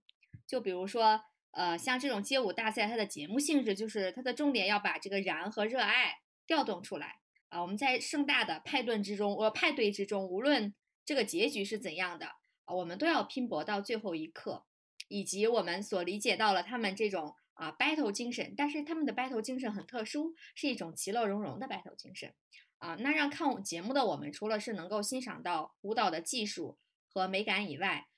[0.46, 1.20] 就比如说，
[1.50, 7.60] 呃，像这种街舞大赛，它的节目性质就是它的重点要把这个燃和热爱调动出来啊。
[7.60, 10.74] 我们在盛大的派对之中，呃，派对之中，无论
[11.04, 12.26] 这个结局是怎样的
[12.64, 14.64] 啊，我们都要拼搏到最后一刻，
[15.08, 22.34] 以及我们所理解到了他们这种啊 battle 精神，但是他们的 battle 精神很特殊，是一种其乐融融的 battle 精神。
[22.78, 26.78] 啊，那让看我节目的我们，除了是能够欣赏到舞蹈的技术
[27.08, 28.08] 和美感以外，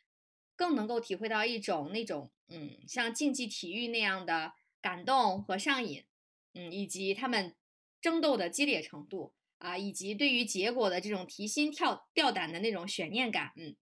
[0.57, 6.05] 更能够体会到一种那种嗯，像竞技体育那样的感动和上瘾，
[6.55, 7.55] 嗯，以及他们
[8.01, 13.77] 争斗的激烈程度啊，以及对于结果的这种提心跳吊胆的那种悬念感，嗯，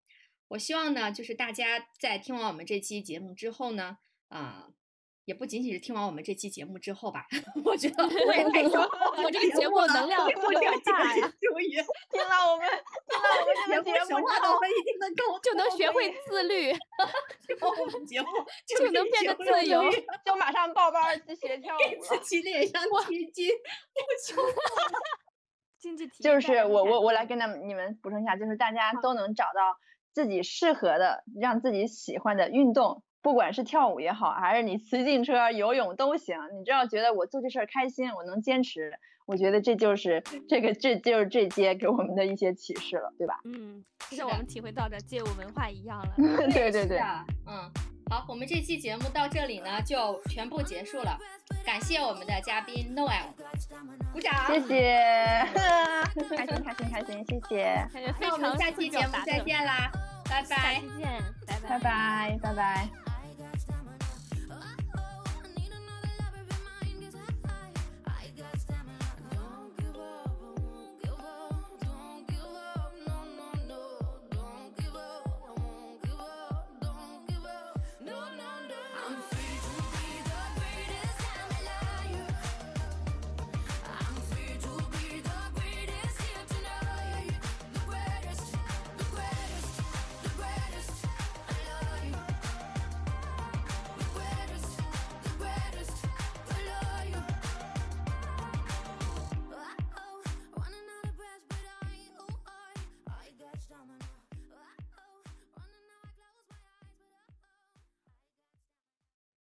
[0.49, 3.97] 我希望呢，就是大家在听完我们这期节目之后呢，
[4.27, 4.69] 啊。
[5.27, 7.27] 也不仅仅是听完我们这期节目之后吧，
[7.65, 8.15] 我觉得会
[8.49, 8.89] 太高，
[9.21, 11.27] 我这个节目能量不了大呀。
[12.09, 12.65] 听了我们，
[13.09, 16.71] 听了我们这个节目，我们一定能够，就能学会自律。
[17.45, 18.27] 听我们节目
[18.65, 19.83] 就能变得自由，
[20.23, 22.07] 就马上报班去学跳舞了。
[22.07, 24.41] 自己脸上贴金，不求。
[25.77, 29.75] 经济体就是我我我来跟他们你们补充一下，就是大家都能找到
[30.13, 33.03] 自己适合的、让自己喜欢的运动。
[33.21, 38.93] 不管是跳舞也好，还是你骑自行车、游泳都行，你只要觉得我做这事儿开心，我能坚持，
[39.25, 43.39] 我觉得这就是这个，这就是这届给我们的一些启示了，对吧？
[43.45, 46.13] 嗯，就像我们体会到的街舞文化一样了。
[46.53, 46.99] 对对对，
[47.45, 47.69] 嗯，
[48.09, 51.17] 好，我们这期节目到这里呢就全部结束了，
[51.65, 53.33] 感谢我们的嘉宾 Noel，
[54.13, 55.45] 鼓掌，谢 谢，
[56.37, 57.87] 开心开心开心，谢谢，
[58.21, 59.91] 那我们下期节目再见啦，
[60.29, 63.06] 拜拜，再见，拜拜，拜拜，拜拜。